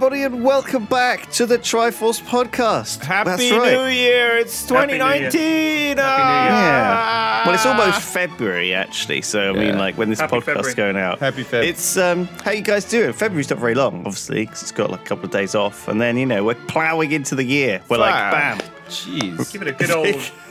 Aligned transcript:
everybody, 0.00 0.22
and 0.22 0.44
welcome 0.44 0.84
back 0.84 1.28
to 1.32 1.44
the 1.44 1.58
Triforce 1.58 2.22
podcast. 2.22 3.02
Happy 3.02 3.30
That's 3.30 3.50
right. 3.50 3.72
New 3.72 3.86
Year! 3.86 4.36
It's 4.38 4.68
Happy 4.70 4.92
New 4.92 5.04
Year. 5.04 5.28
2019. 5.28 5.96
Happy 5.96 6.22
New 6.22 6.38
Year. 6.38 6.62
Yeah. 6.62 7.44
Well, 7.44 7.54
it's 7.56 7.66
Ah. 7.66 7.70
almost 7.76 8.00
February, 8.14 8.74
actually. 8.74 9.22
So 9.22 9.50
I 9.50 9.52
mean, 9.58 9.76
like 9.76 9.98
when 9.98 10.08
this 10.08 10.20
Happy 10.20 10.36
podcast's 10.36 10.44
February. 10.46 10.74
going 10.74 10.96
out, 10.98 11.18
Happy 11.18 11.42
February. 11.42 11.66
It's 11.70 11.96
um, 11.96 12.26
how 12.44 12.52
you 12.52 12.60
guys 12.62 12.84
doing? 12.84 13.12
February's 13.12 13.50
not 13.50 13.58
very 13.58 13.74
long, 13.74 13.96
obviously, 14.06 14.44
because 14.46 14.62
it's 14.62 14.70
got 14.70 14.88
like 14.92 15.00
a 15.00 15.04
couple 15.04 15.24
of 15.24 15.32
days 15.32 15.56
off, 15.56 15.88
and 15.88 16.00
then 16.00 16.16
you 16.16 16.26
know 16.26 16.44
we're 16.44 16.54
ploughing 16.54 17.10
into 17.10 17.34
the 17.34 17.42
year. 17.44 17.80
We're 17.88 17.98
like, 17.98 18.14
bam, 18.32 18.58
Jeez. 18.88 19.50
Give 19.52 19.62
it 19.62 19.68
a 19.68 19.72
good 19.72 19.90
old 19.90 20.06
fucking 20.14 20.47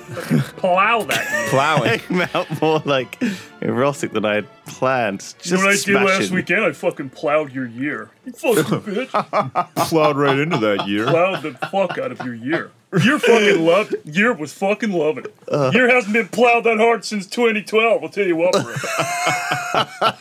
plow 0.57 1.01
that 1.03 1.31
year. 1.31 1.49
Plowing. 1.49 1.99
came 1.99 2.21
out 2.33 2.61
more 2.61 2.81
like 2.85 3.21
erotic 3.61 4.11
than 4.13 4.25
I 4.25 4.35
had 4.35 4.47
planned. 4.65 5.19
Just 5.39 5.45
You 5.45 5.57
know 5.57 5.63
what 5.65 5.73
I 5.73 5.77
did 5.83 6.19
last 6.21 6.31
weekend? 6.31 6.63
I 6.63 6.71
fucking 6.71 7.09
plowed 7.09 7.51
your 7.53 7.67
year. 7.67 8.09
You 8.25 8.31
fucking 8.33 8.63
bitch. 8.81 9.75
Plowed 9.89 10.17
right 10.17 10.37
into 10.39 10.57
that 10.57 10.87
year. 10.87 11.05
Plowed 11.07 11.43
the 11.43 11.51
fuck 11.67 11.97
out 11.97 12.11
of 12.11 12.19
your 12.25 12.35
year. 12.35 12.71
Year 13.03 13.19
fucking 13.19 13.65
loved. 13.65 13.95
Year 14.05 14.31
was 14.33 14.53
fucking 14.53 14.91
loving 14.93 15.25
it. 15.25 15.35
Uh. 15.51 15.71
Year 15.73 15.89
hasn't 15.89 16.13
been 16.13 16.29
plowed 16.29 16.63
that 16.63 16.77
hard 16.77 17.03
since 17.03 17.27
2012. 17.27 18.01
I'll 18.01 18.07
tell 18.09 18.25
you 18.25 18.35
what. 18.37 18.53
Bro. 18.53 18.63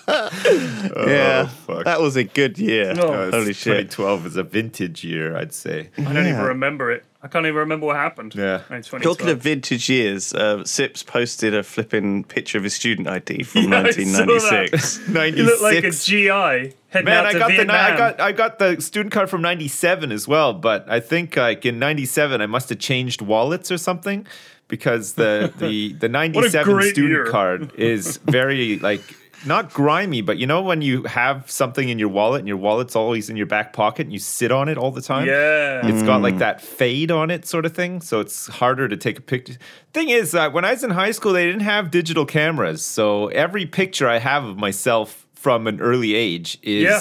Yeah, 1.06 1.46
fuck. 1.46 1.84
that 1.84 2.00
was 2.00 2.16
a 2.16 2.24
good 2.24 2.58
year. 2.58 2.92
No. 2.94 3.30
Holy 3.30 3.52
shit! 3.52 3.90
2012 3.90 4.26
is 4.26 4.36
a 4.36 4.42
vintage 4.42 5.04
year, 5.04 5.36
I'd 5.36 5.52
say. 5.52 5.90
I 5.98 6.02
don't 6.02 6.14
Yeah. 6.16 6.30
even 6.30 6.42
remember 6.42 6.90
it. 6.90 7.04
I 7.26 7.28
can't 7.28 7.44
even 7.44 7.56
remember 7.56 7.86
what 7.86 7.96
happened. 7.96 8.36
Yeah. 8.36 8.58
in 8.70 8.82
2012. 8.82 9.02
Talking 9.02 9.30
of 9.30 9.42
vintage 9.42 9.88
years, 9.88 10.32
uh, 10.32 10.64
Sips 10.64 11.02
posted 11.02 11.56
a 11.56 11.64
flipping 11.64 12.22
picture 12.22 12.56
of 12.56 12.62
his 12.62 12.72
student 12.74 13.08
ID 13.08 13.42
from 13.42 13.62
Yeah, 13.72 13.82
I 13.82 13.90
saw 13.90 14.02
that. 14.04 14.70
1996. 14.70 15.08
96. 15.08 15.36
you 15.36 15.44
look 15.44 15.60
like 15.60 15.82
a 15.82 15.90
GI 15.90 16.76
heading 16.90 17.04
Man, 17.04 17.26
I 17.26 17.32
to 17.32 17.38
got 17.40 17.48
the 17.48 17.72
I 17.72 17.96
got 17.96 18.20
I 18.20 18.30
got 18.30 18.58
the 18.60 18.80
student 18.80 19.12
card 19.12 19.28
from 19.28 19.42
'97 19.42 20.12
as 20.12 20.28
well, 20.28 20.54
but 20.54 20.88
I 20.88 21.00
think 21.00 21.34
like 21.36 21.66
in 21.66 21.80
'97 21.80 22.40
I 22.40 22.46
must 22.46 22.68
have 22.68 22.78
changed 22.78 23.20
wallets 23.20 23.72
or 23.72 23.78
something 23.78 24.24
because 24.68 25.14
the 25.14 25.52
the 25.58 25.94
the 25.94 26.08
'97 26.08 26.82
student 26.90 27.10
year. 27.10 27.26
card 27.26 27.72
is 27.74 28.18
very 28.18 28.78
like 28.78 29.02
not 29.44 29.72
grimy, 29.72 30.20
but 30.22 30.38
you 30.38 30.46
know 30.46 30.62
when 30.62 30.82
you 30.82 31.02
have 31.04 31.50
something 31.50 31.88
in 31.88 31.98
your 31.98 32.08
wallet 32.08 32.40
and 32.40 32.48
your 32.48 32.56
wallet's 32.56 32.96
always 32.96 33.28
in 33.28 33.36
your 33.36 33.46
back 33.46 33.72
pocket 33.72 34.06
and 34.06 34.12
you 34.12 34.18
sit 34.18 34.50
on 34.50 34.68
it 34.68 34.78
all 34.78 34.90
the 34.90 35.02
time. 35.02 35.26
yeah. 35.26 35.86
It's 35.86 36.02
got 36.02 36.22
like 36.22 36.38
that 36.38 36.60
fade 36.60 37.10
on 37.10 37.30
it, 37.30 37.46
sort 37.46 37.66
of 37.66 37.74
thing. 37.74 38.00
So 38.00 38.20
it's 38.20 38.46
harder 38.46 38.88
to 38.88 38.96
take 38.96 39.18
a 39.18 39.22
picture. 39.22 39.56
Thing 39.92 40.08
is, 40.08 40.34
uh, 40.34 40.50
when 40.50 40.64
I 40.64 40.72
was 40.72 40.82
in 40.84 40.90
high 40.90 41.10
school, 41.12 41.32
they 41.32 41.46
didn't 41.46 41.60
have 41.62 41.90
digital 41.90 42.24
cameras. 42.26 42.84
So 42.84 43.28
every 43.28 43.66
picture 43.66 44.08
I 44.08 44.18
have 44.18 44.44
of 44.44 44.56
myself 44.56 45.26
from 45.34 45.66
an 45.66 45.80
early 45.80 46.14
age 46.14 46.58
is 46.62 46.82
Yeah. 46.84 47.00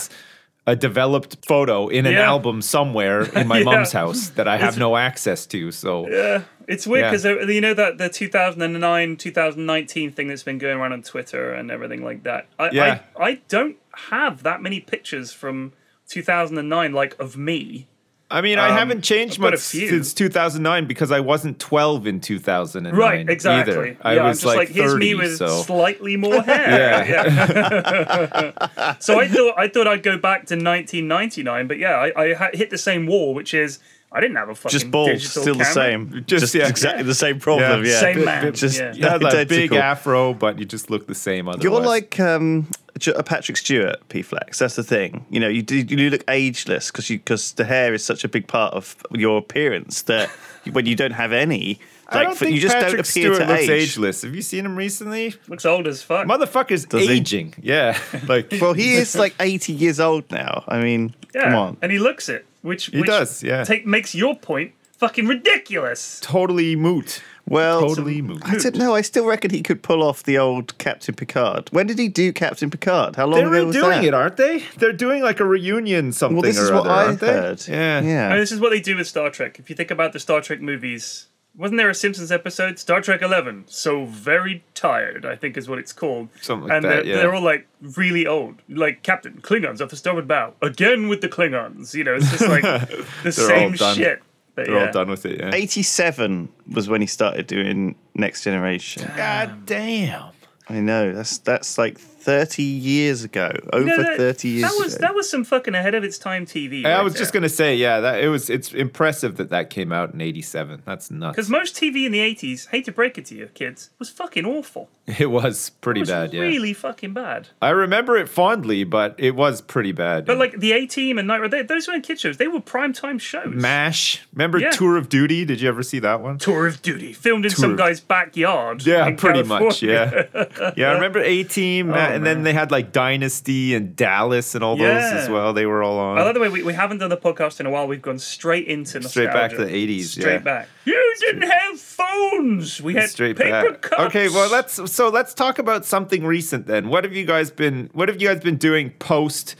A 0.67 0.75
developed 0.75 1.38
photo 1.45 1.88
in 1.89 2.05
an 2.05 2.13
Yeah. 2.13 2.21
album 2.33 2.61
somewhere 2.61 3.21
in 3.39 3.47
my 3.47 3.58
Yeah. 3.63 3.63
mom's 3.66 3.91
house 3.91 4.30
that 4.30 4.47
I 4.47 4.58
have 4.58 4.77
no 4.80 4.97
access 4.97 5.45
to. 5.47 5.71
So 5.71 6.08
Yeah, 6.09 6.41
it's 6.67 6.88
weird 6.88 7.03
Yeah. 7.05 7.11
because 7.11 7.25
uh, 7.25 7.39
you 7.47 7.61
know 7.61 7.73
that 7.75 7.97
the 7.99 8.09
2009 8.09 9.16
2019 9.17 10.11
thing 10.11 10.27
that's 10.27 10.43
been 10.43 10.58
going 10.58 10.77
around 10.80 10.93
on 10.93 11.03
Twitter 11.03 11.53
and 11.53 11.69
everything 11.69 12.03
like 12.03 12.23
that. 12.23 12.47
I, 12.58 12.69
Yeah. 12.71 12.99
I 13.19 13.23
I 13.30 13.39
don't 13.47 13.77
have 14.09 14.43
that 14.43 14.61
many 14.61 14.80
pictures 14.80 15.31
from 15.31 15.73
2009 16.08 16.93
like 16.93 17.16
of 17.19 17.38
me. 17.38 17.88
I 18.36 18.41
mean, 18.41 18.59
I 18.59 18.67
Um, 18.69 18.78
haven't 18.78 19.02
changed 19.02 19.36
I've 19.36 19.41
got 19.44 19.47
a 19.47 19.52
much 19.52 19.59
since 19.61 20.14
2009 20.14 20.88
because 20.88 21.09
I 21.09 21.22
wasn't 21.22 21.58
12 21.58 22.05
in 22.05 22.19
2009. 22.19 22.94
Right, 22.94 23.30
exactly. 23.30 23.73
Either. 23.73 23.97
I 24.02 24.16
yeah, 24.16 24.27
was 24.27 24.44
I'm 24.44 24.50
just 24.50 24.58
like, 24.58 24.67
30, 24.67 24.73
here's 24.81 24.95
me 24.95 25.16
with 25.16 25.38
so. 25.38 25.47
slightly 25.61 26.17
more 26.17 26.42
hair. 26.42 27.05
Yeah. 27.08 28.52
yeah. 28.77 28.95
so 29.00 29.22
I 29.22 29.30
thought 29.30 29.53
I 29.58 29.69
thought 29.69 29.88
I'd 29.88 30.03
go 30.03 30.17
back 30.17 30.47
to 30.47 30.55
1999, 30.55 31.67
but 31.67 31.80
yeah, 31.80 31.95
I, 31.95 32.33
I 32.33 32.49
hit 32.54 32.71
the 32.71 32.77
same 32.77 33.08
wall, 33.08 33.33
which 33.33 33.54
is 33.54 33.80
I 34.15 34.21
didn't 34.21 34.37
have 34.37 34.49
a 34.49 34.55
fucking 34.55 34.71
Just 34.80 34.89
bald, 34.92 35.09
digital 35.09 35.42
still 35.42 35.55
the 35.55 35.65
same. 35.65 36.23
Just- 36.26 36.42
Just, 36.42 36.55
yeah. 36.55 36.67
exactly 36.70 37.03
the 37.03 37.14
same 37.14 37.39
problem. 37.39 37.83
Yeah. 37.83 37.92
Yeah, 37.92 37.99
Same 37.99 38.26
man. 38.26 38.43
bit- 38.45 38.55
Just 38.55 38.80
yeah. 38.80 38.93
You 38.93 39.03
had 39.08 39.21
that 39.21 39.48
big 39.49 39.73
afro, 39.73 40.33
but 40.33 40.58
you 40.58 40.65
just 40.65 40.89
look 40.89 41.05
the 41.08 41.15
same 41.15 41.48
otherwise. 41.49 41.64
You're 41.64 41.81
like 41.81 42.17
um, 42.20 42.67
J- 42.98 43.14
a 43.15 43.23
Patrick 43.23 43.58
Stewart, 43.58 43.98
P 44.09 44.21
Flax. 44.21 44.59
That's 44.59 44.76
the 44.77 44.83
thing. 44.83 45.26
You 45.30 45.39
know, 45.42 45.49
you 45.49 45.61
do 45.61 45.76
you 45.76 46.09
look 46.09 46.23
ageless 46.30 46.92
because 46.92 47.09
you 47.09 47.17
because 47.17 47.52
the 47.53 47.65
hair 47.65 47.93
is 47.93 48.05
such 48.05 48.23
a 48.23 48.30
big 48.30 48.48
part 48.48 48.73
of 48.73 48.95
your 49.11 49.37
appearance 49.37 50.03
that 50.03 50.30
when 50.71 50.86
you 50.86 50.95
don't 50.95 51.11
have 51.11 51.32
any, 51.33 51.80
I 52.08 52.20
don't 52.23 52.30
like, 52.30 52.37
think 52.37 52.55
you 52.55 52.61
just 52.61 52.73
Patrick 52.76 52.92
don't 52.93 52.99
appear 53.09 53.33
Stewart 53.33 53.39
to 53.39 53.45
looks 53.47 53.61
age. 53.70 53.70
ageless. 53.70 54.21
Have 54.21 54.33
you 54.36 54.42
seen 54.42 54.65
him 54.65 54.76
recently? 54.77 55.33
Looks 55.49 55.65
old 55.65 55.87
as 55.87 56.02
fuck. 56.02 56.26
Motherfucker's 56.26 56.86
Does 56.86 57.02
he? 57.08 57.11
aging. 57.14 57.53
Yeah, 57.61 57.99
like 58.30 58.53
Well, 58.61 58.73
he 58.73 58.93
is 58.93 59.15
like 59.15 59.36
80 59.42 59.73
years 59.73 59.99
old 59.99 60.32
now. 60.32 60.64
I 60.67 60.80
mean, 60.82 61.14
yeah, 61.33 61.42
come 61.43 61.55
on. 61.55 61.77
and 61.82 61.92
he 61.92 61.99
looks 61.99 62.30
it, 62.30 62.45
which 62.65 62.87
He 62.87 62.99
which 62.99 63.08
does, 63.09 63.42
yeah. 63.43 63.64
take, 63.64 63.86
makes 63.86 64.14
your 64.14 64.36
point 64.36 64.73
fucking 64.98 65.27
ridiculous. 65.27 66.20
totally 66.21 66.76
moot. 66.76 67.21
Well, 67.48 67.81
Totally 67.81 68.23
moot. 68.23 68.42
I 68.43 68.55
don't 68.58 68.76
know. 68.76 68.95
I 68.95 69.02
still 69.02 69.27
reckon 69.27 69.52
he 69.52 69.61
could 69.61 69.83
pull 69.83 70.02
off 70.02 70.23
the 70.23 70.36
old 70.36 70.76
Captain 70.80 71.14
Picard. 71.14 71.70
When 71.71 71.86
did 71.86 71.99
he 71.99 72.08
do 72.08 72.33
Captain 72.33 72.71
Picard? 72.71 73.17
How 73.17 73.27
long 73.27 73.39
They're 73.39 73.53
ago 73.53 73.67
was 73.67 73.76
redoing 73.76 73.89
that? 74.02 74.03
it, 74.03 74.14
aren't 74.15 74.37
they? 74.37 74.64
They're 74.80 74.92
doing 74.93 75.21
like 75.21 75.39
a 75.39 75.45
reunion 75.45 76.11
something 76.11 76.37
Well, 76.37 76.42
this 76.42 76.58
or 76.58 76.64
is 76.64 76.71
what 76.71 76.87
other, 76.87 76.89
I 76.89 77.05
aren't 77.05 77.20
they? 77.20 77.27
heard. 77.27 77.67
Yeah. 77.67 78.02
yeah. 78.02 78.31
And 78.31 78.42
this 78.42 78.52
is 78.52 78.59
what 78.59 78.71
they 78.71 78.80
do 78.82 78.97
with 78.97 79.05
Star 79.05 79.30
Trek. 79.30 79.59
If 79.59 79.70
you 79.70 79.76
think 79.76 79.92
about 79.92 80.11
the 80.11 80.20
Star 80.20 80.42
Trek 80.42 80.59
movies, 80.59 81.27
wasn't 81.58 81.77
there 81.77 81.89
a 81.89 81.95
Simpsons 81.95 82.32
episode, 82.32 82.80
Star 82.80 83.02
Trek 83.02 83.21
Eleven? 83.21 83.64
So 83.67 84.05
very 84.05 84.64
tired, 84.73 85.26
I 85.26 85.36
think 85.36 85.58
is 85.58 85.70
what 85.70 85.80
it's 85.80 85.93
called. 85.93 86.30
Something 86.42 86.67
like 86.67 86.76
and 86.76 86.86
that, 86.86 86.89
they're, 86.89 87.05
yeah. 87.05 87.16
they're 87.17 87.33
all 87.33 87.42
like 87.42 87.67
really 87.82 88.27
old, 88.27 88.61
like 88.70 89.04
Captain 89.04 89.39
Klingons 89.42 89.82
off 89.82 89.89
the 89.89 89.95
starboard 89.95 90.27
bow 90.27 90.54
again 90.61 91.08
with 91.08 91.21
the 91.21 91.30
Klingons. 91.30 91.94
You 91.94 92.04
know, 92.04 92.15
it's 92.15 92.30
just 92.30 92.48
like 92.48 92.61
the 93.23 93.26
all 93.26 93.32
same 93.32 93.73
done. 93.73 93.95
shit. 93.95 94.21
But 94.55 94.67
They're 94.67 94.76
yeah. 94.76 94.86
all 94.88 94.92
done 94.94 95.10
with 95.10 95.26
it. 95.26 95.39
Yeah. 95.39 95.52
87 95.54 96.48
was 96.71 96.88
when 96.88 97.02
he 97.02 97.08
started 97.08 97.45
doing 97.45 97.95
Next 98.14 98.44
Generation. 98.44 99.11
God 99.15 99.65
damn. 99.65 100.30
I 100.70 100.80
know. 100.80 101.14
That's 101.14 101.38
that's 101.39 101.77
like 101.77 101.99
30 102.25 102.63
years 102.63 103.23
ago. 103.23 103.52
Over 103.71 103.86
You 103.86 103.97
know, 103.97 104.03
that- 104.03 104.17
30 104.17 104.47
years 104.49 104.61
That 104.63 104.75
was 104.83 104.95
ago. 104.95 105.02
that 105.02 105.13
was 105.15 105.30
some 105.30 105.43
fucking 105.43 105.75
ahead 105.75 105.93
of 105.93 106.03
its 106.03 106.17
time 106.17 106.47
TV. 106.47 106.83
I 106.83 107.03
was 107.03 107.13
just 107.13 107.31
gonna 107.33 107.47
say, 107.49 107.75
yeah, 107.75 107.99
that 107.99 108.19
it 108.23 108.30
was. 108.30 108.49
It's 108.49 108.73
impressive 108.73 109.37
that 109.37 109.49
that 109.52 109.69
came 109.69 109.91
out 109.91 110.13
in 110.15 110.21
'87. 110.21 110.81
That's 110.85 111.11
nuts. 111.11 111.35
because 111.35 111.49
most 111.52 111.75
TV 111.75 112.05
in 112.08 112.11
the 112.11 112.19
eighties, 112.19 112.65
hate 112.71 112.85
to 112.85 112.91
break 112.91 113.19
it 113.19 113.25
to 113.25 113.35
you, 113.35 113.47
kids, 113.53 113.91
was 113.99 114.09
fucking 114.09 114.43
awful. 114.45 114.89
It 115.20 115.30
was 115.30 115.70
pretty 115.70 115.99
It 115.99 116.04
was 116.04 116.10
bad. 116.10 116.33
Yeah, 116.33 116.42
really 116.42 116.73
fucking 116.73 117.14
bad. 117.14 117.49
I 117.61 117.70
remember 117.70 118.17
it 118.17 118.27
fondly, 118.27 118.83
but 118.83 119.14
it 119.20 119.36
was 119.36 119.61
pretty 119.61 119.92
bad. 119.92 120.26
But 120.26 120.33
yeah. 120.33 120.39
like 120.39 120.60
the 120.60 120.71
A 120.71 120.88
Team 120.88 121.20
and 121.20 121.27
Night 121.27 121.42
Ride, 121.42 121.52
they- 121.52 121.61
those 121.61 121.88
weren't 121.88 122.04
kid 122.04 122.20
shows. 122.20 122.38
They 122.38 122.48
were 122.48 122.60
prime 122.60 122.92
time 122.92 123.20
shows. 123.20 123.54
Mash. 123.54 124.23
Remember 124.33 124.58
Yeah. 124.58 124.71
Tour 124.71 124.98
of 124.98 125.08
Duty? 125.08 125.45
Did 125.45 125.61
you 125.61 125.70
ever 125.70 125.83
see 125.83 125.99
that 125.99 126.21
one? 126.21 126.39
Tour 126.39 126.65
of 126.65 126.82
Duty, 126.82 127.14
filmed 127.14 127.45
in 127.45 127.52
Tour 127.52 127.60
some 127.60 127.76
guy's 127.76 127.99
backyard. 127.99 128.83
Yeah, 128.83 129.12
pretty 129.15 129.44
much. 129.44 129.83
Yeah, 129.83 130.24
yeah. 130.75 130.89
I 130.89 130.94
remember 130.94 131.19
A 131.19 131.44
Team, 131.44 131.92
Oh, 131.92 131.95
and 131.95 132.25
then 132.25 132.42
they 132.42 132.54
had 132.54 132.71
like 132.71 132.92
Dynasty 132.92 133.75
and 133.75 133.95
Dallas 133.95 134.56
and 134.56 134.63
all 134.63 134.75
those 134.75 134.88
Yeah. 134.88 135.18
as 135.19 135.30
well. 135.30 135.54
They 135.54 135.68
were 135.68 135.83
all 135.83 136.00
on. 136.00 136.18
I 136.18 136.24
like 136.24 136.33
the 136.33 136.39
way 136.39 136.50
we, 136.50 136.63
we 136.63 136.74
haven't 136.74 136.98
done 136.98 137.10
the 137.12 137.18
podcast 137.18 137.60
in 137.60 137.68
a 137.68 137.69
while. 137.69 137.88
We've 137.88 138.01
gone 138.01 138.18
straight 138.18 138.68
into 138.68 139.00
nostalgia. 139.00 139.10
Straight 139.10 139.33
back 139.33 139.51
to 139.51 139.57
the 139.57 139.65
80s, 139.71 140.06
Straight 140.06 140.31
yeah. 140.33 140.38
back. 140.39 140.69
You 140.86 141.15
didn't 141.19 141.50
have 141.50 141.80
phones. 141.80 142.81
We 142.81 142.94
had 142.95 143.10
Straight 143.10 143.38
paper 143.38 143.71
back. 143.71 143.81
cups. 143.81 144.01
Okay, 144.06 144.30
well 144.30 144.50
let's 144.51 144.92
so 144.95 145.10
let's 145.10 145.33
talk 145.33 145.60
about 145.60 145.86
something 145.86 146.25
recent 146.25 146.66
then. 146.68 146.89
What 146.89 147.04
have 147.04 147.13
you 147.13 147.25
guys 147.25 147.51
been 147.51 147.89
What 147.94 148.07
have 148.10 148.22
you 148.22 148.28
guys 148.30 148.42
been 148.42 148.57
doing 148.57 148.92
post? 149.00 149.56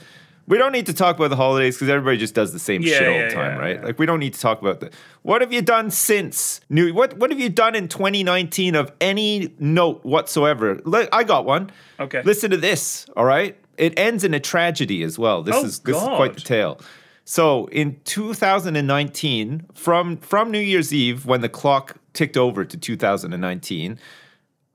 We 0.48 0.58
don't 0.58 0.70
need 0.70 0.86
to 0.86 0.94
talk 0.94 1.16
about 1.16 1.30
the 1.30 1.36
holidays 1.36 1.74
because 1.74 1.88
everybody 1.88 2.18
just 2.18 2.34
does 2.34 2.52
the 2.52 2.60
same 2.60 2.80
Yeah, 2.82 2.98
shit 2.98 3.08
all 3.08 3.14
yeah, 3.14 3.28
the 3.28 3.34
time, 3.34 3.56
yeah, 3.56 3.64
right? 3.66 3.84
Like 3.84 3.98
we 3.98 4.06
don't 4.06 4.20
need 4.20 4.32
to 4.34 4.40
talk 4.40 4.60
about 4.60 4.78
that. 4.80 4.94
What 5.22 5.40
have 5.40 5.52
you 5.52 5.60
done 5.60 5.90
since 5.90 6.60
new? 6.70 6.94
What 6.94 7.18
What 7.18 7.30
have 7.30 7.40
you 7.40 7.48
done 7.48 7.74
in 7.74 7.88
2019 7.88 8.74
of 8.76 8.92
any 9.00 9.54
note 9.58 10.04
whatsoever? 10.04 10.80
Li- 10.84 11.08
I 11.12 11.24
got 11.24 11.44
one. 11.44 11.70
Okay. 12.00 12.22
Listen 12.22 12.50
to 12.52 12.56
this. 12.56 13.06
All 13.16 13.24
right. 13.24 13.56
It 13.76 13.98
ends 13.98 14.24
in 14.24 14.32
a 14.34 14.40
tragedy 14.40 15.02
as 15.02 15.18
well. 15.18 15.42
This 15.42 15.54
Oh, 15.56 15.64
is 15.64 15.78
this 15.80 15.96
is 15.96 16.02
quite 16.02 16.34
the 16.34 16.40
tale. 16.40 16.80
So 17.24 17.66
in 17.66 17.98
2019, 18.04 19.66
from 19.74 20.16
from 20.18 20.50
New 20.50 20.60
Year's 20.60 20.94
Eve, 20.94 21.26
when 21.26 21.40
the 21.40 21.48
clock 21.48 21.96
ticked 22.12 22.36
over 22.36 22.64
to 22.64 22.76
2019, 22.76 23.98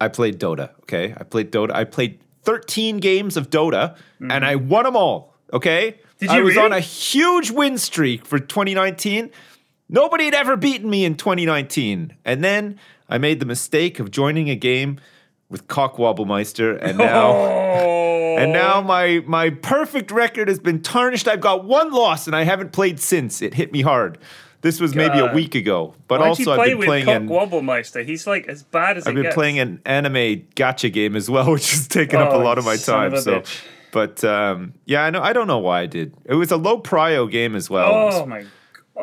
I 0.01 0.07
played 0.09 0.39
Dota. 0.39 0.71
Okay, 0.83 1.13
I 1.15 1.24
played 1.24 1.51
Dota. 1.51 1.71
I 1.74 1.83
played 1.86 2.19
13 2.44 2.98
games 2.98 3.38
of 3.38 3.50
Dota, 3.50 3.95
and 4.19 4.44
I 4.45 4.56
won 4.56 4.83
them 4.83 4.95
all. 4.98 5.36
Okay, 5.53 6.00
Mm-hmm. 6.21 6.31
I 6.31 6.42
was 6.42 6.56
really? 6.56 6.65
on 6.68 6.71
a 6.74 6.80
huge 6.80 7.50
win 7.50 7.80
streak 7.80 8.27
for 8.27 8.38
2019. 8.38 9.31
Nobody 9.89 10.25
had 10.25 10.36
ever 10.36 10.56
beaten 10.56 10.88
me 10.88 11.03
in 11.03 11.15
2019, 11.15 12.15
and 12.24 12.44
then 12.44 12.80
I 13.09 13.18
made 13.18 13.39
the 13.39 13.45
mistake 13.48 14.00
of 14.00 14.12
joining 14.12 14.48
a 14.50 14.56
game 14.56 15.00
with 15.50 15.65
Cockwobblemeister, 15.68 16.77
and 16.81 16.97
now. 17.09 17.31
Oh. 17.31 18.36
And 18.38 18.54
now 18.54 18.81
my 18.81 19.21
my 19.25 19.50
perfect 19.50 20.12
record 20.12 20.47
has 20.47 20.59
been 20.59 20.81
tarnished. 20.81 21.27
I've 21.27 21.42
got 21.42 21.65
one 21.65 21.92
loss 21.92 22.27
and 22.27 22.36
I 22.36 22.44
haven't 22.44 22.71
played 22.71 23.00
since. 23.00 23.42
It 23.42 23.56
hit 23.56 23.71
me 23.74 23.81
hard. 23.81 24.18
This 24.62 24.80
was 24.80 24.94
maybe 24.96 25.18
a 25.19 25.34
week 25.34 25.56
ago. 25.56 25.96
But 26.08 26.19
Why'd 26.19 26.30
also 26.30 26.52
I've 26.54 26.66
been 26.66 26.78
with 26.78 26.86
playing 26.88 27.08
an 27.10 27.28
Wobblemeister? 27.28 28.06
He's 28.06 28.28
like 28.28 28.48
as 28.48 28.62
bad 28.63 28.98
as 28.98 29.08
I've 29.08 29.13
been 29.16 29.24
gets. 29.24 29.34
playing 29.36 29.58
an 29.60 29.81
anime 29.86 30.46
gacha 30.56 30.92
game 30.94 31.16
as 31.16 31.30
well, 31.30 31.52
which 31.54 31.72
has 31.72 31.88
taken 31.88 32.19
up 32.19 32.30
a 32.31 32.36
Oh, 32.36 32.40
lot 32.40 32.58
of 32.58 32.66
my 32.66 32.75
time. 32.78 33.13
of 33.13 33.19
so 33.22 33.40
bitch. 33.42 33.62
But 33.92 34.24
um, 34.24 34.74
yeah, 34.86 35.04
I 35.04 35.10
know. 35.10 35.22
I 35.22 35.34
don't 35.34 35.48
know 35.48 35.58
why 35.58 35.81
I 35.81 35.86
did. 35.86 36.13
It 36.25 36.36
was 36.36 36.52
a 36.52 36.58
low 36.58 36.80
prio 36.80 37.30
game 37.30 37.56
as 37.56 37.69
well. 37.69 37.92
Oh 38.13 38.25
my. 38.25 38.46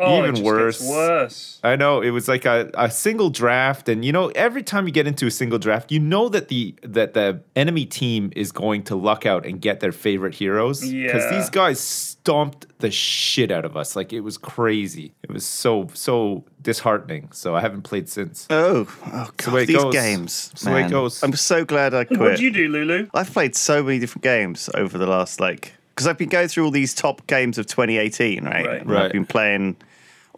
Oh, 0.00 0.18
Even 0.18 0.30
it 0.30 0.32
just 0.34 0.44
worse. 0.44 0.78
Gets 0.78 0.90
worse. 0.90 1.60
I 1.64 1.76
know 1.76 2.00
it 2.00 2.10
was 2.10 2.28
like 2.28 2.44
a, 2.44 2.70
a 2.74 2.90
single 2.90 3.30
draft, 3.30 3.88
and 3.88 4.04
you 4.04 4.12
know 4.12 4.28
every 4.28 4.62
time 4.62 4.86
you 4.86 4.92
get 4.92 5.06
into 5.06 5.26
a 5.26 5.30
single 5.30 5.58
draft, 5.58 5.90
you 5.92 5.98
know 6.00 6.28
that 6.28 6.48
the 6.48 6.74
that 6.82 7.14
the 7.14 7.40
enemy 7.56 7.84
team 7.86 8.32
is 8.36 8.52
going 8.52 8.82
to 8.84 8.96
luck 8.96 9.26
out 9.26 9.44
and 9.46 9.60
get 9.60 9.80
their 9.80 9.92
favorite 9.92 10.34
heroes 10.34 10.80
because 10.80 10.92
Yeah. 11.24 11.30
these 11.30 11.50
guys 11.50 11.80
stomped 11.80 12.66
the 12.80 12.90
shit 12.90 13.50
out 13.50 13.64
of 13.64 13.76
us. 13.76 13.96
Like 13.96 14.12
it 14.12 14.20
was 14.20 14.38
crazy. 14.38 15.12
It 15.22 15.30
was 15.30 15.44
so 15.46 15.88
so 15.94 16.44
disheartening. 16.62 17.30
So 17.32 17.56
I 17.56 17.60
haven't 17.60 17.82
played 17.82 18.08
since. 18.08 18.46
Oh, 18.50 18.86
oh 19.06 19.30
the 19.38 19.50
way 19.50 19.60
God, 19.60 19.62
it 19.62 19.66
these 19.66 19.76
goes. 19.84 19.92
games. 19.94 20.50
It's 20.52 20.62
the 20.64 20.70
it 20.70 20.74
man. 20.82 20.90
goes. 20.90 21.22
I'm 21.22 21.32
so 21.34 21.64
glad 21.64 21.94
I 21.94 22.04
quit. 22.04 22.20
What'd 22.20 22.40
you 22.40 22.50
do, 22.50 22.68
Lulu? 22.68 23.08
I've 23.14 23.32
played 23.32 23.56
so 23.56 23.82
many 23.82 23.98
different 23.98 24.22
games 24.22 24.68
over 24.74 24.98
the 24.98 25.06
last 25.06 25.40
like 25.40 25.74
because 25.90 26.06
I've 26.06 26.18
been 26.18 26.28
going 26.28 26.46
through 26.46 26.64
all 26.64 26.70
these 26.70 26.94
top 26.94 27.26
games 27.26 27.58
of 27.58 27.66
2018, 27.66 28.44
right? 28.44 28.64
Right. 28.66 28.80
And 28.82 28.90
Right. 28.90 29.06
I've 29.06 29.12
been 29.12 29.26
playing 29.26 29.76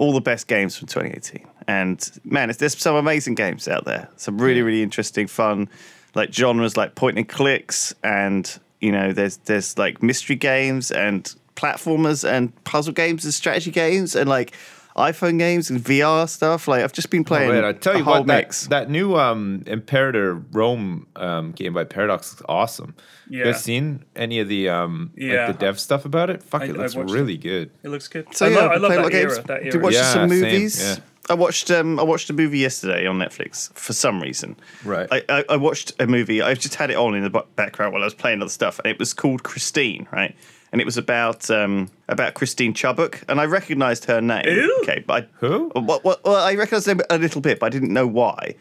all 0.01 0.13
the 0.13 0.21
best 0.21 0.47
games 0.47 0.79
from 0.79 0.89
2018, 0.89 1.47
and 1.69 2.19
man, 2.25 2.51
there's 2.59 2.77
some 2.79 2.97
amazing 2.97 3.35
games 3.35 3.69
out 3.69 3.85
there. 3.85 4.09
Some 4.17 4.41
really, 4.41 4.63
really 4.63 4.83
interesting, 4.83 5.27
fun, 5.27 5.69
like 6.15 6.33
genres 6.33 6.75
like 6.75 6.95
point 6.95 7.19
and 7.19 7.29
clicks, 7.29 7.95
and 8.03 8.59
you 8.81 8.93
know, 8.93 9.13
there's 9.13 9.37
there's 9.37 9.77
like 9.77 10.03
mystery 10.03 10.37
games 10.37 10.91
and 10.91 11.35
platformers 11.55 12.27
and 12.27 12.65
puzzle 12.65 12.95
games 12.95 13.27
and 13.27 13.35
strategy 13.35 13.71
games 13.71 14.17
and 14.17 14.27
like 14.27 14.57
iPhone 15.01 15.39
games 15.39 15.71
and 15.71 15.81
VR 15.81 16.29
stuff. 16.29 16.69
Like 16.69 16.83
I've 16.85 16.93
just 16.93 17.11
been 17.11 17.25
playing. 17.25 17.51
Oh, 17.51 17.55
man, 17.55 17.65
I 17.65 17.73
tell 17.73 17.97
you 17.97 18.05
what, 18.05 18.27
that, 18.27 18.51
that 18.71 18.91
new 18.91 19.17
um, 19.17 19.63
Imperator 19.67 20.35
Rome 20.53 21.07
um, 21.17 21.53
game 21.53 21.73
by 21.75 21.85
Paradox 21.85 22.33
is 22.35 22.43
awesome. 22.49 22.95
You 23.29 23.39
Yeah. 23.41 23.45
guys 23.53 23.63
seen 23.65 24.05
any 24.17 24.41
of 24.41 24.49
the 24.49 24.69
um, 24.69 25.13
Yeah. 25.17 25.47
like 25.47 25.59
the 25.59 25.67
dev 25.67 25.79
stuff 25.81 26.05
about 26.05 26.31
it? 26.31 26.43
Fuck, 26.43 26.63
I- 26.63 26.67
it 26.67 26.77
looks 26.77 26.95
watched 26.95 27.11
really 27.13 27.37
good. 27.37 27.71
It 27.83 27.89
looks 27.89 28.09
good. 28.09 28.27
So 28.35 28.47
I, 28.47 28.49
yeah, 28.51 28.57
lo- 28.57 28.69
I've 28.69 28.81
love 28.81 28.89
playing 28.89 28.93
a 28.93 28.97
that 28.97 29.03
lot 29.03 29.07
of 29.13 29.15
era. 29.15 29.35
games. 29.35 29.47
That 29.47 29.63
Did 29.65 29.75
era. 29.75 29.85
watch 29.85 29.95
Yeah, 29.95 30.13
some 30.13 30.29
same, 30.31 30.41
movies. 30.41 30.83
yeah. 30.83 30.97
I 31.29 31.35
watched 31.35 31.71
um, 31.71 32.01
I 32.01 32.03
watched 32.03 32.29
a 32.31 32.33
movie 32.33 32.59
yesterday 32.59 33.07
on 33.07 33.19
Netflix 33.19 33.73
for 33.75 33.93
some 33.93 34.21
reason. 34.21 34.57
Right. 34.85 35.07
I, 35.13 35.23
I, 35.29 35.45
I 35.51 35.57
watched 35.57 35.93
a 36.01 36.07
movie. 36.09 36.43
I 36.43 36.55
just 36.55 36.75
had 36.75 36.91
it 36.91 36.97
on 36.97 37.15
in 37.15 37.23
the 37.23 37.45
background 37.55 37.93
while 37.93 38.03
I 38.03 38.07
was 38.07 38.15
playing 38.15 38.43
other 38.43 38.49
stuff, 38.51 38.81
and 38.81 38.91
it 38.91 38.99
was 38.99 39.15
called 39.15 39.45
Christine, 39.45 40.09
right? 40.11 40.35
And 40.73 40.81
it 40.81 40.85
was 40.85 40.97
about 40.97 41.51
um, 41.51 41.89
about 42.09 42.35
Christine 42.35 42.75
Chubbuck, 42.75 43.25
and 43.29 43.41
I 43.41 43.47
recognised 43.47 44.05
her 44.05 44.21
name. 44.21 44.45
Who? 44.45 44.79
Okay, 44.83 45.03
but 45.05 45.25
I, 45.25 45.27
Who? 45.41 45.73
Well, 45.75 46.01
well, 46.05 46.21
well, 46.25 46.37
I 46.37 46.55
recognised 46.55 46.87
her 46.87 46.97
a 47.11 47.19
little 47.19 47.41
bit, 47.41 47.59
but 47.59 47.67
I 47.67 47.69
didn't 47.71 47.93
know 47.93 48.07
why. 48.07 48.55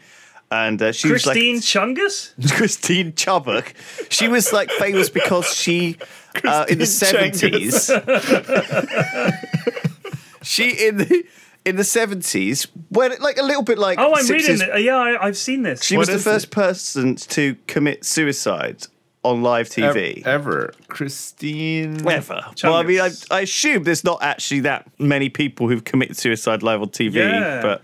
And 0.50 0.82
uh, 0.82 0.90
she 0.90 1.08
Christine 1.08 1.56
was 1.56 1.64
Chungus? 1.64 2.32
like 2.36 2.52
Christine 2.56 3.12
Chubbuck. 3.12 3.74
She 4.10 4.26
was 4.26 4.52
like 4.52 4.72
famous 4.72 5.08
because 5.08 5.54
she 5.54 5.98
uh, 6.44 6.64
in 6.68 6.78
the 6.78 6.86
seventies. 6.86 7.86
she 10.42 10.70
in 10.88 10.96
the 10.96 11.24
in 11.64 11.76
the 11.76 11.84
seventies, 11.84 12.66
when 12.88 13.12
like 13.20 13.38
a 13.38 13.42
little 13.42 13.62
bit 13.62 13.78
like 13.78 13.98
Oh, 14.00 14.14
I'm 14.14 14.24
60s, 14.24 14.30
reading 14.30 14.60
it. 14.62 14.82
Yeah, 14.82 14.96
I, 14.96 15.26
I've 15.26 15.36
seen 15.36 15.62
this. 15.62 15.84
She 15.84 15.96
What 15.96 16.08
was 16.08 16.24
the 16.24 16.30
first 16.30 16.46
it? 16.46 16.50
person 16.50 17.14
to 17.16 17.56
commit 17.66 18.04
suicide 18.04 18.86
on 19.22 19.42
live 19.42 19.68
TV. 19.68 20.24
ever. 20.26 20.72
Christine. 20.88 22.06
Ever. 22.08 22.40
Well, 22.62 22.74
I 22.74 22.82
mean, 22.82 23.00
I, 23.00 23.10
I 23.30 23.40
assume 23.40 23.84
there's 23.84 24.04
not 24.04 24.22
actually 24.22 24.60
that 24.60 24.86
many 24.98 25.28
people 25.28 25.68
who've 25.68 25.84
committed 25.84 26.16
suicide 26.16 26.62
live 26.62 26.80
on 26.80 26.88
TV, 26.88 27.14
Yeah. 27.16 27.60
but 27.60 27.82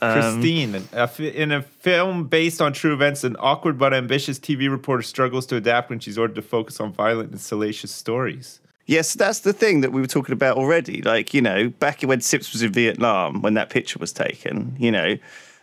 um, 0.00 0.12
Christine, 0.40 0.82
a 0.92 1.42
in 1.42 1.50
a 1.50 1.62
film 1.62 2.24
based 2.28 2.60
on 2.62 2.72
true 2.72 2.92
events, 2.92 3.24
an 3.24 3.36
awkward 3.40 3.78
but 3.78 3.92
ambitious 3.92 4.38
TV 4.38 4.70
reporter 4.70 5.02
struggles 5.02 5.44
to 5.46 5.56
adapt 5.56 5.90
when 5.90 5.98
she's 5.98 6.16
ordered 6.16 6.36
to 6.36 6.42
focus 6.42 6.78
on 6.78 6.92
violent 6.92 7.30
and 7.32 7.40
salacious 7.40 7.90
stories. 7.90 8.60
Yes, 8.86 9.14
that's 9.14 9.40
the 9.40 9.52
thing 9.52 9.80
that 9.82 9.92
we 9.92 10.00
were 10.00 10.06
talking 10.06 10.32
about 10.32 10.56
already. 10.56 11.02
Like, 11.02 11.34
you 11.34 11.42
know, 11.42 11.68
back 11.68 12.00
when 12.02 12.20
Sips 12.20 12.52
was 12.52 12.62
in 12.62 12.72
Vietnam, 12.72 13.42
when 13.42 13.54
that 13.54 13.68
picture 13.68 13.98
was 13.98 14.12
taken, 14.12 14.74
you 14.78 14.90
know, 14.90 15.18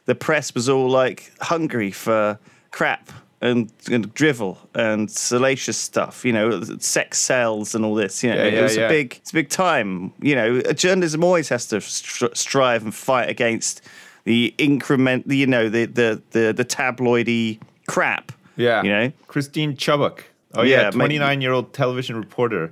the 0.06 0.13
press 0.13 0.53
was 0.53 0.67
all 0.69 0.89
like 0.89 1.31
hungry 1.41 1.89
for 1.91 2.38
crap 2.71 3.09
and, 3.45 3.71
and 3.92 4.13
drivel 4.13 4.57
and 4.74 5.09
salacious 5.12 5.77
stuff, 5.77 6.24
you 6.25 6.33
know, 6.33 6.62
sex 6.80 7.19
sells 7.19 7.75
and 7.75 7.86
all 7.86 7.95
this. 7.95 8.24
You 8.24 8.30
know, 8.31 8.36
Yeah, 8.38 8.44
yeah, 8.45 8.59
it 8.59 8.63
was 8.63 8.77
yeah. 8.77 8.86
a 8.86 8.89
big, 8.89 9.18
it's 9.21 9.31
a 9.31 9.33
big 9.33 9.50
time. 9.50 10.13
You 10.21 10.36
know, 10.36 10.62
journalism 10.74 11.24
always 11.24 11.50
has 11.50 11.65
to 11.68 11.81
str- 11.81 12.33
strive 12.33 12.83
and 12.83 12.94
fight 12.94 13.30
against 13.30 13.81
the 14.25 14.53
increment, 14.57 15.27
the, 15.27 15.38
you 15.38 15.47
know, 15.47 15.69
the 15.69 15.86
the 15.86 16.21
the, 16.31 16.53
the 16.53 16.65
tabloidy 16.65 17.59
crap. 17.88 18.31
Yeah. 18.57 18.83
you 18.83 18.89
know. 18.89 19.12
Christine 19.27 19.75
Chubbuck. 19.75 20.21
Oh, 20.53 20.63
Yeah, 20.63 20.77
yeah, 20.81 20.86
mate. 20.91 20.94
29 20.94 21.41
year 21.41 21.51
old 21.51 21.74
television 21.74 22.15
reporter, 22.18 22.71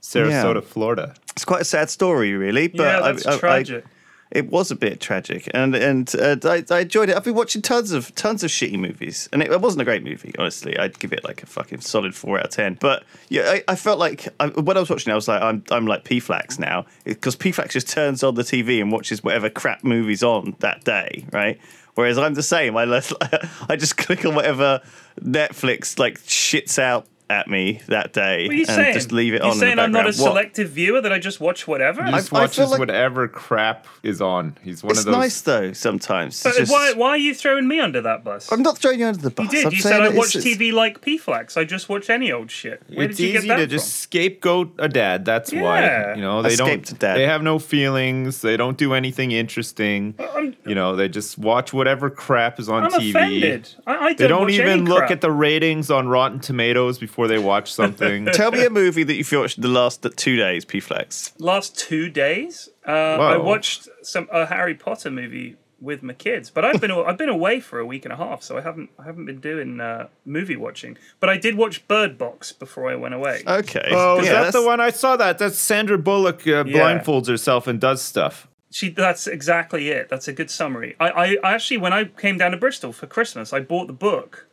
Sarasota, 0.00 0.54
Yeah. 0.54 0.60
Florida. 0.62 1.14
It's 1.32 1.44
quite 1.44 1.60
a 1.60 1.64
sad 1.64 1.90
story, 1.90 2.32
really. 2.32 2.68
But 2.68 2.82
yeah, 2.82 3.00
I- 3.00 3.12
that's 3.12 3.26
I- 3.26 3.34
I- 3.34 3.38
tragic. 3.38 3.84
It 4.30 4.50
was 4.50 4.70
a 4.70 4.76
bit 4.76 5.00
tragic, 5.00 5.48
and 5.54 5.74
and 5.74 6.14
uh, 6.14 6.36
I, 6.44 6.64
I 6.70 6.80
enjoyed 6.80 7.08
it. 7.08 7.16
I've 7.16 7.24
been 7.24 7.34
watching 7.34 7.62
tons 7.62 7.92
of 7.92 8.14
tons 8.14 8.44
of 8.44 8.50
shitty 8.50 8.78
movies, 8.78 9.28
and 9.32 9.42
it, 9.42 9.50
it 9.50 9.60
wasn't 9.60 9.82
a 9.82 9.84
great 9.84 10.04
movie. 10.04 10.34
Honestly, 10.38 10.78
I'd 10.78 10.98
give 10.98 11.12
it 11.12 11.24
like 11.24 11.42
a 11.42 11.46
fucking 11.46 11.80
solid 11.80 12.14
four 12.14 12.38
out 12.38 12.46
of 12.46 12.50
ten. 12.50 12.74
But 12.78 13.04
yeah, 13.30 13.42
I, 13.46 13.64
I 13.68 13.74
felt 13.74 13.98
like 13.98 14.28
I, 14.38 14.48
when 14.48 14.76
I 14.76 14.80
was 14.80 14.90
watching, 14.90 15.12
I 15.12 15.16
was 15.16 15.28
like, 15.28 15.40
I'm 15.40 15.64
I'm 15.70 15.86
like 15.86 16.04
P-Flax 16.04 16.58
now 16.58 16.84
because 17.04 17.36
P-Flax 17.36 17.72
just 17.72 17.88
turns 17.88 18.22
on 18.22 18.34
the 18.34 18.42
TV 18.42 18.82
and 18.82 18.92
watches 18.92 19.24
whatever 19.24 19.48
crap 19.48 19.82
movies 19.82 20.22
on 20.22 20.56
that 20.58 20.84
day, 20.84 21.26
right? 21.32 21.58
Whereas 21.94 22.18
I'm 22.18 22.34
the 22.34 22.42
same. 22.42 22.76
I 22.76 22.84
I 23.68 23.76
just 23.76 23.96
click 23.96 24.24
on 24.26 24.34
whatever 24.34 24.82
Netflix 25.20 25.98
like 25.98 26.20
shits 26.20 26.78
out 26.78 27.06
at 27.30 27.46
me 27.48 27.80
that 27.88 28.12
day 28.12 28.46
What 28.46 28.52
are 28.52 28.54
you 28.54 28.60
and 28.60 28.68
saying? 28.68 28.94
just 28.94 29.12
leave 29.12 29.34
it 29.34 29.42
You're 29.42 29.50
on. 29.50 29.56
saying 29.56 29.72
in 29.72 29.76
the 29.76 29.82
I'm 29.82 29.92
not 29.92 30.06
a 30.06 30.08
background. 30.10 30.20
What? 30.20 30.30
selective 30.30 30.70
viewer 30.70 31.00
that 31.02 31.12
I 31.12 31.18
just 31.18 31.40
watch 31.40 31.66
whatever? 31.68 32.02
He 32.04 32.10
just 32.12 32.32
I- 32.32 32.36
I 32.38 32.40
watches 32.42 32.56
feel 32.56 32.70
like- 32.70 32.78
whatever 32.78 33.28
crap 33.28 33.86
is 34.02 34.20
on. 34.22 34.56
He's 34.64 34.82
one 34.82 34.96
of 34.96 35.04
those. 35.04 35.12
nice 35.14 35.40
though 35.42 35.72
sometimes. 35.72 36.42
But 36.42 36.54
just- 36.56 36.72
why, 36.72 36.92
why 36.94 37.10
are 37.10 37.16
you 37.18 37.34
throwing 37.34 37.68
me 37.68 37.80
under 37.80 38.00
that 38.00 38.24
bus? 38.24 38.50
I'm 38.50 38.62
not 38.62 38.78
throwing 38.78 39.00
you 39.00 39.06
under 39.06 39.20
the 39.20 39.30
bus. 39.30 39.44
you 39.44 39.50
did. 39.50 39.66
I'm 39.66 39.72
you 39.72 39.80
said 39.80 40.00
I 40.00 40.08
watch 40.08 40.34
it's- 40.36 40.44
TV 40.56 40.72
like 40.72 41.00
P-Flax. 41.02 41.56
I 41.56 41.64
just 41.64 41.88
watch 41.88 42.08
any 42.10 42.32
old 42.32 42.50
shit. 42.50 42.82
Where 42.92 43.06
it's 43.06 43.18
did 43.18 43.22
you 43.24 43.38
easy 43.38 43.46
get 43.48 43.48
that 43.48 43.56
to 43.56 43.62
from? 43.68 43.70
just 43.70 43.96
scapegoat 43.96 44.72
a 44.78 44.88
dad. 44.88 45.24
That's 45.24 45.52
Yeah. 45.52 45.62
why. 45.62 46.14
You 46.14 46.22
know, 46.22 46.42
they 46.42 46.50
Escape 46.50 46.84
don't. 46.86 46.98
dad. 46.98 47.16
They 47.18 47.26
have 47.26 47.42
no 47.42 47.58
feelings. 47.58 48.40
They 48.42 48.56
don't 48.56 48.76
do 48.78 48.94
anything 48.94 49.32
interesting. 49.32 50.14
I'm, 50.18 50.56
You 50.66 50.74
know, 50.74 50.96
they 50.96 51.08
just 51.08 51.38
watch 51.38 51.72
whatever 51.72 52.10
crap 52.10 52.58
is 52.58 52.68
on 52.68 52.84
I'm 52.84 52.90
TV. 52.92 53.10
offended. 53.10 53.68
I, 53.86 53.92
I 53.92 53.96
don't 53.98 54.18
They 54.18 54.26
don't 54.28 54.40
watch 54.42 54.52
even 54.52 54.68
any 54.68 54.82
look 54.82 54.98
crap. 54.98 55.10
at 55.10 55.20
the 55.20 55.30
ratings 55.30 55.90
on 55.90 56.08
Rotten 56.08 56.40
Tomatoes 56.40 56.98
before 56.98 57.17
they 57.26 57.38
watch 57.38 57.72
something. 57.72 58.26
Tell 58.32 58.52
me 58.52 58.64
a 58.64 58.70
movie 58.70 59.02
that 59.02 59.14
you've 59.14 59.32
watched 59.32 59.60
the 59.60 59.66
last 59.68 60.06
two 60.16 60.36
days, 60.36 60.64
P 60.64 60.78
Flax. 60.78 61.32
last 61.40 61.76
two 61.76 62.08
days. 62.08 62.68
Uh, 62.86 62.90
I 62.92 63.36
watched 63.38 63.88
some 64.02 64.28
a 64.30 64.46
Harry 64.46 64.74
Potter 64.74 65.10
movie 65.10 65.56
with 65.80 66.02
my 66.02 66.12
kids, 66.12 66.50
but 66.50 66.64
I've 66.64 66.80
been 66.80 66.90
I've 66.90 67.18
been 67.18 67.28
away 67.28 67.60
for 67.60 67.78
a 67.78 67.86
week 67.86 68.04
and 68.04 68.12
a 68.12 68.16
half, 68.16 68.42
so 68.42 68.56
I 68.58 68.60
haven't 68.60 68.90
I 68.98 69.04
haven't 69.04 69.26
been 69.26 69.40
doing 69.40 69.80
uh, 69.80 70.08
movie 70.24 70.56
watching. 70.56 70.96
But 71.20 71.30
I 71.30 71.36
did 71.36 71.56
watch 71.56 71.86
Bird 71.88 72.18
Box 72.18 72.52
before 72.52 72.90
I 72.90 72.94
went 72.96 73.14
away. 73.14 73.42
Okay. 73.46 73.88
oh, 73.92 74.18
is 74.20 74.26
Yeah, 74.26 74.32
that 74.32 74.38
that's- 74.38 74.52
the 74.54 74.64
one 74.66 74.80
I 74.80 74.90
saw? 74.90 75.16
That 75.16 75.38
that's 75.38 75.58
Sandra 75.58 75.98
Bullock 75.98 76.46
uh, 76.46 76.64
Yeah. 76.64 76.64
blindfolds 76.64 77.26
herself 77.28 77.66
and 77.66 77.80
does 77.80 78.02
stuff. 78.02 78.48
She 78.70 78.90
that's 78.90 79.26
exactly 79.26 79.88
it. 79.90 80.08
That's 80.10 80.28
a 80.28 80.32
good 80.32 80.50
summary. 80.50 80.94
I, 81.00 81.08
I, 81.10 81.36
I 81.44 81.54
actually 81.54 81.78
when 81.78 81.92
I 81.92 82.04
came 82.04 82.38
down 82.38 82.50
to 82.50 82.56
Bristol 82.56 82.92
for 82.92 83.06
Christmas, 83.06 83.52
I 83.52 83.60
bought 83.60 83.86
the 83.86 83.92
book 83.94 84.47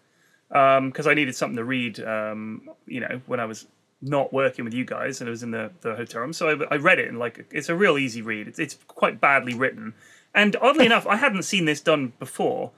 because 0.50 1.08
I 1.08 1.14
needed 1.14 1.36
something 1.36 1.58
to 1.58 1.64
read. 1.64 2.00
Um, 2.00 2.70
you 2.86 3.00
know, 3.00 3.22
when 3.26 3.40
I 3.40 3.46
was 3.46 3.68
not 4.02 4.34
working 4.34 4.66
with 4.66 4.74
you 4.74 4.86
guys 4.86 5.20
and 5.20 5.28
I 5.28 5.32
was 5.32 5.44
in 5.44 5.52
the, 5.52 5.72
the 5.82 5.96
hotel 5.96 6.22
room, 6.22 6.34
so 6.34 6.50
I, 6.50 6.76
I 6.76 6.78
read 6.78 7.00
it 7.00 7.08
and 7.08 7.18
like 7.18 7.46
it's 7.52 7.70
a 7.70 7.76
real 7.76 7.98
easy 7.98 8.22
read. 8.22 8.48
It's, 8.48 8.60
it's 8.60 8.78
quite 8.88 9.20
badly 9.20 9.54
written, 9.54 9.94
and 10.34 10.56
oddly 10.62 10.86
enough, 10.88 11.08
I 11.08 11.18
hadn't 11.18 11.44
seen 11.44 11.66
this 11.66 11.82
done 11.82 12.14
before. 12.20 12.72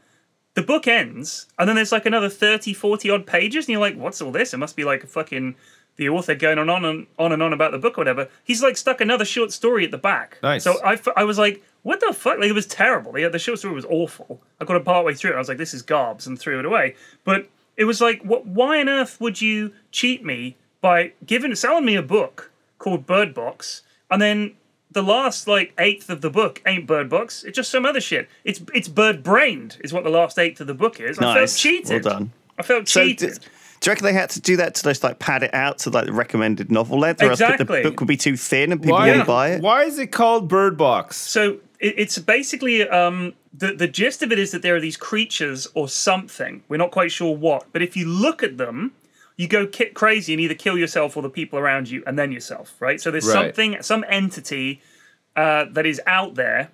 The 0.54 0.64
book 0.64 0.88
ends, 0.88 1.46
and 1.60 1.70
then 1.70 1.76
there's 1.76 1.92
like 1.92 2.08
another 2.08 2.30
30, 2.30 2.74
40 2.74 3.10
odd 3.12 3.28
pages, 3.28 3.66
and 3.66 3.74
you're 3.74 3.82
like, 3.82 3.96
what's 3.96 4.22
all 4.24 4.32
this? 4.32 4.56
It 4.56 4.58
must 4.58 4.76
be 4.76 4.84
like 4.84 5.04
a 5.04 5.08
fucking 5.08 5.56
the 5.98 6.10
author 6.10 6.36
going 6.36 6.60
on, 6.60 6.70
on 6.70 6.86
and 6.86 7.08
on 7.20 7.32
and 7.32 7.44
on 7.44 7.54
about 7.54 7.72
the 7.72 7.78
book 7.78 7.98
or 7.98 8.02
whatever. 8.02 8.30
He's 8.44 8.64
like 8.64 8.78
stuck 8.78 9.02
another 9.02 9.26
short 9.26 9.52
story 9.52 9.84
at 9.84 9.92
the 9.92 9.98
back. 9.98 10.38
Nice. 10.42 10.64
So 10.64 10.80
I, 10.84 10.94
f- 10.94 11.08
I 11.16 11.24
was 11.24 11.38
like, 11.38 11.64
what 11.82 12.00
the 12.00 12.14
fuck? 12.14 12.40
Like, 12.40 12.50
it 12.50 12.54
was 12.54 12.68
terrible. 12.68 13.12
The, 13.12 13.28
the 13.28 13.40
short 13.40 13.60
story 13.60 13.74
was 13.74 13.86
awful. 13.86 14.40
I 14.62 14.66
got 14.66 14.78
a 14.78 14.82
part 14.82 15.06
way 15.06 15.16
through 15.16 15.32
it. 15.32 15.36
I 15.36 15.40
was 15.40 15.50
like, 15.50 15.58
this 15.58 15.74
is 15.74 15.82
garbs, 15.82 16.28
and 16.28 16.40
threw 16.40 16.60
it 16.60 16.66
away. 16.66 16.96
But 17.24 17.50
it 17.78 17.86
was 17.86 18.02
like, 18.02 18.22
what? 18.24 18.46
Why 18.46 18.80
on 18.82 18.90
earth 18.90 19.22
would 19.22 19.42
you 19.42 19.72
cheat 19.92 20.26
me 20.26 20.56
by 20.82 21.14
giving 21.26 21.54
selling 21.56 21.86
me 21.86 21.96
a 21.96 22.02
book 22.04 22.52
called 22.80 23.06
Bird 23.06 23.34
Box, 23.34 23.84
and 24.12 24.22
then 24.22 24.56
the 24.92 25.02
last 25.04 25.48
like 25.48 25.74
eighth 25.78 26.10
of 26.10 26.22
the 26.22 26.30
book 26.30 26.62
ain't 26.66 26.88
Bird 26.88 27.10
Box. 27.10 27.44
It's 27.44 27.56
just 27.56 27.70
some 27.70 27.86
other 27.86 28.02
shit. 28.02 28.28
It's 28.44 28.62
it's 28.74 28.88
Bird 28.88 29.22
Brained 29.24 29.78
is 29.84 29.94
what 29.94 30.04
the 30.04 30.10
last 30.10 30.38
eighth 30.40 30.60
of 30.62 30.68
the 30.68 30.74
book 30.74 31.00
is. 31.00 31.20
I 31.20 31.34
felt 31.36 31.50
cheated. 31.50 32.04
Well 32.04 32.14
done. 32.14 32.32
I 32.58 32.64
felt 32.64 32.88
So, 32.88 33.04
cheated. 33.04 33.34
d- 33.40 33.48
do 33.80 33.90
you 33.90 33.92
reckon 33.92 34.06
they 34.06 34.14
had 34.14 34.32
to 34.32 34.42
do 34.42 34.58
that 34.58 34.74
to 34.76 34.84
just 34.84 35.04
like 35.04 35.20
pad 35.20 35.44
it 35.44 35.54
out 35.54 35.78
to 35.80 35.92
like 35.92 36.06
the 36.08 36.14
recommended 36.14 36.72
novel 36.72 36.98
length, 37.00 37.22
or 37.22 37.30
else 37.30 37.38
the 37.40 37.64
book 37.84 38.00
would 38.00 38.08
be 38.08 38.18
too 38.18 38.36
thin 38.36 38.72
and 38.72 38.82
people 38.82 38.98
Why? 38.98 39.10
wouldn't 39.10 39.28
buy 39.28 39.50
it? 39.52 39.62
Why 39.62 39.84
is 39.84 40.00
it 40.00 40.08
called 40.08 40.48
Bird 40.48 40.78
Box? 40.78 41.16
So 41.18 41.60
it, 41.80 41.94
it's 41.98 42.18
basically 42.18 42.88
um, 42.90 43.34
the 43.58 43.74
the 43.74 43.88
gist 43.88 44.22
of 44.22 44.32
it 44.32 44.40
is 44.40 44.52
that 44.52 44.62
there 44.62 44.76
are 44.76 44.80
these 44.80 44.98
creatures 44.98 45.68
or 45.74 45.90
something. 45.90 46.64
We're 46.70 46.78
not 46.78 46.92
quite 46.92 47.12
sure 47.12 47.36
what, 47.36 47.66
but 47.74 47.82
if 47.82 47.98
you 47.98 48.06
look 48.08 48.44
at 48.44 48.58
them, 48.58 48.94
you 49.36 49.48
go 49.48 49.68
crazy 49.94 50.34
and 50.34 50.42
either 50.42 50.54
kill 50.56 50.78
yourself 50.78 51.16
or 51.18 51.24
the 51.24 51.30
people 51.30 51.60
around 51.60 51.90
you, 51.90 52.04
and 52.08 52.18
then 52.18 52.32
yourself, 52.32 52.76
right? 52.80 53.00
So 53.02 53.12
there's 53.12 53.26
Right. 53.28 53.34
something, 53.34 53.82
some 53.82 54.04
entity 54.10 54.82
uh, 55.36 55.66
that 55.72 55.86
is 55.86 56.02
out 56.08 56.36
there, 56.36 56.70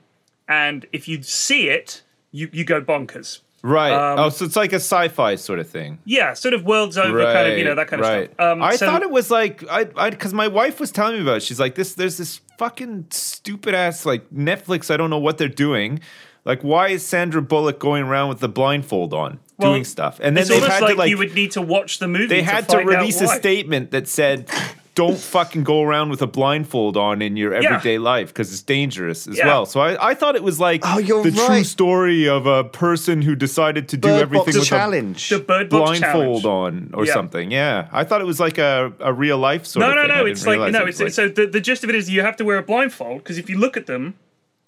and 0.47 0.85
if 0.93 1.07
you 1.07 1.21
see 1.23 1.69
it, 1.69 2.01
you 2.31 2.49
you 2.51 2.63
go 2.65 2.81
bonkers. 2.81 3.39
Right. 3.65 3.93
Um, 3.93 4.19
oh, 4.19 4.29
so 4.29 4.43
it's 4.43 4.57
like 4.57 4.73
a 4.73 4.75
sci-fi 4.91 5.35
sort 5.35 5.59
of 5.59 5.69
thing. 5.69 5.99
Yeah, 6.03 6.33
sort 6.33 6.53
of 6.53 6.65
worlds 6.65 6.97
over, 6.97 7.23
kind 7.23 7.49
of 7.51 7.57
you 7.57 7.63
know 7.63 7.75
that 7.75 7.87
kind 7.87 8.01
of 8.01 8.09
right. 8.09 8.33
stuff. 8.33 8.45
Um, 8.51 8.61
I 8.61 8.75
so- 8.75 8.87
thought 8.87 9.03
it 9.03 9.09
was 9.11 9.31
like 9.31 9.63
I, 9.69 9.87
I, 9.95 10.09
because 10.09 10.33
my 10.33 10.49
wife 10.49 10.81
was 10.81 10.91
telling 10.91 11.15
me 11.15 11.21
about. 11.21 11.37
it. 11.37 11.43
She's 11.43 11.61
like, 11.61 11.75
this, 11.75 11.93
there's 11.93 12.17
this 12.17 12.41
fucking 12.57 13.07
stupid 13.11 13.73
ass 13.73 14.05
like 14.05 14.29
Netflix. 14.31 14.91
I 14.91 14.97
don't 14.97 15.09
know 15.09 15.17
what 15.19 15.37
they're 15.37 15.47
doing. 15.47 16.01
Like, 16.45 16.62
why 16.62 16.89
is 16.89 17.05
Sandra 17.05 17.41
Bullock 17.41 17.79
going 17.79 18.03
around 18.03 18.29
with 18.29 18.39
the 18.39 18.50
blindfold 18.50 19.13
on, 19.13 19.39
Well, 19.57 19.71
doing 19.71 19.83
stuff? 19.85 20.19
And 20.21 20.35
then 20.35 20.41
It's 20.41 20.50
they 20.50 20.55
almost 20.55 20.71
had 20.73 20.81
like, 20.81 20.91
to 20.93 20.97
like 21.00 21.09
you 21.09 21.17
would 21.17 21.33
need 21.35 21.51
to 21.51 21.62
watch 21.62 22.00
the 22.00 22.07
movie. 22.07 22.27
they 22.27 22.39
to 22.41 22.43
had 22.45 22.67
to 22.69 22.75
find 22.77 22.89
out 22.89 22.95
release 23.00 23.21
a 23.21 23.27
statement 23.27 23.91
that 23.91 24.07
said 24.09 24.50
don't 24.95 25.17
fucking 25.35 25.63
go 25.63 25.81
around 25.81 26.09
with 26.09 26.21
a 26.21 26.27
blindfold 26.27 26.97
on 26.97 27.21
in 27.21 27.35
your 27.38 27.51
everyday 27.53 27.97
life 27.97 28.27
because 28.27 28.51
it's 28.51 28.62
dangerous 28.62 29.25
as 29.25 29.38
Yeah. 29.38 29.47
well 29.47 29.65
so 29.65 29.79
I, 29.79 30.09
I 30.12 30.13
thought 30.13 30.35
it 30.35 30.43
was 30.43 30.59
like 30.59 30.81
Oh, 30.85 31.00
you're 31.00 31.23
the 31.23 31.31
true 31.31 31.63
story 31.63 32.27
of 32.29 32.45
a 32.45 32.63
person 32.65 33.21
who 33.23 33.35
decided 33.35 33.88
to 33.89 33.97
do 33.97 34.09
everything 34.09 34.45
Box 34.45 34.57
with 34.59 34.67
challenge. 34.67 35.29
The 35.29 35.38
a 35.38 35.39
Bird 35.39 35.69
blindfold 35.69 36.43
challenge. 36.43 36.45
on 36.45 36.91
or 36.93 37.05
Yeah. 37.07 37.13
something 37.13 37.50
yeah 37.51 37.88
i 37.91 38.03
thought 38.03 38.21
it 38.21 38.27
was 38.27 38.39
like 38.39 38.57
a, 38.59 38.93
a 39.00 39.12
real 39.12 39.39
life 39.39 39.65
sort 39.65 39.81
No, 39.81 39.89
of 39.89 39.95
no, 39.95 40.01
thing. 40.03 40.12
I 40.12 40.13
no. 40.13 40.23
didn't 40.25 40.31
It's 40.33 40.45
like 40.45 40.53
realize 40.57 40.73
no. 40.73 40.85
It's, 40.85 41.00
was 41.00 41.15
so 41.15 41.27
the, 41.27 41.47
the 41.47 41.62
gist 41.62 41.83
of 41.83 41.89
it 41.89 41.95
is 41.95 42.09
you 42.12 42.21
have 42.21 42.35
to 42.35 42.45
wear 42.45 42.57
a 42.59 42.63
blindfold 42.63 43.23
because 43.23 43.39
if 43.39 43.50
you 43.50 43.57
look 43.57 43.75
at 43.77 43.88
them, 43.88 44.13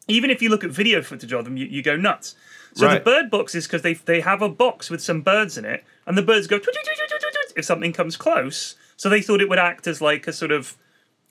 even 0.08 0.30
if 0.30 0.42
you 0.42 0.50
look 0.50 0.64
at 0.64 0.72
video 0.72 1.02
footage 1.02 1.34
of 1.34 1.46
them, 1.46 1.58
you, 1.58 1.66
you 1.66 1.82
go 1.82 1.96
nuts. 1.96 2.36
So 2.74 2.90
the 2.94 3.00
bird 3.00 3.32
box 3.32 3.56
is 3.56 3.66
because 3.68 3.84
they 3.84 3.94
they 3.94 4.20
have 4.22 4.42
a 4.42 4.50
box 4.50 4.90
with 4.90 5.02
some 5.02 5.22
birds 5.22 5.58
in 5.58 5.64
it, 5.66 5.84
and 6.06 6.18
the 6.18 6.22
birds 6.22 6.48
go 6.48 6.60
if 7.56 7.64
something 7.66 7.94
comes 7.94 8.18
close. 8.18 8.76
So 8.98 9.10
they 9.10 9.22
thought 9.22 9.42
it 9.42 9.50
would 9.50 9.60
act 9.60 9.88
as 9.88 10.02
like 10.02 10.28
a 10.28 10.34
sort 10.34 10.52
of 10.52 10.76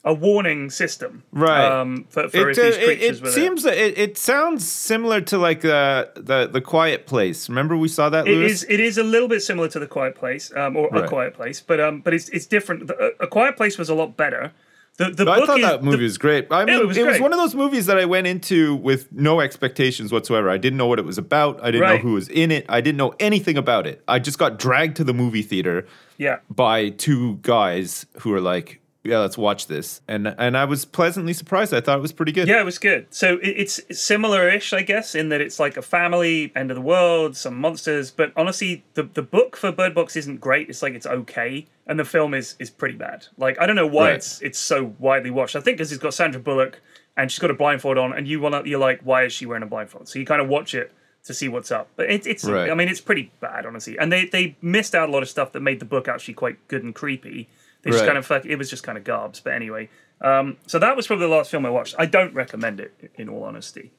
a 0.03 0.13
warning 0.13 0.69
system, 0.69 1.23
Right. 1.31 1.65
Um, 1.65 2.05
for, 2.09 2.29
for 2.29 2.51
it, 2.51 2.59
uh, 2.59 2.61
these 2.63 2.77
creatures 2.77 3.17
it 3.17 3.23
were 3.23 3.29
there. 3.31 3.31
seems 3.31 3.63
that 3.63 3.75
it, 3.75 3.97
it 3.97 4.17
sounds 4.19 4.67
similar 4.67 5.19
to 5.21 5.37
like 5.39 5.61
the, 5.61 6.11
the 6.15 6.45
the 6.45 6.61
quiet 6.61 7.07
place 7.07 7.49
remember 7.49 7.75
we 7.75 7.87
saw 7.87 8.07
that 8.09 8.27
It 8.27 8.31
Lewis? 8.37 8.51
is. 8.51 8.65
It 8.69 8.79
is 8.79 8.99
a 8.99 9.03
little 9.03 9.27
bit 9.27 9.41
similar 9.41 9.67
to 9.69 9.79
the 9.79 9.87
Quiet 9.87 10.13
Place, 10.15 10.51
um, 10.55 10.77
or 10.77 10.89
Right. 10.89 11.05
a 11.05 11.07
Quiet 11.07 11.33
Place, 11.33 11.59
but 11.59 11.79
um, 11.79 12.01
but 12.01 12.13
it's 12.13 12.29
it's 12.29 12.45
different. 12.45 12.85
The, 12.85 13.15
a 13.19 13.25
Quiet 13.27 13.57
Place 13.57 13.79
was 13.79 13.89
a 13.89 13.95
lot 13.95 14.15
better. 14.15 14.51
The 14.97 15.09
the 15.09 15.29
I 15.29 15.45
thought 15.45 15.59
is 15.59 15.65
that 15.65 15.83
movie 15.83 15.97
the, 15.97 16.03
was 16.03 16.17
great. 16.17 16.47
I 16.49 16.63
mean, 16.63 16.75
it 16.75 16.81
it 16.81 16.85
was 16.85 16.97
was, 16.97 17.19
one 17.19 17.33
of 17.33 17.39
those 17.39 17.53
movies 17.53 17.85
that 17.87 17.97
I 17.97 18.05
went 18.05 18.27
into 18.27 18.75
with 18.75 19.11
no 19.11 19.41
expectations 19.41 20.11
whatsoever. 20.11 20.49
I 20.49 20.57
didn't 20.57 20.77
know 20.77 20.87
what 20.87 20.99
it 20.99 21.05
was 21.05 21.17
about. 21.17 21.61
I 21.61 21.71
didn't 21.71 21.89
know 21.89 21.97
who 21.97 22.13
was 22.13 22.29
in 22.29 22.49
it. 22.51 22.65
I 22.69 22.79
didn't 22.79 22.97
know 22.97 23.13
anything 23.19 23.57
about 23.57 23.87
it. 23.87 24.01
I 24.07 24.19
just 24.19 24.39
got 24.39 24.57
dragged 24.57 24.95
to 24.97 25.03
the 25.03 25.13
movie 25.13 25.41
theater 25.41 25.85
yeah. 26.17 26.37
by 26.49 26.89
two 26.89 27.39
guys 27.41 28.05
who 28.19 28.29
were 28.29 28.39
like, 28.39 28.79
"Yeah, 29.05 29.19
let's 29.19 29.37
watch 29.37 29.67
this," 29.67 30.01
and 30.07 30.33
and 30.37 30.57
I 30.57 30.65
was 30.65 30.83
pleasantly 30.85 31.33
surprised. 31.33 31.73
I 31.73 31.81
thought 31.81 31.97
it 31.99 32.01
was 32.01 32.11
pretty 32.11 32.31
good. 32.31 32.47
Yeah, 32.47 32.59
it 32.59 32.65
was 32.65 32.77
good. 32.79 33.07
So 33.09 33.35
it, 33.37 33.49
it's 33.57 33.79
similar-ish, 33.91 34.73
I 34.73 34.81
guess, 34.81 35.15
in 35.15 35.29
that 35.29 35.41
it's 35.41 35.59
like 35.59 35.77
a 35.77 35.81
family, 35.81 36.51
end 36.55 36.71
of 36.71 36.75
the 36.75 36.81
world, 36.81 37.37
some 37.37 37.55
monsters. 37.55 38.11
But 38.11 38.31
honestly, 38.35 38.83
the 38.95 39.03
the 39.03 39.21
book 39.21 39.55
for 39.55 39.71
Bird 39.71 39.93
Box 39.95 40.15
isn't 40.15 40.41
great. 40.41 40.69
It's 40.69 40.81
like 40.81 40.93
it's 40.93 41.05
okay, 41.05 41.67
and 41.87 41.99
the 41.99 42.05
film 42.05 42.33
is 42.33 42.55
is 42.59 42.69
pretty 42.69 42.95
bad. 42.97 43.27
Like 43.37 43.59
I 43.61 43.65
don't 43.65 43.75
know 43.75 43.87
why 43.87 44.05
Right. 44.09 44.15
it's 44.15 44.41
it's 44.41 44.59
so 44.59 44.95
widely 44.99 45.31
watched. 45.31 45.55
I 45.55 45.59
think 45.61 45.77
because 45.77 45.91
it's 45.91 46.01
got 46.01 46.13
Sandra 46.13 46.41
Bullock 46.41 46.81
and 47.17 47.31
she's 47.31 47.39
got 47.39 47.49
a 47.51 47.53
blindfold 47.53 47.97
on, 47.97 48.11
and 48.13 48.27
you 48.27 48.39
want 48.41 48.67
you're 48.67 48.79
like, 48.79 48.99
why 49.03 49.23
is 49.23 49.31
she 49.33 49.45
wearing 49.45 49.63
a 49.63 49.67
blindfold? 49.67 50.07
So 50.09 50.19
you 50.19 50.25
kind 50.25 50.41
of 50.41 50.49
watch 50.49 50.73
it 50.75 50.91
to 51.23 51.33
see 51.33 51.47
what's 51.47 51.71
up. 51.71 51.87
But 51.95 52.09
it, 52.11 52.27
it's 52.27 52.43
Right. 52.45 52.69
I 52.69 52.75
mean 52.75 52.87
it's 52.89 53.01
pretty 53.01 53.31
bad, 53.39 53.65
honestly. 53.65 53.97
And 53.97 54.11
they 54.11 54.25
they 54.25 54.55
missed 54.61 54.93
out 54.93 55.09
a 55.09 55.11
lot 55.11 55.23
of 55.23 55.29
stuff 55.29 55.51
that 55.53 55.61
made 55.61 55.79
the 55.79 55.85
book 55.85 56.07
actually 56.07 56.33
quite 56.33 56.67
good 56.67 56.83
and 56.83 56.93
creepy. 56.93 57.47
They 57.85 57.91
just 57.91 58.01
Right. 58.01 58.07
kind 58.07 58.17
of 58.17 58.25
fuck. 58.25 58.45
It 58.45 58.57
was 58.57 58.69
just 58.69 58.83
kind 58.83 58.97
of 58.97 59.03
garbs. 59.05 59.39
But 59.39 59.53
anyway, 59.53 59.89
um, 60.19 60.57
so 60.67 60.77
that 60.79 60.97
was 60.97 61.07
probably 61.07 61.27
the 61.27 61.31
last 61.33 61.49
film 61.51 61.65
I 61.65 61.69
watched. 61.69 61.95
I 61.97 62.05
don't 62.07 62.33
recommend 62.33 62.79
it, 62.81 63.11
in 63.15 63.29
all 63.29 63.43
honesty. 63.43 63.91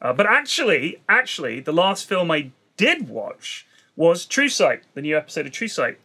Uh, 0.00 0.12
but 0.12 0.26
actually, 0.26 1.02
actually, 1.08 1.58
the 1.60 1.72
last 1.72 2.06
film 2.08 2.30
I 2.30 2.50
did 2.76 3.08
watch 3.08 3.66
was 3.96 4.26
True 4.26 4.48
Sight, 4.48 4.82
the 4.94 5.00
new 5.02 5.16
episode 5.16 5.46
of 5.46 5.52
True 5.52 5.66
Sight, 5.68 5.98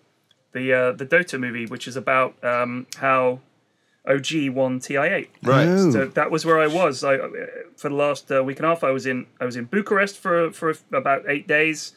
the 0.53 0.73
uh, 0.73 0.91
the 0.93 1.05
Dota 1.05 1.39
movie, 1.39 1.65
which 1.65 1.87
is 1.87 1.95
about 1.97 2.41
um, 2.43 2.87
how 2.97 3.39
OG 4.07 4.49
won 4.49 4.79
TI8. 4.79 5.27
Right. 5.43 5.91
So 5.91 6.05
that 6.05 6.31
was 6.31 6.45
where 6.45 6.59
I 6.59 6.67
was. 6.67 7.03
I, 7.03 7.15
uh, 7.15 7.27
for 7.75 7.89
the 7.89 7.95
last 7.95 8.31
uh, 8.31 8.41
week 8.43 8.57
and 8.59 8.65
a 8.65 8.69
half, 8.69 8.83
I 8.85 8.91
was 8.91 9.05
in 9.05 9.25
I 9.41 9.45
was 9.45 9.57
in 9.57 9.65
Bucharest 9.65 10.17
for 10.17 10.49
for 10.51 10.73
about 10.93 11.23
eight 11.27 11.45
days, 11.47 11.91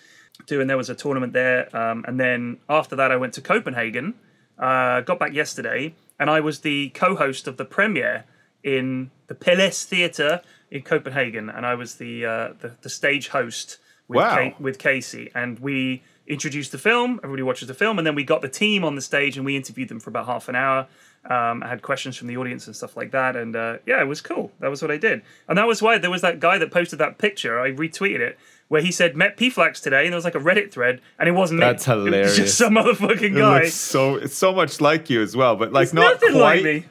doing 0.46 0.66
there 0.66 0.76
was 0.76 0.90
a 0.90 0.94
tournament 0.96 1.34
there, 1.34 1.68
um, 1.76 2.04
and 2.08 2.18
then 2.18 2.56
after 2.68 2.96
that, 2.96 3.12
I 3.12 3.16
went 3.16 3.34
to 3.34 3.40
Copenhagen. 3.40 4.14
Uh, 4.60 5.00
got 5.00 5.18
back 5.18 5.32
yesterday, 5.32 5.94
and 6.18 6.28
I 6.28 6.40
was 6.40 6.60
the 6.60 6.90
co-host 6.90 7.48
of 7.48 7.56
the 7.56 7.64
premiere 7.64 8.24
in 8.62 9.10
the 9.26 9.34
Palace 9.34 9.84
Theatre 9.84 10.42
in 10.70 10.82
Copenhagen, 10.82 11.48
and 11.48 11.64
I 11.64 11.74
was 11.74 11.94
the 11.94 12.26
uh, 12.26 12.52
the, 12.60 12.72
the 12.82 12.90
stage 12.90 13.28
host 13.28 13.78
with 14.06 14.18
Wow. 14.18 14.52
With 14.60 14.78
Casey, 14.78 15.30
and 15.34 15.58
we 15.60 16.02
introduced 16.26 16.72
the 16.72 16.78
film. 16.78 17.20
Everybody 17.24 17.42
watches 17.42 17.68
the 17.68 17.74
film, 17.74 17.96
and 17.96 18.06
then 18.06 18.14
we 18.14 18.24
got 18.24 18.42
the 18.42 18.48
team 18.48 18.84
on 18.84 18.96
the 18.96 19.02
stage, 19.02 19.36
and 19.36 19.46
we 19.46 19.56
interviewed 19.56 19.88
them 19.88 19.98
for 19.98 20.10
about 20.10 20.26
half 20.26 20.48
an 20.48 20.56
hour. 20.56 20.86
Um, 21.24 21.62
I 21.62 21.68
had 21.68 21.82
questions 21.82 22.16
from 22.16 22.28
the 22.28 22.36
audience 22.36 22.66
and 22.66 22.74
stuff 22.74 22.96
like 22.96 23.12
that, 23.12 23.36
and 23.36 23.54
uh, 23.56 23.78
yeah, 23.86 24.00
it 24.00 24.06
was 24.06 24.20
cool. 24.20 24.52
That 24.60 24.68
was 24.68 24.82
what 24.82 24.90
I 24.90 24.96
did, 24.96 25.22
and 25.48 25.56
that 25.56 25.66
was 25.66 25.80
why 25.80 25.98
there 25.98 26.10
was 26.10 26.22
that 26.22 26.38
guy 26.38 26.58
that 26.58 26.70
posted 26.70 26.98
that 26.98 27.18
picture. 27.18 27.60
I 27.60 27.72
retweeted 27.72 28.20
it 28.20 28.38
where 28.70 28.80
he 28.80 28.90
said 28.90 29.14
met 29.16 29.36
PFlax 29.36 29.82
today, 29.82 30.04
and 30.04 30.12
there 30.12 30.16
was 30.16 30.24
like 30.24 30.34
a 30.36 30.40
Reddit 30.40 30.70
thread, 30.72 31.00
and 31.18 31.28
it 31.28 31.32
wasn't 31.32 31.60
me. 31.60 31.66
That's 31.66 31.86
It 31.86 31.94
was 31.96 32.04
hilarious. 32.06 32.36
just 32.36 32.56
some 32.62 32.74
motherfucking 32.74 33.20
It 33.22 33.38
guy. 33.38 33.60
looks 33.64 33.74
so 33.74 34.14
it's 34.14 34.34
so 34.34 34.52
much 34.54 34.80
like 34.80 35.10
you 35.10 35.20
as 35.22 35.36
well, 35.36 35.56
but 35.56 35.72
like 35.72 35.84
It's 35.84 35.92
not 35.92 36.18
quite. 36.20 36.32
like 36.34 36.62
me. 36.64 36.84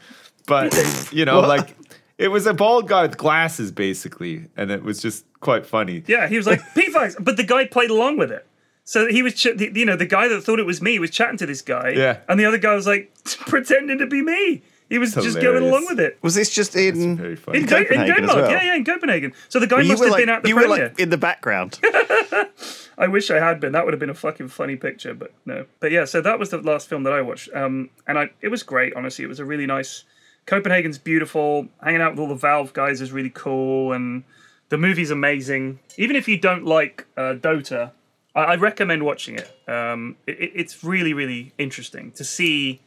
But 0.45 1.09
you 1.11 1.25
know, 1.25 1.39
like 1.39 1.75
it 2.17 2.27
was 2.27 2.45
a 2.45 2.53
bald 2.53 2.87
guy 2.87 3.03
with 3.03 3.17
glasses, 3.17 3.71
basically, 3.71 4.47
and 4.57 4.69
it 4.71 4.83
was 4.83 5.01
just 5.01 5.25
quite 5.39 5.65
funny. 5.65 6.03
Yeah, 6.05 6.27
he 6.27 6.37
was 6.37 6.45
like 6.47 6.59
PFlax, 6.75 7.15
but 7.23 7.37
the 7.37 7.43
guy 7.43 7.65
played 7.65 7.89
along 7.89 8.17
with 8.17 8.31
it. 8.31 8.45
So 8.83 9.07
he 9.07 9.21
was, 9.21 9.35
ch- 9.35 9.55
the- 9.55 9.71
you 9.73 9.85
know, 9.85 9.95
the 9.95 10.05
guy 10.07 10.27
that 10.27 10.41
thought 10.43 10.59
it 10.59 10.65
was 10.65 10.81
me 10.81 10.97
was 10.99 11.11
chatting 11.11 11.37
to 11.37 11.45
this 11.45 11.61
guy, 11.61 11.89
Yeah. 11.91 12.17
and 12.27 12.39
the 12.39 12.45
other 12.45 12.57
guy 12.57 12.73
was 12.75 12.87
like 12.87 13.13
pretending 13.47 13.99
to 13.99 14.07
be 14.07 14.21
me. 14.21 14.63
He 14.89 14.97
was 14.97 15.13
just 15.13 15.39
going 15.39 15.63
along 15.63 15.85
with 15.87 15.99
it. 15.99 16.17
Was 16.23 16.33
this 16.35 16.49
just 16.49 16.75
in? 16.75 17.15
Very. 17.15 17.33
In, 17.33 17.37
Co- 17.37 17.51
in 17.51 17.67
Copenhagen 17.67 18.23
as 18.23 18.35
well? 18.35 18.49
yeah, 18.51 18.63
yeah, 18.63 18.75
in 18.75 18.83
Copenhagen. 18.83 19.33
So 19.47 19.59
the 19.59 19.67
guy 19.67 19.77
Well, 19.77 19.85
you 19.85 19.91
must 19.91 20.03
have 20.03 20.11
like, 20.11 20.19
been 20.21 20.29
at 20.29 20.41
the 20.43 20.49
you 20.49 20.55
were 20.55 20.67
like 20.67 20.99
in 20.99 21.09
the 21.09 21.17
background. 21.17 21.79
I 22.97 23.07
wish 23.07 23.29
I 23.31 23.39
had 23.39 23.59
been. 23.59 23.71
That 23.71 23.85
would 23.85 23.93
have 23.93 23.99
been 23.99 24.09
a 24.09 24.13
fucking 24.15 24.49
funny 24.49 24.75
picture, 24.75 25.13
but 25.13 25.31
no. 25.45 25.65
But 25.79 25.91
yeah, 25.91 26.05
so 26.05 26.21
that 26.21 26.37
was 26.39 26.49
the 26.49 26.57
last 26.57 26.89
film 26.89 27.03
that 27.03 27.13
I 27.13 27.21
watched, 27.21 27.49
um, 27.53 27.89
and 28.07 28.17
I 28.19 28.31
it 28.41 28.49
was 28.49 28.63
great. 28.63 28.93
Honestly, 28.95 29.23
it 29.23 29.27
was 29.27 29.39
a 29.39 29.45
really 29.45 29.65
nice. 29.65 30.03
Copenhagen's 30.45 30.97
beautiful. 30.97 31.67
Hanging 31.83 32.01
out 32.01 32.11
with 32.13 32.19
all 32.19 32.27
the 32.27 32.35
Valve 32.35 32.73
guys 32.73 32.99
is 32.99 33.11
really 33.11 33.29
cool, 33.29 33.93
and 33.93 34.23
the 34.69 34.77
movie's 34.77 35.11
amazing. 35.11 35.79
Even 35.97 36.15
if 36.15 36.27
you 36.27 36.37
don't 36.37 36.65
like 36.65 37.05
uh, 37.15 37.35
Dota, 37.35 37.91
I, 38.35 38.41
I 38.41 38.55
recommend 38.55 39.03
watching 39.05 39.35
it. 39.35 39.51
Um, 39.69 40.17
it. 40.27 40.39
it- 40.39 40.51
It's 40.55 40.83
really 40.83 41.13
really 41.13 41.53
interesting 41.57 42.11
to 42.13 42.23
see 42.23 42.81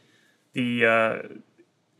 the. 0.53 0.85
Uh, 0.85 1.27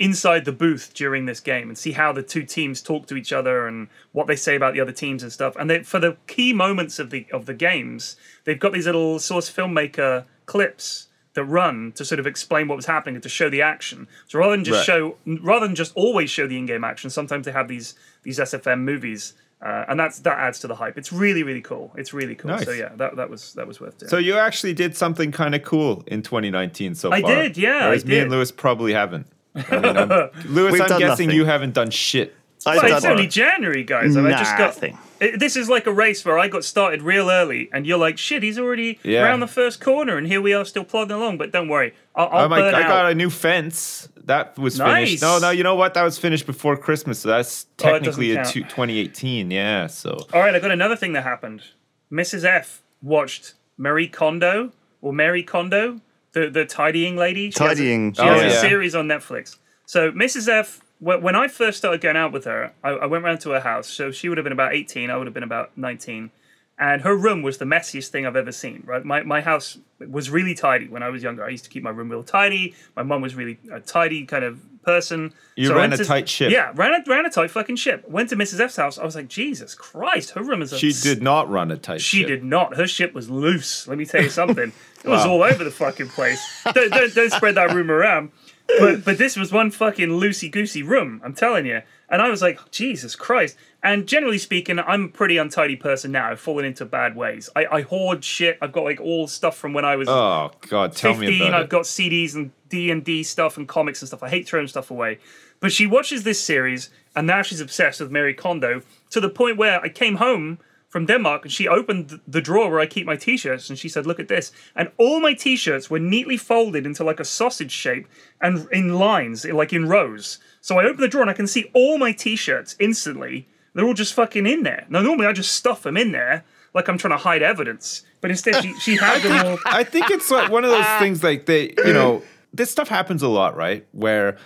inside 0.03 0.43
the 0.45 0.51
booth 0.51 0.91
during 0.93 1.25
this 1.25 1.39
game 1.39 1.67
and 1.69 1.77
see 1.77 1.91
how 1.93 2.11
the 2.11 2.23
two 2.23 2.43
teams 2.43 2.81
talk 2.81 3.05
to 3.07 3.15
each 3.15 3.31
other 3.31 3.67
and 3.67 3.87
what 4.11 4.27
they 4.27 4.35
say 4.35 4.55
about 4.55 4.73
the 4.73 4.81
other 4.81 4.91
teams 4.91 5.23
and 5.23 5.31
stuff. 5.31 5.55
And 5.55 5.69
they, 5.69 5.83
for 5.83 5.99
the 5.99 6.17
key 6.27 6.51
moments 6.53 6.99
of 6.99 7.09
the 7.09 7.25
of 7.31 7.45
the 7.45 7.53
games, 7.53 8.15
they've 8.45 8.59
got 8.59 8.73
these 8.73 8.85
little 8.85 9.19
source 9.19 9.49
filmmaker 9.51 10.25
clips 10.45 11.07
that 11.35 11.43
run 11.45 11.91
to 11.93 12.05
sort 12.05 12.19
of 12.19 12.27
explain 12.27 12.67
what 12.67 12.75
was 12.75 12.85
happening 12.85 13.15
and 13.15 13.23
to 13.23 13.29
show 13.29 13.49
the 13.49 13.61
action. 13.61 14.07
So 14.27 14.39
rather 14.39 14.51
than 14.55 14.63
just 14.63 14.79
Right. 14.79 14.85
show, 14.85 15.17
rather 15.25 15.65
than 15.65 15.75
just 15.75 15.91
always 15.95 16.29
show 16.29 16.45
the 16.47 16.57
in-game 16.59 16.83
action, 16.83 17.09
sometimes 17.09 17.45
they 17.45 17.51
have 17.51 17.67
these 17.67 17.95
these 18.23 18.39
SFM 18.39 18.81
movies. 18.81 19.33
Uh, 19.61 19.85
and 19.87 19.97
that's 19.97 20.19
that 20.19 20.37
adds 20.37 20.59
to 20.59 20.67
the 20.67 20.75
hype. 20.75 20.97
It's 20.97 21.13
really, 21.13 21.41
really 21.41 21.61
cool. 21.61 21.93
It's 21.95 22.13
really 22.13 22.35
cool. 22.35 22.51
Nice. 22.51 22.65
So 22.65 22.71
yeah, 22.71 22.89
that, 22.97 23.15
that 23.15 23.29
was 23.29 23.53
that 23.53 23.65
was 23.65 23.79
worth 23.79 23.97
doing. 23.97 24.09
So 24.09 24.17
you 24.17 24.35
actually 24.37 24.73
did 24.73 24.97
something 24.97 25.31
kind 25.31 25.55
of 25.55 25.63
cool 25.63 26.03
in 26.05 26.21
2019 26.21 26.95
so 26.95 27.13
I 27.13 27.21
far. 27.21 27.33
did, 27.33 27.57
yeah, 27.57 27.77
I 27.77 27.85
Whereas 27.85 28.05
me 28.05 28.19
and. 28.19 28.29
Lewis 28.29 28.51
probably 28.51 28.91
haven't. 28.93 29.25
I 29.55 29.79
mean, 29.79 29.97
I'm, 29.97 30.09
Lewis, 30.45 30.73
We've 30.73 30.81
I'm 30.81 30.87
done 30.87 30.99
guessing 30.99 31.27
nothing. 31.27 31.31
you 31.31 31.45
haven't 31.45 31.73
done 31.73 31.89
shit. 31.91 32.35
I've 32.65 32.81
Well, 32.81 32.93
it's 32.93 33.03
done 33.03 33.11
only 33.11 33.27
January, 33.27 33.83
guys. 33.83 34.15
and 34.15 34.25
I 34.27 34.31
just 34.31 34.57
got. 34.57 34.67
nothing. 34.67 34.97
It, 35.19 35.37
this 35.39 35.55
is 35.57 35.69
like 35.69 35.85
a 35.85 35.91
race 35.91 36.23
where 36.23 36.39
I 36.39 36.47
got 36.47 36.63
started 36.63 37.01
real 37.01 37.29
early, 37.29 37.69
and 37.73 37.85
you're 37.85 37.97
like, 37.97 38.17
"Shit, 38.17 38.41
he's 38.41 38.57
already 38.57 38.99
Yeah. 39.03 39.23
around 39.23 39.41
the 39.41 39.47
first 39.47 39.81
corner, 39.81 40.17
and 40.17 40.25
here 40.27 40.41
we 40.41 40.53
are 40.53 40.63
still 40.63 40.85
plodding 40.85 41.15
along." 41.17 41.37
But 41.37 41.51
don't 41.51 41.67
worry, 41.67 41.93
I'll, 42.15 42.27
I'll 42.27 42.41
oh 42.41 42.43
I'm 42.45 42.51
like, 42.51 42.61
burn 42.63 42.75
I 42.75 42.81
out. 42.83 42.87
got 42.87 43.11
a 43.11 43.15
new 43.15 43.29
fence. 43.29 44.07
That 44.25 44.57
was 44.57 44.79
Nice. 44.79 45.07
finished. 45.07 45.21
No, 45.23 45.39
no, 45.39 45.49
you 45.49 45.63
know 45.63 45.75
what? 45.75 45.93
That 45.95 46.03
was 46.03 46.17
finished 46.17 46.45
before 46.45 46.77
Christmas. 46.77 47.19
So 47.19 47.27
that's 47.29 47.65
Oh, 47.83 47.89
it 47.95 48.03
doesn't 48.03 48.03
technically 48.03 48.31
a 48.31 48.35
count. 48.35 48.47
two, 48.47 48.61
2018. 48.63 49.51
Yeah. 49.51 49.87
So 49.87 50.17
All 50.33 50.39
right, 50.39 50.55
I 50.55 50.59
got 50.59 50.71
another 50.71 50.95
thing 50.95 51.11
that 51.13 51.23
happened. 51.23 51.63
Mrs. 52.11 52.45
F 52.45 52.81
watched 53.01 53.55
Marie 53.77 54.07
Kondo 54.07 54.71
or 55.01 55.11
Mary 55.11 55.43
Kondo, 55.43 55.99
the 56.33 56.49
the 56.49 56.65
tidying 56.65 57.15
lady. 57.15 57.49
She 57.51 57.63
has 57.63 57.71
a- 57.79 57.81
Tidying, 57.81 58.13
She 58.13 58.21
has 58.21 58.41
Oh, 58.41 58.45
a 58.45 58.51
series 58.69 58.93
on 58.95 59.07
Netflix. 59.07 59.57
So 59.85 60.11
Mrs. 60.11 60.47
F. 60.47 60.81
When 60.99 61.35
I 61.35 61.49
first 61.49 61.79
started 61.79 61.99
going 61.99 62.15
out 62.15 62.31
with 62.31 62.45
her, 62.45 62.71
I, 62.81 62.91
I 62.91 63.05
went 63.07 63.25
round 63.25 63.41
to 63.41 63.49
her 63.49 63.59
house. 63.59 63.87
So 63.89 64.09
she 64.11 64.29
would 64.29 64.37
have 64.37 64.45
been 64.45 64.53
about 64.53 64.73
eighteen. 64.73 65.09
I 65.09 65.17
would 65.17 65.27
have 65.27 65.33
been 65.33 65.43
about 65.43 65.77
nineteen, 65.77 66.31
and 66.79 67.01
her 67.03 67.15
room 67.15 67.41
was 67.43 67.57
the 67.59 67.65
messiest 67.65 68.07
thing 68.09 68.25
I've 68.25 68.35
ever 68.35 68.51
seen. 68.51 68.83
Right, 68.85 69.03
my 69.05 69.23
my 69.23 69.41
house 69.41 69.77
was 69.99 70.29
really 70.29 70.53
tidy 70.55 70.87
when 70.87 71.03
I 71.03 71.09
was 71.09 71.23
younger. 71.23 71.43
I 71.45 71.49
used 71.49 71.63
to 71.65 71.69
keep 71.69 71.83
my 71.83 71.89
room 71.91 72.09
real 72.09 72.23
tidy. 72.23 72.73
My 72.95 73.03
mum 73.03 73.21
was 73.21 73.35
really 73.35 73.59
a 73.71 73.79
tidy 73.79 74.25
kind 74.25 74.43
of 74.43 74.59
person. 74.83 75.33
You 75.55 75.71
I 75.71 75.75
ran 75.77 75.93
a 75.93 75.97
to- 75.97 76.03
tight 76.05 76.27
ship. 76.27 76.51
Yeah, 76.51 76.71
ran 76.75 76.93
a 76.93 77.09
ran 77.09 77.25
a 77.25 77.29
tight 77.29 77.51
fucking 77.51 77.77
ship. 77.77 78.03
Went 78.09 78.29
to 78.29 78.35
Mrs. 78.35 78.59
F's 78.59 78.75
house. 78.75 78.97
I 78.97 79.05
was 79.05 79.15
like, 79.15 79.27
Jesus 79.29 79.75
Christ, 79.75 80.31
her 80.31 80.43
room 80.43 80.61
is 80.61 80.73
a 80.73 80.77
She 80.77 80.91
did 80.91 81.21
not 81.21 81.49
run 81.49 81.71
a 81.71 81.77
tight 81.77 82.01
she 82.01 82.19
ship. 82.19 82.27
did 82.27 82.43
not. 82.43 82.75
Her 82.75 82.87
ship 82.87 83.13
was 83.13 83.29
loose. 83.29 83.87
Let 83.87 83.97
me 83.97 84.05
tell 84.05 84.21
you 84.23 84.29
something. 84.29 84.73
It 85.03 85.07
was 85.09 85.25
Wow. 85.25 85.31
all 85.33 85.43
over 85.43 85.63
the 85.63 85.71
fucking 85.71 86.09
place. 86.09 86.41
Don't, 86.73 86.91
don't, 86.91 87.13
don't 87.13 87.31
spread 87.31 87.55
that 87.55 87.73
rumor 87.73 87.93
around. 87.95 88.31
But 88.79 89.03
but 89.05 89.17
this 89.17 89.35
was 89.35 89.51
one 89.51 89.71
fucking 89.71 90.09
loosey 90.09 90.49
goosey 90.51 90.81
room. 90.83 91.21
I'm 91.23 91.33
telling 91.33 91.65
you. 91.65 91.81
And 92.09 92.21
I 92.21 92.29
was 92.29 92.41
like, 92.41 92.71
Jesus 92.71 93.15
Christ. 93.15 93.57
And 93.83 94.07
generally 94.07 94.37
speaking, 94.37 94.79
I'm 94.79 95.03
a 95.05 95.07
pretty 95.09 95.37
untidy 95.37 95.75
person 95.75 96.13
now. 96.13 96.31
I've 96.31 96.39
fallen 96.39 96.63
into 96.63 96.85
bad 96.85 97.17
ways. 97.17 97.49
I, 97.53 97.65
I 97.65 97.81
hoard 97.81 98.23
shit. 98.23 98.57
I've 98.61 98.71
got 98.71 98.85
like 98.85 99.01
all 99.01 99.27
stuff 99.27 99.57
from 99.57 99.73
when 99.73 99.83
I 99.83 99.97
was 99.97 100.07
Oh 100.07 100.51
God, 100.69 100.93
tell 100.93 101.13
me 101.15 101.27
15 101.27 101.41
about 101.47 101.53
i've 101.59 101.65
it. 101.65 101.69
got 101.69 101.83
cds 101.83 102.33
and 102.35 102.51
d&d 102.69 103.23
stuff 103.23 103.57
and 103.57 103.67
comics 103.67 104.01
and 104.01 104.07
stuff 104.07 104.23
i 104.23 104.29
hate 104.29 104.47
throwing 104.47 104.67
stuff 104.67 104.89
away 104.89 105.19
but 105.59 105.71
she 105.71 105.85
watches 105.85 106.23
this 106.23 106.43
series 106.43 106.89
and 107.15 107.27
now 107.27 107.41
she's 107.41 107.61
obsessed 107.61 107.99
with 107.99 108.09
mary 108.11 108.33
kondo 108.33 108.81
to 109.11 109.19
the 109.19 109.29
point 109.29 109.57
where 109.57 109.79
i 109.81 109.89
came 109.89 110.15
home 110.15 110.57
from 110.87 111.05
denmark 111.05 111.43
and 111.43 111.51
she 111.51 111.67
opened 111.67 112.19
the 112.27 112.41
drawer 112.41 112.69
where 112.71 112.79
i 112.79 112.85
keep 112.87 113.05
my 113.05 113.15
t-shirts 113.15 113.69
and 113.69 113.77
she 113.77 113.87
said 113.89 114.07
look 114.07 114.19
at 114.19 114.27
this 114.27 114.51
and 114.75 114.89
all 114.97 115.19
my 115.19 115.33
t-shirts 115.33 115.89
were 115.89 115.99
neatly 115.99 116.37
folded 116.37 116.85
into 116.85 117.03
like 117.03 117.19
a 117.19 117.25
sausage 117.25 117.71
shape 117.71 118.07
and 118.41 118.67
in 118.71 118.93
lines 118.97 119.45
like 119.45 119.71
in 119.73 119.87
rows 119.87 120.39
so 120.61 120.79
i 120.79 120.83
open 120.85 121.01
the 121.01 121.07
drawer 121.07 121.21
and 121.21 121.29
i 121.29 121.33
can 121.33 121.47
see 121.47 121.69
all 121.73 121.97
my 121.99 122.11
t-shirts 122.11 122.75
instantly 122.79 123.47
they're 123.73 123.85
all 123.85 123.93
just 123.93 124.13
fucking 124.13 124.45
in 124.45 124.63
there. 124.63 124.85
Now 124.89 125.01
normally 125.01 125.27
i 125.27 125.33
just 125.33 125.53
stuff 125.53 125.83
them 125.83 125.97
in 125.97 126.11
there 126.11 126.43
like 126.73 126.87
i'm 126.87 126.97
trying 126.97 127.17
to 127.17 127.23
hide 127.23 127.41
evidence. 127.41 128.03
But 128.21 128.31
instead 128.31 128.63
she, 128.63 128.73
she 128.79 128.95
had 128.95 129.21
them 129.21 129.45
all. 129.45 129.59
I 129.65 129.83
think 129.83 130.09
it's 130.09 130.31
like 130.31 130.49
one 130.49 130.63
of 130.63 130.71
those 130.71 130.99
things 130.99 131.23
like 131.23 131.45
they, 131.45 131.73
you 131.85 131.93
know, 131.93 132.23
this 132.53 132.71
stuff 132.71 132.87
happens 132.87 133.21
a 133.21 133.27
lot, 133.27 133.57
right? 133.57 133.85
Where 133.91 134.37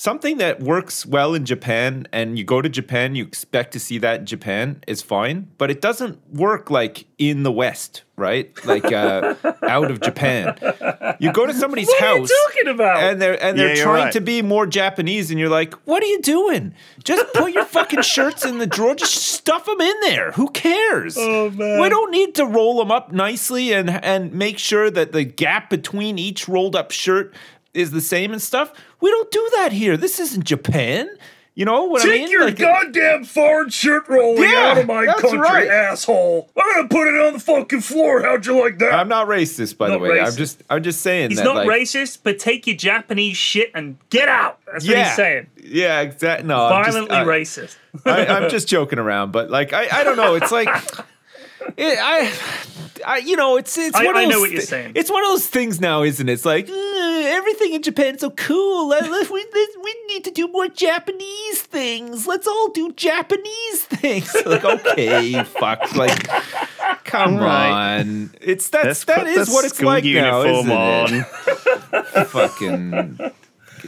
something 0.00 0.38
that 0.38 0.60
works 0.60 1.04
well 1.04 1.34
in 1.34 1.44
Japan 1.44 2.06
and 2.10 2.38
you 2.38 2.44
go 2.44 2.62
to 2.62 2.70
Japan, 2.70 3.14
you 3.14 3.22
expect 3.22 3.72
to 3.74 3.78
see 3.80 3.98
that 3.98 4.20
in 4.20 4.26
Japan 4.26 4.82
is 4.86 5.02
fine, 5.02 5.50
but 5.58 5.70
it 5.70 5.82
doesn't 5.82 6.18
work 6.32 6.70
like 6.70 7.04
in 7.18 7.42
the 7.42 7.52
West, 7.52 8.04
right? 8.16 8.50
Like 8.64 8.90
uh, 8.90 9.34
out 9.62 9.90
of 9.90 10.00
Japan. 10.00 10.56
You 11.20 11.30
go 11.32 11.44
to 11.44 11.52
somebody's 11.52 11.86
what 11.88 12.02
are 12.02 12.14
you 12.14 12.20
house 12.20 12.30
talking 12.46 12.68
about 12.68 13.02
and 13.02 13.20
they're 13.20 13.42
and 13.44 13.58
they're 13.58 13.76
Yeah, 13.76 13.82
trying 13.82 14.04
right. 14.04 14.12
to 14.14 14.22
be 14.22 14.40
more 14.40 14.66
Japanese, 14.66 15.30
and 15.30 15.38
you're 15.38 15.50
like, 15.50 15.74
"What 15.86 16.02
are 16.02 16.06
you 16.06 16.22
doing? 16.22 16.72
Just 17.04 17.30
put 17.34 17.52
your 17.52 17.66
fucking 17.66 18.00
shirts 18.00 18.46
in 18.46 18.56
the 18.56 18.66
drawer. 18.66 18.94
Just 18.94 19.14
stuff 19.14 19.66
them 19.66 19.82
in 19.82 20.00
there. 20.00 20.32
Who 20.32 20.48
cares? 20.48 21.16
Oh, 21.18 21.50
man. 21.50 21.78
We 21.78 21.88
don't 21.90 22.10
need 22.10 22.34
to 22.36 22.46
roll 22.46 22.78
them 22.78 22.90
up 22.90 23.12
nicely 23.12 23.74
and 23.74 23.90
and 23.90 24.32
make 24.32 24.58
sure 24.58 24.90
that 24.90 25.12
the 25.12 25.24
gap 25.24 25.68
between 25.68 26.18
each 26.18 26.48
rolled 26.48 26.74
up 26.74 26.90
shirt 26.90 27.34
is 27.74 27.90
the 27.90 28.00
same 28.00 28.32
and 28.32 28.42
stuff. 28.42 28.72
We 29.00 29.10
don't 29.10 29.30
do 29.30 29.50
that 29.56 29.72
here. 29.72 29.96
This 29.96 30.18
isn't 30.20 30.44
Japan. 30.44 31.08
You 31.56 31.64
know 31.66 31.84
what 31.84 32.02
I 32.06 32.08
mean? 32.08 32.18
Take 32.22 32.30
your 32.30 32.44
Like- 32.44 32.56
goddamn 32.56 33.24
foreign 33.24 33.68
shirt 33.70 34.08
rolling 34.08 34.44
Yeah, 34.44 34.68
out 34.70 34.78
of 34.78 34.86
my 34.86 35.04
country, 35.06 35.36
right. 35.38 35.66
asshole! 35.68 36.48
I'm 36.56 36.74
gonna 36.76 36.88
put 36.88 37.08
it 37.08 37.20
on 37.20 37.32
the 37.34 37.38
fucking 37.40 37.80
floor. 37.80 38.22
How'd 38.22 38.46
you 38.46 38.58
like 38.58 38.78
that? 38.78 38.94
I'm 38.94 39.08
not 39.08 39.26
racist, 39.26 39.76
by 39.76 39.88
the 39.88 39.94
Not 39.94 40.00
way. 40.00 40.20
I'm 40.20 40.34
just 40.36 40.62
I'm 40.70 40.82
just 40.82 41.02
saying 41.02 41.30
he's 41.30 41.38
that 41.38 41.44
not 41.44 41.56
like, 41.56 41.68
racist, 41.68 42.18
but 42.22 42.38
take 42.38 42.66
your 42.68 42.76
Japanese 42.76 43.36
shit 43.36 43.72
and 43.74 43.98
get 44.10 44.28
out. 44.28 44.60
That's 44.72 44.86
what 44.86 44.96
he's 44.96 45.14
saying. 45.16 45.48
yeah, 45.62 46.00
exactly. 46.00 46.46
No, 46.46 46.64
I'm 46.66 46.84
just- 46.84 46.96
Violently 46.96 47.16
I- 47.16 47.24
racist. 47.24 47.76
I, 48.06 48.26
I'm 48.26 48.48
just 48.48 48.68
joking 48.68 49.00
around, 49.00 49.32
but 49.32 49.50
like 49.50 49.72
I, 49.72 49.88
I 50.00 50.04
don't 50.04 50.16
know. 50.16 50.36
It's 50.36 50.52
like 50.52 50.68
it, 51.76 51.98
I, 52.00 52.32
I, 53.06 53.18
you 53.18 53.36
know, 53.36 53.56
it's 53.56 53.76
it's 53.78 53.96
I- 53.96 54.04
one 54.04 54.16
of 54.16 54.20
I 54.20 54.24
those 54.24 54.32
know 54.34 54.40
what 54.40 54.50
you're 54.50 54.60
saying. 54.60 54.92
It's 54.94 55.10
one 55.10 55.22
of 55.22 55.28
those 55.30 55.46
things 55.46 55.80
now, 55.80 56.02
isn't 56.02 56.28
it? 56.28 56.32
It's 56.32 56.44
like 56.44 56.68
"Uh, 56.68 56.72
everything 56.72 57.72
in 57.74 57.82
Japan's 57.82 58.20
so 58.20 58.30
cool. 58.30 58.88
Let, 58.88 59.10
let- 59.10 59.30
we, 59.30 59.40
let- 59.52 59.82
we 59.84 59.96
need 60.08 60.24
to 60.24 60.30
do 60.30 60.48
more 60.48 60.68
Japanese 60.68 61.62
things. 61.62 62.26
Let's 62.26 62.46
all 62.46 62.68
do 62.68 62.92
Japanese 62.92 63.84
things. 63.84 64.34
like 64.46 64.64
okay, 64.64 65.42
fuck, 65.44 65.94
like 65.94 66.28
come 67.04 67.36
Right. 67.38 68.00
on. 68.00 68.30
It's 68.40 68.68
that's 68.68 68.84
Let's 68.86 69.04
that 69.04 69.16
put 69.46 69.48
what 69.54 69.64
it's 69.64 69.80
like 69.80 70.04
now, 70.04 70.42
isn't 70.42 70.70
on. 70.72 71.14
it? 71.14 71.26
Fucking, 72.30 73.16
fucking 73.16 73.32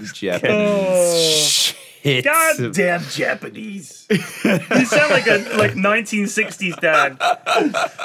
Japanese 0.15 1.75
shit. 2.03 2.25
God 2.25 2.73
damn 2.73 3.03
Japanese! 3.03 4.07
you 4.11 4.19
sound 4.19 5.11
like 5.11 5.27
a 5.27 5.39
like 5.57 5.73
1960s 5.73 6.81
dad. 6.81 7.17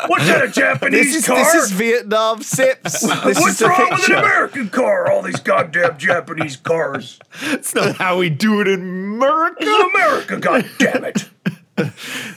What 0.07 0.19
kind 0.21 0.43
of 0.43 0.53
Japanese 0.53 1.05
This 1.07 1.15
is 1.15 1.25
car? 1.27 1.37
this 1.37 1.55
is 1.65 1.71
Vietnam 1.71 2.41
sips. 2.43 3.03
This 3.27 3.37
is 3.37 3.43
What's 3.43 3.59
the 3.59 3.67
wrong 3.67 3.89
with 3.91 4.09
an 4.09 4.15
American 4.15 4.69
car? 4.69 5.11
All 5.11 5.21
these 5.21 5.39
goddamn 5.39 5.97
Japanese 5.97 6.55
cars. 6.55 7.19
That's 7.41 7.73
not 7.75 7.95
how 7.97 8.17
we 8.19 8.29
do 8.29 8.61
it 8.61 8.67
in 8.67 8.79
America. 8.81 9.65
This 9.65 9.69
is 9.69 9.85
America, 9.95 10.37
god 10.39 10.69
damn 10.77 11.03
it. 11.05 11.29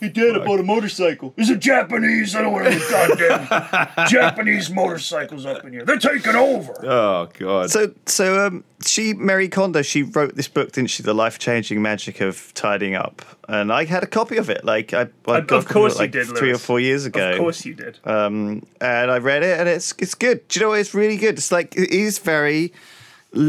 he 0.00 0.08
did 0.08 0.36
about 0.36 0.58
a 0.58 0.62
motorcycle. 0.62 1.32
Is 1.36 1.50
it 1.50 1.60
Japanese? 1.60 2.34
I 2.34 2.42
don't 2.42 2.52
want 2.52 2.66
any 2.66 2.80
goddamn 2.90 4.06
Japanese 4.08 4.70
motorcycles 4.70 5.46
up 5.46 5.64
in 5.64 5.72
here. 5.72 5.84
They're 5.84 5.98
taking 5.98 6.34
over. 6.34 6.74
Oh 6.84 7.28
god. 7.38 7.70
So, 7.70 7.92
so 8.06 8.46
um, 8.46 8.64
she, 8.84 9.14
Mary 9.14 9.48
Kondo, 9.48 9.82
she 9.82 10.02
wrote 10.02 10.34
this 10.34 10.48
book, 10.48 10.72
didn't 10.72 10.90
she? 10.90 11.02
The 11.02 11.14
life 11.14 11.38
changing 11.38 11.80
magic 11.80 12.20
of 12.20 12.52
tidying 12.54 12.94
up, 12.96 13.22
and 13.48 13.72
I 13.72 13.84
had 13.84 14.02
a 14.02 14.06
copy 14.08 14.36
of 14.36 14.50
it. 14.50 14.64
Like, 14.64 14.92
I, 14.92 15.08
I 15.28 15.38
Of 15.38 15.46
got 15.46 15.64
a 15.64 15.68
course 15.68 15.94
it, 15.94 15.96
you 15.96 16.02
like 16.02 16.10
did, 16.12 16.26
three 16.36 16.50
or 16.52 16.58
four 16.58 16.80
years 16.80 17.04
ago. 17.06 17.30
Of 17.30 17.38
course 17.38 17.64
you 17.64 17.74
did. 17.74 17.98
um, 18.04 18.66
and 18.80 19.10
I 19.10 19.18
read 19.18 19.42
it, 19.42 19.60
and 19.60 19.68
it's 19.68 19.94
it's 19.98 20.14
good. 20.14 20.46
Do 20.48 20.58
you 20.58 20.64
know 20.66 20.70
what? 20.70 20.80
It's 20.80 20.94
really 20.94 21.16
good. 21.16 21.36
It's 21.38 21.52
like 21.52 21.76
it 21.76 21.90
is 21.90 22.18
very 22.18 22.72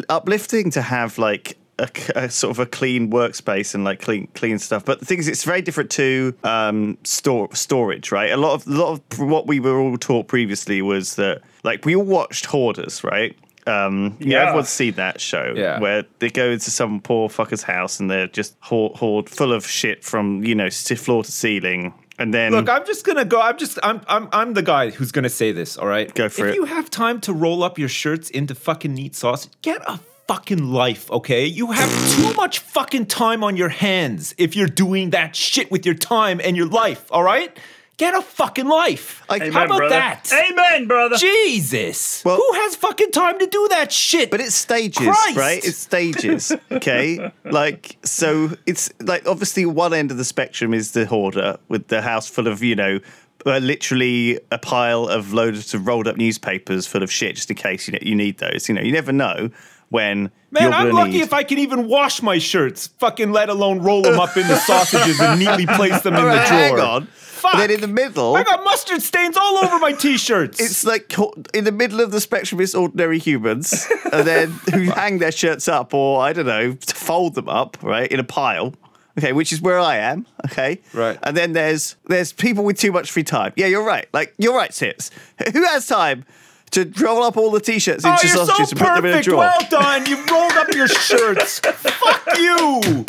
uplifting 0.10 0.70
to 0.72 0.82
have 0.82 1.18
like 1.18 1.58
a, 1.80 1.90
a 2.16 2.30
sort 2.30 2.52
of 2.52 2.60
a 2.60 2.66
clean 2.66 3.12
workspace 3.12 3.76
and 3.76 3.84
like 3.84 4.02
clean 4.02 4.28
clean 4.34 4.60
stuff. 4.60 4.84
But 4.86 5.00
the 5.00 5.06
thing 5.06 5.20
is, 5.20 5.28
it's 5.28 5.44
very 5.44 5.62
different 5.62 5.90
to 5.92 6.34
um, 6.44 6.98
store 7.04 7.50
storage, 7.54 8.12
right? 8.12 8.32
A 8.32 8.38
lot 8.38 8.54
of 8.56 8.68
a 8.68 8.72
lot 8.72 8.94
of 9.12 9.20
what 9.20 9.48
we 9.48 9.60
were 9.60 9.80
all 9.80 9.98
taught 9.98 10.28
previously 10.28 10.82
was 10.82 11.16
that 11.16 11.42
like 11.64 11.86
we 11.86 11.96
all 11.96 12.04
watched 12.04 12.46
Hoarders, 12.48 13.04
right? 13.04 13.36
Um, 13.68 14.16
yeah, 14.20 14.28
Yeah. 14.28 14.42
everyone's 14.44 14.70
seen 14.70 14.94
that 14.94 15.20
show 15.20 15.54
Yeah. 15.56 15.80
where 15.80 16.06
they 16.20 16.30
go 16.30 16.52
into 16.52 16.72
some 16.72 17.02
poor 17.02 17.28
fucker's 17.28 17.64
house 17.64 18.00
and 18.00 18.10
they're 18.10 18.28
just 18.28 18.56
hoard, 18.62 18.96
hoard 18.98 19.30
full 19.30 19.52
of 19.52 19.68
shit 19.68 20.06
from 20.06 20.44
you 20.44 20.56
know 20.56 20.70
floor 20.70 21.24
to 21.26 21.32
ceiling, 21.34 21.94
and 22.18 22.34
then 22.34 22.54
Look, 22.54 22.70
I'm 22.70 22.86
just 22.86 23.06
gonna 23.06 23.26
go. 23.26 23.42
I'm 23.42 23.58
just 23.58 23.78
I'm 23.84 24.00
I'm 24.08 24.30
I'm 24.32 24.54
the 24.54 24.62
guy 24.64 24.90
who's 24.92 25.12
gonna 25.12 25.28
say 25.30 25.52
this. 25.52 25.78
All 25.78 25.88
right, 25.88 26.14
Go 26.16 26.30
for 26.30 26.48
if 26.48 26.54
it. 26.54 26.56
you 26.56 26.64
have 26.66 26.90
time 26.90 27.20
to 27.22 27.34
roll 27.34 27.62
up 27.62 27.78
your 27.78 27.90
shirts 27.90 28.30
into 28.30 28.56
fucking 28.56 28.94
neat 28.94 29.16
sausage, 29.16 29.52
get 29.62 29.82
a 29.86 30.00
fucking 30.28 30.72
life, 30.72 31.10
okay? 31.12 31.46
You 31.46 31.72
have 31.72 31.90
too 32.16 32.34
much 32.34 32.60
fucking 32.60 33.06
time 33.08 33.44
on 33.44 33.56
your 33.58 33.70
hands 33.70 34.36
if 34.38 34.56
you're 34.56 34.68
doing 34.68 35.12
that 35.12 35.36
shit 35.36 35.72
with 35.72 35.86
your 35.86 35.96
time 35.96 36.42
and 36.44 36.58
your 36.58 36.66
life. 36.68 37.06
All 37.12 37.24
right, 37.24 37.56
get 37.98 38.14
a 38.14 38.22
fucking 38.22 38.68
life. 38.68 39.24
I- 39.30 39.40
How 39.50 39.66
about 39.66 39.78
brother. 39.78 39.90
that? 39.90 40.30
Amen, 40.34 40.88
brother. 40.88 41.16
Jesus, 41.16 42.24
Well- 42.26 42.36
who 42.38 42.54
has 42.62 42.76
fucking 42.76 43.12
time 43.12 43.40
to 43.40 43.48
do 43.48 43.68
that 43.72 43.92
shit? 43.92 44.30
But 44.30 44.42
it's 44.42 44.54
stages, 44.56 45.08
Christ. 45.08 45.38
right? 45.38 45.64
It's 45.66 45.78
stages, 45.78 46.52
okay? 46.72 47.32
like, 47.46 47.98
so 48.04 48.52
it's 48.66 48.90
like 49.02 49.26
obviously 49.28 49.66
one 49.66 49.94
end 49.94 50.12
of 50.12 50.18
the 50.18 50.26
spectrum 50.26 50.74
is 50.74 50.92
the 50.92 51.06
hoarder 51.06 51.58
with 51.70 51.88
the 51.88 52.02
house 52.02 52.28
full 52.28 52.48
of, 52.48 52.62
you 52.62 52.76
know, 52.76 53.00
uh, 53.46 53.58
literally 53.60 54.40
a 54.52 54.58
pile 54.58 55.08
of 55.08 55.34
loads 55.34 55.74
of 55.74 55.88
rolled 55.88 56.08
up 56.08 56.18
newspapers 56.18 56.88
full 56.88 57.04
of 57.04 57.12
shit 57.12 57.36
just 57.36 57.50
in 57.50 57.56
case 57.56 57.88
you, 57.88 57.98
you 58.02 58.16
need 58.16 58.38
those. 58.40 58.68
You 58.68 58.76
know, 58.76 58.82
you 58.82 58.92
never 58.92 59.12
know 59.12 59.50
when 59.90 60.32
Man, 60.52 60.74
I'm 60.74 60.92
lucky 60.92 61.12
need. 61.12 61.22
if 61.22 61.34
I 61.34 61.44
can 61.44 61.60
even 61.60 61.88
wash 61.88 62.22
my 62.22 62.38
shirts, 62.40 62.88
fucking 62.88 63.32
let 63.32 63.50
alone 63.50 63.80
roll 63.80 64.02
them 64.02 64.20
up 64.20 64.36
into 64.36 64.56
sausages 64.68 65.20
and 65.20 65.40
neatly 65.40 65.66
place 65.66 66.02
them 66.02 66.16
in 66.16 66.24
the 66.24 66.32
drawer. 66.32 66.44
hang 66.46 66.80
on. 66.80 67.08
Fuck. 67.08 67.54
But 67.54 67.60
then 67.60 67.72
in 67.72 67.82
the 67.82 67.88
middle, 67.88 68.36
I 68.36 68.44
got 68.44 68.64
mustard 68.64 69.02
stains 69.02 69.38
all 69.38 69.58
over 69.58 69.78
my 69.78 69.92
t-shirts. 69.92 70.60
it's 70.60 70.84
like 70.86 71.14
in 71.54 71.66
the 71.66 71.72
middle 71.72 72.02
of 72.02 72.10
the 72.12 72.20
spectrum 72.20 72.60
is 72.60 72.74
ordinary 72.74 73.20
humans, 73.20 73.86
and 74.12 74.26
then 74.28 74.50
who 74.74 74.84
hang 74.96 75.20
their 75.20 75.32
shirts 75.32 75.68
up, 75.68 75.94
or 75.94 76.20
I 76.22 76.34
don't 76.34 76.48
know, 76.48 76.74
to 76.74 76.96
fold 76.96 77.36
them 77.36 77.48
up, 77.48 77.78
right, 77.84 78.12
in 78.12 78.20
a 78.20 78.24
pile. 78.24 78.74
Okay, 79.18 79.34
which 79.34 79.52
is 79.52 79.62
where 79.62 79.80
I 79.80 79.98
am. 79.98 80.26
Okay, 80.46 80.80
Right. 80.94 81.18
And 81.24 81.36
then 81.36 81.54
there's 81.54 81.96
there's 82.08 82.32
people 82.34 82.64
with 82.64 82.78
too 82.78 82.92
much 82.92 83.12
free 83.12 83.24
time. 83.24 83.54
Yeah, 83.56 83.66
you're 83.68 83.84
right. 83.86 84.08
Like 84.14 84.34
you're 84.38 84.56
right, 84.56 84.74
Sips. 84.74 85.10
Who 85.54 85.64
has 85.66 85.88
time 85.88 86.26
to 86.72 86.92
roll 87.00 87.24
up 87.24 87.38
all 87.38 87.52
the 87.52 87.60
t-shirts 87.62 88.04
oh, 88.06 88.12
into 88.12 88.28
you're 88.28 88.36
so 88.38 88.46
sausages 88.46 88.72
and 88.72 88.80
put 88.82 88.96
them 88.96 89.06
in 89.06 89.12
a 89.12 89.14
perfect. 89.16 89.26
drawer? 89.28 89.40
Well 89.40 89.70
done. 89.70 90.06
You 90.06 90.18
rolled 90.26 90.52
up 90.54 90.74
your 90.74 90.88
shirts. 90.88 91.60
Fuck 91.64 92.38
you. 92.38 93.06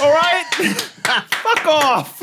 All 0.00 0.12
right. 0.12 0.44
Fuck 0.54 1.66
off. 1.66 2.20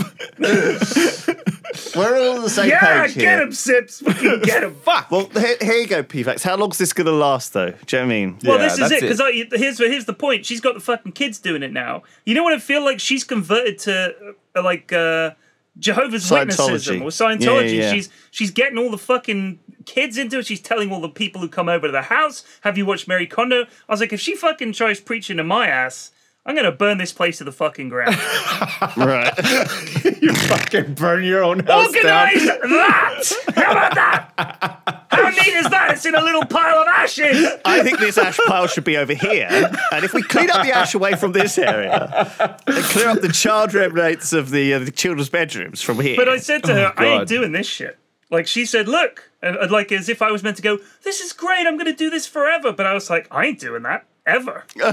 We're 1.96 2.18
all 2.18 2.36
on 2.38 2.42
the 2.42 2.50
same 2.50 2.70
Yeah, 2.70 3.04
page 3.06 3.16
get 3.16 3.22
here. 3.22 3.42
him, 3.42 3.52
Sips. 3.52 4.02
Fucking 4.02 4.42
get 4.42 4.64
him. 4.64 4.76
Fuck. 4.76 5.12
Well, 5.12 5.28
here, 5.30 5.58
here 5.62 5.74
you 5.82 5.88
go, 5.88 6.04
PFlax. 6.04 6.44
How 6.44 6.56
long's 6.56 6.78
this 6.78 6.94
gonna 6.94 7.12
last, 7.12 7.54
though? 7.54 7.72
Do 7.72 7.98
you 7.98 8.02
know 8.04 8.08
what 8.08 8.14
I 8.14 8.20
mean? 8.20 8.38
Well, 8.44 8.58
Yeah, 8.58 8.64
this 8.64 8.80
is 8.80 8.92
it 8.92 9.02
because 9.02 9.22
here's 9.60 9.78
here's 9.78 10.06
the 10.06 10.14
point. 10.14 10.46
She's 10.46 10.62
got 10.62 10.74
the 10.76 10.80
fucking 10.80 11.12
kids 11.14 11.40
doing 11.40 11.62
it 11.64 11.72
now. 11.72 12.04
You 12.26 12.36
know 12.36 12.44
what 12.44 12.54
I 12.54 12.60
feel 12.60 12.84
like? 12.84 13.00
She's 13.00 13.24
converted 13.24 13.80
to 13.80 14.16
uh, 14.56 14.64
like 14.64 14.92
uh, 14.94 15.32
Jehovah's 15.80 16.30
Witnessism 16.30 17.02
or 17.02 17.08
Scientology. 17.08 17.42
Yeah, 17.42 17.62
yeah, 17.62 17.82
yeah. 17.82 17.94
She's 17.94 18.10
she's 18.32 18.52
getting 18.52 18.78
all 18.78 18.92
the 18.92 18.98
fucking 18.98 19.60
kids 19.86 20.18
into 20.18 20.40
it. 20.40 20.46
She's 20.46 20.62
telling 20.62 20.92
all 20.92 21.02
the 21.02 21.10
people 21.10 21.42
who 21.42 21.48
come 21.48 21.70
over 21.70 21.88
to 21.88 21.92
the 21.92 22.04
house, 22.04 22.44
"Have 22.62 22.78
you 22.78 22.86
watched 22.86 23.08
Mary 23.08 23.26
Kondo?" 23.26 23.64
I 23.64 23.92
was 23.92 24.00
like, 24.00 24.14
if 24.14 24.20
she 24.20 24.36
fucking 24.36 24.74
tries 24.74 25.00
preaching 25.00 25.38
to 25.38 25.44
my 25.44 25.68
ass, 25.68 26.12
I'm 26.46 26.56
gonna 26.56 26.72
burn 26.72 26.98
this 26.98 27.14
place 27.14 27.38
to 27.40 27.44
the 27.44 27.52
fucking 27.52 27.90
ground. 27.90 28.18
Right. 28.98 29.34
you 30.22 30.34
fucking 30.34 30.94
burn 30.94 31.24
your 31.24 31.44
own 31.44 31.60
house 31.60 31.92
down. 31.92 32.30
Organize 32.30 32.46
that! 32.46 33.24
How 33.56 33.72
about 33.72 33.96
that? 33.96 35.06
How 35.12 35.30
neat 35.30 35.48
is 35.48 35.70
that? 35.70 35.92
It's 35.92 36.06
in 36.06 36.16
a 36.16 36.22
little 36.22 36.46
pile 36.46 36.82
of 36.82 36.88
ashes. 36.88 37.46
I 37.66 37.84
think 37.84 38.00
this 38.00 38.18
ash 38.18 38.40
pile 38.48 38.68
should 38.68 38.84
be 38.84 38.98
over 38.98 39.14
here. 39.14 39.48
And 39.92 40.06
if 40.06 40.14
we 40.14 40.24
clean 40.24 40.50
up 40.50 40.66
the 40.66 40.72
ash 40.72 40.96
away 40.96 41.14
from 41.16 41.34
this 41.34 41.58
area 41.58 42.32
and 42.68 42.84
clear 42.86 43.10
up 43.10 43.22
the 43.22 43.30
child 43.32 43.74
remnants 43.74 44.34
of 44.34 44.50
the, 44.50 44.74
uh, 44.74 44.80
the 44.80 44.92
children's 44.92 45.30
bedrooms 45.30 45.82
from 45.82 46.00
here. 46.00 46.16
But 46.16 46.30
I 46.30 46.38
said 46.38 46.64
to 46.64 46.74
her, 46.74 46.94
I 46.98 47.06
ain't 47.06 47.28
doing 47.28 47.52
this 47.52 47.68
shit. 47.68 47.98
Like 48.32 48.48
she 48.48 48.66
said, 48.66 48.88
look, 48.88 49.32
and 49.42 49.56
and 49.56 49.72
like 49.72 49.92
as 49.92 50.10
if 50.10 50.22
I 50.22 50.32
was 50.32 50.44
meant 50.44 50.58
to 50.58 50.64
go. 50.64 50.80
This 51.04 51.20
is 51.20 51.34
great. 51.34 51.66
I'm 51.66 51.76
going 51.76 51.86
to 51.86 51.94
do 51.94 52.10
this 52.10 52.28
forever. 52.28 52.72
But 52.72 52.86
I 52.86 52.94
was 52.94 53.10
like, 53.10 53.28
I 53.32 53.46
ain't 53.46 53.60
doing 53.60 53.84
that 53.84 54.06
ever. 54.26 54.64
if 54.76 54.86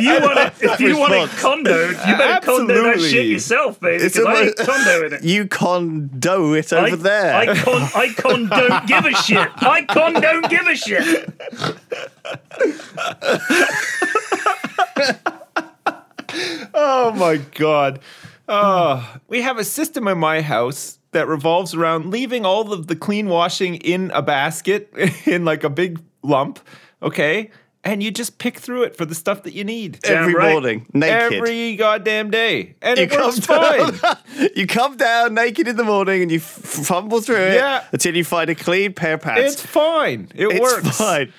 you 0.00 0.12
want 0.20 0.38
it, 0.38 0.52
if 0.60 0.80
you 0.80 0.98
want 0.98 1.12
it 1.14 1.22
response. 1.22 1.42
condoed, 1.42 2.06
you 2.08 2.16
better 2.16 2.44
condo 2.46 2.82
that 2.84 3.00
shit 3.00 3.26
yourself, 3.26 3.80
baby. 3.80 4.04
It's 4.04 4.16
Because 4.16 4.28
I 4.36 4.42
a- 4.42 4.44
ain't 4.46 4.56
condoing 4.56 5.12
it. 5.14 5.24
you 5.28 5.46
condo 5.48 6.52
it 6.54 6.72
over 6.72 6.86
I, 6.86 6.96
there. 6.96 7.34
I 7.34 7.46
con, 7.56 7.82
I 7.94 8.08
con 8.16 8.46
don't 8.48 8.86
give 8.86 9.04
a 9.04 9.12
shit. 9.14 9.48
I 9.56 9.84
con 9.84 10.14
don't 10.14 10.48
give 10.50 10.66
a 10.66 10.76
shit. 10.76 11.30
Oh 16.76 17.12
my 17.16 17.36
god. 17.54 18.00
Oh, 18.48 19.18
we 19.28 19.42
have 19.42 19.58
a 19.58 19.64
system 19.64 20.08
in 20.08 20.18
my 20.18 20.42
house 20.42 20.98
that 21.12 21.28
revolves 21.28 21.74
around 21.74 22.10
leaving 22.10 22.44
all 22.44 22.72
of 22.72 22.88
the 22.88 22.96
clean 22.96 23.28
washing 23.28 23.76
in 23.76 24.10
a 24.12 24.20
basket 24.22 24.92
in 25.26 25.44
like 25.44 25.62
a 25.64 25.70
big 25.70 26.00
lump, 26.22 26.58
okay? 27.02 27.50
And 27.86 28.02
you 28.02 28.10
just 28.10 28.38
pick 28.38 28.58
through 28.58 28.84
it 28.84 28.96
for 28.96 29.04
the 29.04 29.14
stuff 29.14 29.42
that 29.42 29.52
you 29.52 29.62
need. 29.62 29.98
Damn 30.00 30.22
Every 30.22 30.34
right. 30.34 30.52
morning, 30.52 30.86
naked. 30.94 31.34
Every 31.34 31.76
goddamn 31.76 32.30
day. 32.30 32.76
And 32.80 32.98
you 32.98 33.04
it 33.04 33.12
works 33.12 33.40
fine. 33.40 33.92
you 34.56 34.66
come 34.66 34.96
down 34.96 35.34
naked 35.34 35.68
in 35.68 35.76
the 35.76 35.84
morning 35.84 36.22
and 36.22 36.30
you 36.30 36.38
f- 36.38 36.44
fumble 36.44 37.20
through 37.20 37.36
it 37.42 37.54
Yeah. 37.56 37.84
until 37.92 38.16
you 38.16 38.24
find 38.24 38.48
a 38.48 38.54
clean 38.54 38.94
pair 38.94 39.14
of 39.14 39.20
pants. 39.20 39.52
It's 39.54 39.66
fine. 39.66 40.28
It 40.34 40.46
It's 40.46 40.60
works. 40.60 40.96
fine. 40.96 41.32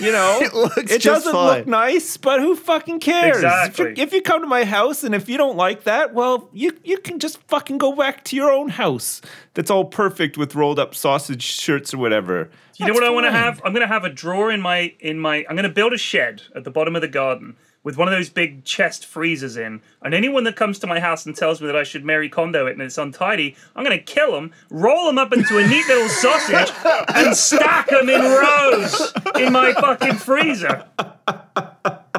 You 0.00 0.10
know, 0.12 0.38
It 0.42 0.52
works 0.52 0.76
it 0.92 1.00
just 1.00 1.24
doesn't 1.24 1.32
fine. 1.32 1.58
look 1.60 1.66
nice, 1.68 2.16
but 2.16 2.40
who 2.40 2.56
fucking 2.56 2.98
cares? 2.98 3.36
Exactly. 3.36 3.92
If, 3.92 3.98
you, 3.98 4.02
if 4.04 4.12
you 4.12 4.20
come 4.20 4.40
to 4.42 4.48
my 4.48 4.64
house 4.64 5.04
and 5.04 5.14
if 5.14 5.28
you 5.28 5.38
don't 5.38 5.56
like 5.56 5.84
that, 5.84 6.12
well, 6.12 6.50
you 6.52 6.76
you 6.84 6.98
can 6.98 7.20
just 7.20 7.38
fucking 7.46 7.78
go 7.78 7.94
back 7.94 8.24
to 8.24 8.36
your 8.36 8.50
own 8.50 8.68
house. 8.68 9.22
That's 9.54 9.70
all 9.70 9.84
perfect 9.84 10.36
with 10.36 10.56
rolled 10.56 10.80
up 10.80 10.94
sausage 10.96 11.42
shirts 11.44 11.94
or 11.94 11.98
whatever. 11.98 12.50
You 12.78 12.86
know 12.86 12.94
what 12.94 13.04
I 13.04 13.10
want 13.10 13.26
to 13.26 13.32
have? 13.32 13.60
I'm 13.64 13.72
going 13.72 13.86
to 13.86 13.92
have 13.92 14.04
a 14.04 14.08
drawer 14.08 14.52
in 14.52 14.60
my 14.60 14.94
in 15.00 15.18
my. 15.18 15.44
I'm 15.48 15.56
going 15.56 15.64
to 15.64 15.68
build 15.68 15.92
a 15.92 15.98
shed 15.98 16.42
at 16.54 16.64
the 16.64 16.70
bottom 16.70 16.94
of 16.94 17.02
the 17.02 17.08
garden 17.08 17.56
with 17.82 17.96
one 17.96 18.06
of 18.06 18.12
those 18.12 18.28
big 18.28 18.64
chest 18.64 19.06
freezers 19.06 19.56
in. 19.56 19.80
And 20.02 20.12
anyone 20.12 20.44
that 20.44 20.56
comes 20.56 20.78
to 20.80 20.86
my 20.86 21.00
house 21.00 21.26
and 21.26 21.34
tells 21.34 21.60
me 21.60 21.66
that 21.68 21.76
I 21.76 21.84
should 21.84 22.04
Mary 22.04 22.28
Kondo 22.28 22.66
it 22.66 22.72
and 22.72 22.82
it's 22.82 22.98
untidy, 22.98 23.56
I'm 23.74 23.84
going 23.84 23.96
to 23.96 24.04
kill 24.04 24.32
them, 24.32 24.52
roll 24.70 25.06
them 25.06 25.18
up 25.18 25.32
into 25.32 25.58
a 25.58 25.66
neat 25.66 25.86
little 25.88 26.08
sausage, 26.08 26.70
and 27.14 27.36
stack 27.36 27.88
them 27.88 28.08
in 28.08 28.20
rows 28.20 29.12
in 29.36 29.52
my 29.52 29.72
fucking 29.72 30.16
freezer. 30.16 30.84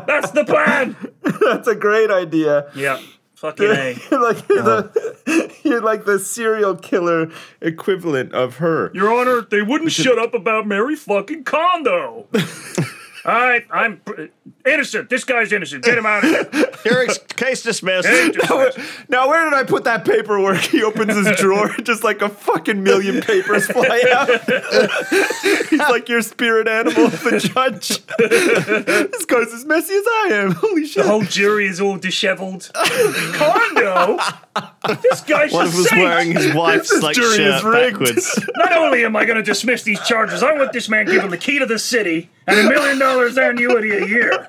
That's 0.08 0.32
the 0.32 0.45
plan. 0.45 0.95
That's 1.45 1.67
a 1.67 1.76
great 1.76 2.10
idea. 2.10 2.72
Yeah, 2.76 3.00
fucking 3.36 3.69
a. 3.69 3.95
Like 4.12 4.50
you're, 4.50 4.63
the, 4.63 4.91
uh-huh. 5.28 5.48
you're 5.63 5.82
like 5.82 6.06
the 6.06 6.19
serial 6.19 6.76
killer 6.76 7.32
equivalent 7.62 8.34
of 8.34 8.58
her. 8.58 8.91
Your 8.93 9.13
Honor, 9.13 9.41
they 9.41 9.62
wouldn't 9.62 9.91
shut 9.91 10.17
up 10.17 10.34
about 10.34 10.67
Mary 10.67 10.95
fucking 10.95 11.43
Kondo. 11.43 12.28
All 13.29 13.35
right, 13.35 13.63
I'm 13.71 14.01
uh, 14.07 14.23
innocent. 14.65 15.09
This 15.11 15.23
guy's 15.23 15.51
innocent. 15.53 15.83
Get 15.83 15.97
him 15.99 16.05
out 16.07 16.23
of 16.23 16.31
here. 16.51 16.65
Your 16.85 17.03
ex- 17.03 17.19
case 17.19 17.61
dismissed. 17.61 18.07
Hey, 18.07 18.31
just- 18.31 18.79
Now, 19.07 19.27
where 19.29 19.47
did 19.47 19.53
I 19.53 19.63
put 19.65 19.83
that 19.83 20.03
paperwork? 20.03 20.57
He 20.61 20.81
opens 20.83 21.15
his 21.15 21.37
drawer, 21.37 21.69
just 21.83 22.03
like 22.03 22.23
a 22.23 22.29
fucking 22.29 22.81
million 22.81 23.21
papers 23.21 23.67
fly 23.67 24.01
out. 24.11 24.29
He's 25.69 25.79
like 25.79 26.09
your 26.09 26.23
spirit 26.23 26.67
animal, 26.67 27.09
the 27.09 27.39
judge. 27.53 28.03
this 28.17 29.25
guy's 29.25 29.53
as 29.53 29.63
messy 29.65 29.93
as 29.93 30.05
I 30.07 30.29
am. 30.31 30.51
Holy 30.53 30.87
shit. 30.87 31.03
The 31.03 31.09
whole 31.09 31.23
jury 31.23 31.67
is 31.67 31.79
all 31.79 31.97
disheveled. 31.97 32.71
Condo? 32.73 34.17
This 35.03 35.21
guy's 35.21 35.51
One 35.51 35.65
just 35.67 35.77
was 35.77 35.89
saint. 35.89 36.01
wearing 36.01 36.31
his 36.31 36.53
wife's 36.53 36.89
This 36.89 37.03
like 37.03 37.15
jury 37.15 37.37
shirt 37.37 37.73
backwards. 37.73 38.39
Not 38.55 38.75
only 38.77 39.05
am 39.05 39.15
I 39.15 39.25
going 39.25 39.37
to 39.37 39.43
dismiss 39.43 39.83
these 39.83 39.99
charges, 40.01 40.41
I 40.41 40.53
want 40.53 40.73
this 40.73 40.89
man 40.89 41.05
given 41.05 41.29
the 41.29 41.37
key 41.37 41.59
to 41.59 41.65
the 41.67 41.77
city 41.79 42.29
and 42.49 42.59
a 42.67 42.69
million 42.69 42.99
dollars 42.99 43.38
annuity 43.38 43.91
a 43.91 44.05
year. 44.05 44.47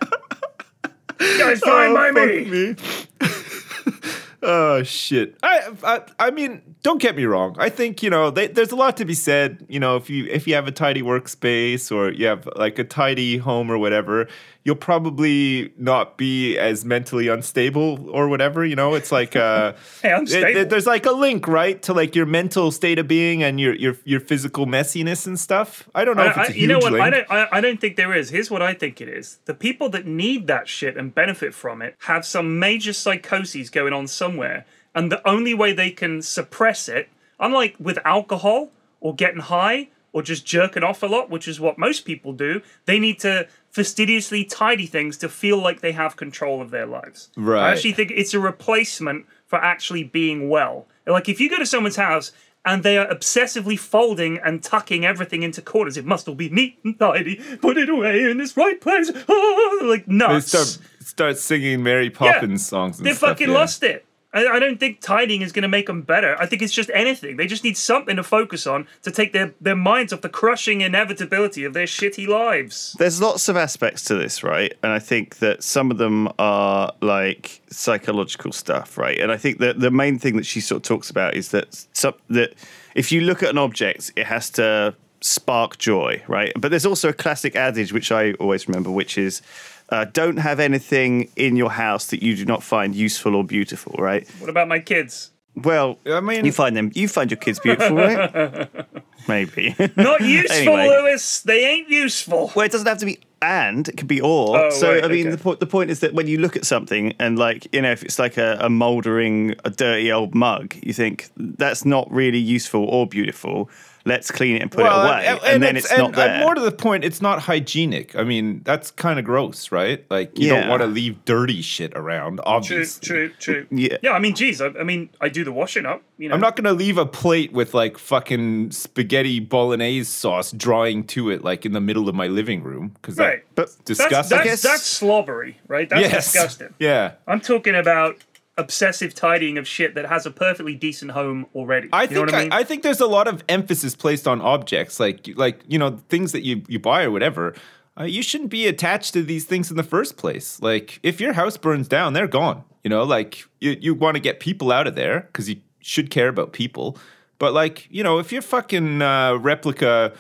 Guy's 1.19 1.61
fine 1.61 1.91
Oh, 1.91 1.95
by 1.95 2.11
me. 2.13 2.45
me. 2.45 2.77
oh 4.43 4.83
shit! 4.83 5.37
I, 5.43 5.71
I 5.85 6.01
I 6.19 6.31
mean, 6.31 6.63
don't 6.83 7.01
get 7.01 7.15
me 7.17 7.25
wrong. 7.25 7.57
I 7.59 7.69
think 7.69 8.03
you 8.03 8.09
know 8.11 8.31
they, 8.31 8.47
there's 8.47 8.73
a 8.73 8.77
lot 8.77 8.97
to 8.99 9.05
be 9.05 9.15
said. 9.15 9.65
You 9.69 9.81
know, 9.81 9.97
if 9.97 10.09
you 10.09 10.25
if 10.27 10.47
you 10.47 10.55
have 10.55 10.67
a 10.67 10.73
tidy 10.73 11.03
workspace 11.03 11.95
or 11.95 12.11
you 12.13 12.27
have 12.27 12.49
like 12.57 12.79
a 12.79 12.85
tidy 12.85 13.37
home 13.37 13.71
or 13.71 13.77
whatever, 13.79 14.29
you'll 14.65 14.77
probably 14.77 15.73
not 15.79 16.19
be 16.19 16.59
as 16.59 16.85
mentally 16.85 17.29
unstable 17.29 18.11
or 18.11 18.29
whatever. 18.29 18.65
You 18.65 18.77
know, 18.77 18.95
it's 18.95 19.11
like 19.11 19.35
uh, 19.35 19.73
Hey, 20.03 20.13
it- 20.21 20.57
it- 20.57 20.71
there's 20.71 20.87
like 20.87 21.07
a 21.07 21.13
link, 21.13 21.49
right, 21.49 21.81
to 21.83 21.93
like 21.95 22.15
your 22.15 22.27
mental 22.27 22.71
state 22.71 22.99
of 22.99 23.09
being 23.09 23.43
and 23.43 23.59
your 23.59 23.75
your 23.75 23.97
your 24.05 24.21
physical 24.21 24.67
messiness 24.67 25.27
and 25.27 25.39
stuff. 25.39 25.89
I 25.95 26.05
don't 26.05 26.17
know 26.17 26.27
if 26.27 26.37
I, 26.37 26.43
it's 26.43 26.51
I- 26.51 26.55
you 26.55 26.67
know 26.67 26.79
what? 26.79 27.01
I 27.01 27.11
don't. 27.11 27.31
I, 27.31 27.49
I 27.53 27.61
don't 27.61 27.81
think 27.81 27.97
there 27.97 28.15
is. 28.15 28.31
Here's 28.31 28.51
what 28.51 28.63
I 28.63 28.75
think 28.75 29.01
it 29.01 29.09
is: 29.09 29.39
the 29.47 29.55
people 29.55 29.89
that 29.91 30.07
need 30.07 30.47
that 30.49 30.69
shit 30.69 30.97
and 30.97 31.15
benefit 31.15 31.55
from 31.55 31.81
it 31.83 31.97
have 32.01 32.25
some 32.27 32.59
major 32.59 32.93
psychoses 32.93 33.71
going 33.71 33.93
on 33.93 34.07
somewhere, 34.07 34.67
and 34.95 35.11
the 35.11 35.27
only 35.27 35.55
way 35.55 35.73
they 35.73 35.91
can 35.91 36.21
suppress 36.23 36.89
it, 36.89 37.09
unlike 37.39 37.77
with 37.81 37.99
alcohol 38.05 38.71
or 39.01 39.15
getting 39.15 39.41
high 39.41 39.89
or 40.13 40.23
just 40.23 40.45
jerking 40.45 40.83
off 40.83 41.05
a 41.05 41.07
lot, 41.07 41.31
which 41.31 41.47
is 41.47 41.61
what 41.61 41.79
most 41.79 42.01
people 42.05 42.33
do, 42.33 42.61
they 42.85 42.99
need 42.99 43.17
to 43.21 43.47
fastidiously 43.71 44.45
tidy 44.45 44.87
things 44.87 45.17
to 45.19 45.29
feel 45.29 45.59
like 45.59 45.81
they 45.81 45.93
have 45.93 46.17
control 46.17 46.61
of 46.61 46.71
their 46.71 46.87
lives. 46.87 47.31
Right. 47.37 47.69
I 47.69 47.73
actually 47.73 47.93
think 47.93 48.11
it's 48.15 48.35
a 48.35 48.41
replacement 48.41 49.27
for 49.47 49.59
actually 49.59 50.05
being 50.05 50.49
well. 50.49 50.87
Like 51.07 51.29
if 51.29 51.41
you 51.41 51.49
go 51.49 51.57
to 51.59 51.67
someone's 51.67 51.97
house 51.97 52.33
and 52.65 52.83
they 52.83 52.99
are 52.99 53.07
obsessively 53.07 53.79
folding 53.79 54.39
and 54.39 54.63
tucking 54.63 55.05
everything 55.07 55.43
into 55.43 55.63
corners, 55.63 55.97
it 55.97 56.05
must 56.05 56.29
all 56.29 56.35
be 56.35 56.49
neat 56.51 56.79
and 56.85 56.99
tidy. 56.99 57.41
Put 57.63 57.79
it 57.79 57.89
away 57.89 58.31
in 58.31 58.41
its 58.41 58.57
right 58.57 58.81
place. 58.81 59.11
Oh, 59.29 59.81
like 59.85 60.07
They 60.07 60.15
nuts. 60.15 60.49
start 60.49 60.79
start 61.01 61.39
singing 61.39 61.83
Mary 61.83 62.11
Poppins 62.11 62.67
songs. 62.67 62.99
And 62.99 63.07
they 63.07 63.13
stuff, 63.13 63.31
fucking 63.31 63.49
yeah. 63.49 63.55
lost 63.55 63.83
it. 63.83 64.05
I, 64.33 64.47
I 64.47 64.59
don't 64.59 64.79
think 64.79 65.01
tidying 65.01 65.43
is 65.43 65.53
going 65.53 65.63
to 65.63 65.69
make 65.69 65.87
them 65.87 66.03
better. 66.03 66.37
I 66.41 66.47
think 66.47 66.63
it's 66.63 66.73
just 66.73 66.91
anything. 66.95 67.37
They 67.37 67.47
just 67.47 67.65
need 67.65 67.77
something 67.77 68.17
to 68.17 68.23
focus 68.23 68.67
on 68.67 68.87
to 69.03 69.11
take 69.11 69.33
their, 69.33 69.55
their 69.61 69.77
minds 69.77 70.13
off 70.13 70.21
the 70.21 70.29
crushing 70.29 70.81
inevitability 70.81 71.65
of 71.65 71.75
their 71.75 71.87
shitty 71.87 72.27
lives. 72.27 72.95
There's 72.99 73.21
lots 73.21 73.49
of 73.49 73.57
aspects 73.57 74.05
to 74.05 74.15
this, 74.15 74.43
right? 74.43 74.73
And 74.83 74.93
I 74.93 74.99
think 74.99 75.39
that 75.39 75.63
some 75.63 75.91
of 75.91 75.99
them 75.99 76.29
are 76.39 76.93
like 77.01 77.63
psychological 77.71 78.53
stuff, 78.53 78.97
right? 78.97 79.19
And 79.19 79.33
I 79.33 79.37
think 79.37 79.59
that 79.59 79.81
the 79.81 79.91
main 79.91 80.19
thing 80.19 80.37
that 80.37 80.47
she 80.47 80.61
sort 80.61 80.79
of 80.79 80.83
talks 80.89 81.11
about 81.11 81.35
is 81.35 81.51
that 81.51 81.87
some, 81.93 82.15
that 82.29 82.55
if 82.95 83.11
you 83.11 83.23
look 83.23 83.43
at 83.43 83.51
an 83.51 83.59
object, 83.59 84.13
it 84.17 84.27
has 84.27 84.51
to 84.51 84.95
spark 85.21 85.79
joy, 85.79 86.23
right? 86.29 86.53
But 86.57 86.71
there's 86.71 86.87
also 86.87 87.09
a 87.09 87.13
classic 87.13 87.55
adage 87.57 87.93
which 87.93 88.11
I 88.11 88.33
always 88.35 88.69
remember, 88.69 88.91
which 88.91 89.19
is 89.19 89.43
uh, 89.91 90.07
don't 90.13 90.39
have 90.39 90.61
anything 90.61 91.31
in 91.37 91.57
your 91.57 91.71
house 91.71 92.07
that 92.07 92.23
you 92.23 92.37
do 92.37 92.45
not 92.45 92.63
find 92.63 92.95
useful 92.95 93.35
or 93.35 93.45
beautiful, 93.45 93.95
right? 93.99 94.29
What 94.39 94.51
about 94.51 94.69
my 94.69 94.79
kids? 94.79 95.31
Well, 95.57 95.99
I 96.07 96.21
mean- 96.21 96.45
you 96.45 96.53
find 96.53 96.77
them, 96.77 96.91
you 96.95 97.09
find 97.09 97.31
your 97.31 97.39
kids 97.39 97.59
beautiful, 97.59 97.97
right? 97.97 98.69
Maybe. 99.29 99.75
Not 99.97 100.21
useful, 100.23 100.57
Anyway. 100.57 100.89
Lewis. 100.89 101.43
They 101.43 101.65
ain't 101.67 101.89
useful. 101.89 102.53
Well, 102.55 102.65
it 102.67 102.73
doesn't 102.73 102.87
have 102.87 102.99
to 102.99 103.07
be 103.07 103.21
and, 103.43 103.89
it 103.89 103.97
could 103.97 104.07
be 104.07 104.21
or. 104.21 104.59
Oh, 104.59 104.71
so, 104.71 104.93
right, 104.93 105.05
I 105.05 105.09
mean, 105.09 105.27
okay. 105.29 105.37
the, 105.37 105.43
po- 105.43 105.55
the 105.55 105.67
point 105.67 105.91
is 105.91 106.01
that 106.01 106.13
when 106.13 106.27
you 106.27 106.39
look 106.39 106.57
at 106.57 106.65
something 106.67 107.15
and, 107.19 107.39
like, 107.39 107.67
you 107.73 107.81
know, 107.81 107.91
if 107.91 108.03
it's 108.03 108.19
like 108.19 108.37
a, 108.37 108.59
a 108.61 108.69
mouldering, 108.69 109.59
a 109.65 109.71
dirty 109.71 110.13
old 110.13 110.35
mug, 110.35 110.75
you 110.83 110.93
think 110.93 111.31
that's 111.37 111.85
not 111.87 112.11
really 112.13 112.39
useful 112.39 112.85
or 112.85 113.07
beautiful. 113.07 113.71
Let's 114.05 114.31
clean 114.31 114.57
it 114.57 114.63
and 114.63 114.71
put 114.71 114.87
it 114.87 114.93
away. 114.93 115.39
And, 115.45 115.63
then 115.63 115.77
it's, 115.77 115.91
not 115.91 116.07
and, 116.07 116.15
there. 116.15 116.41
more 116.41 116.55
to 116.55 116.61
the 116.61 116.73
point, 116.73 117.05
it's 117.05 117.21
not 117.21 117.41
hygienic. 117.41 118.17
I 118.17 118.25
mean, 118.25 118.63
that's 118.65 118.91
kind 118.91 119.19
of 119.19 119.25
gross, 119.25 119.71
right? 119.71 120.05
Like 120.11 120.39
you 120.39 120.49
don't 120.49 120.69
want 120.69 120.81
to 120.83 120.87
leave 120.87 121.25
dirty 121.25 121.61
shit 121.63 121.93
around. 121.95 122.41
Obviously, 122.45 123.07
true, 123.07 123.29
true. 123.39 123.67
Yeah. 123.71 123.99
Yeah, 124.03 124.13
I 124.13 124.19
mean, 124.19 124.35
geez, 124.35 124.61
I, 124.61 124.69
I 124.69 124.85
mean, 124.85 125.11
I 125.21 125.29
do 125.29 125.45
the 125.45 125.53
washing 125.53 125.85
up. 125.87 126.03
You 126.17 126.29
know, 126.29 126.35
I'm 126.35 126.41
not 126.41 126.57
gonna 126.57 126.73
leave 126.73 126.99
a 126.99 127.07
plate 127.07 127.53
with 127.53 127.75
like 127.75 127.99
fucking 127.99 128.71
spaghetti 128.73 129.41
bolognese 129.41 130.05
sauce 130.11 130.53
drawing 130.53 131.05
to 131.09 131.31
it, 131.31 131.43
like 131.45 131.65
in 131.67 131.73
the 131.73 131.81
middle 131.81 132.09
of 132.09 132.15
my 132.15 132.27
living 132.27 132.63
room, 132.63 132.93
because 133.01 133.17
Right. 133.19 133.43
but 133.55 133.67
That's, 133.67 133.77
disgusting. 133.77 134.37
that's, 134.39 134.49
guess- 134.49 134.63
that's 134.63 134.83
slobbery, 134.83 135.59
right? 135.69 135.89
That's 135.89 136.03
yes, 136.03 136.33
disgusting. 136.33 136.75
yeah. 136.79 137.13
I'm 137.27 137.41
talking 137.41 137.75
about 137.75 138.17
obsessive 138.59 139.15
tidying 139.15 139.59
of 139.59 139.67
shit 139.67 139.95
that 139.95 140.07
has 140.07 140.27
a 140.27 140.31
perfectly 140.31 140.75
decent 140.75 141.13
home 141.13 141.47
already. 141.55 141.89
I 141.93 142.03
you 142.03 142.11
know 142.11 142.15
think 142.15 142.27
what 142.27 142.35
I 142.35 142.39
I, 142.39 142.43
mean? 142.43 142.53
I 142.53 142.65
think 142.65 142.83
there's 142.83 143.01
a 143.01 143.07
lot 143.07 143.29
of 143.29 143.43
emphasis 143.49 143.95
placed 143.95 144.29
on 144.29 144.41
objects, 144.41 145.01
like 145.01 145.29
like 145.37 145.61
you 145.67 145.79
know 145.79 145.99
things 146.09 146.33
that 146.33 146.43
you 146.43 146.63
you 146.69 146.79
buy 146.79 147.05
or 147.05 147.11
whatever. 147.11 147.55
Uh, 147.99 148.05
you 148.05 148.23
shouldn't 148.23 148.51
be 148.51 148.67
attached 148.67 149.13
to 149.13 149.23
these 149.23 149.45
things 149.45 149.71
in 149.71 149.77
the 149.77 149.83
first 149.83 150.17
place. 150.17 150.61
Like 150.63 151.01
if 151.03 151.21
your 151.21 151.33
house 151.33 151.57
burns 151.57 151.89
down, 151.89 152.13
they're 152.13 152.29
gone. 152.29 152.65
You 152.85 152.91
know, 152.91 153.03
like 153.03 153.45
you 153.61 153.77
you 153.81 153.95
want 153.95 154.17
to 154.17 154.21
get 154.21 154.41
people 154.41 154.73
out 154.73 154.87
of 154.87 154.95
there 154.95 155.21
because 155.21 155.49
you 155.49 155.57
should 155.81 156.11
care 156.11 156.29
about 156.29 156.53
people. 156.53 156.99
But 157.39 157.53
like 157.53 157.89
you 157.91 158.03
know, 158.03 158.19
if 158.19 158.33
your 158.33 158.43
fucking 158.43 159.03
uh, 159.03 159.37
replica, 159.37 160.13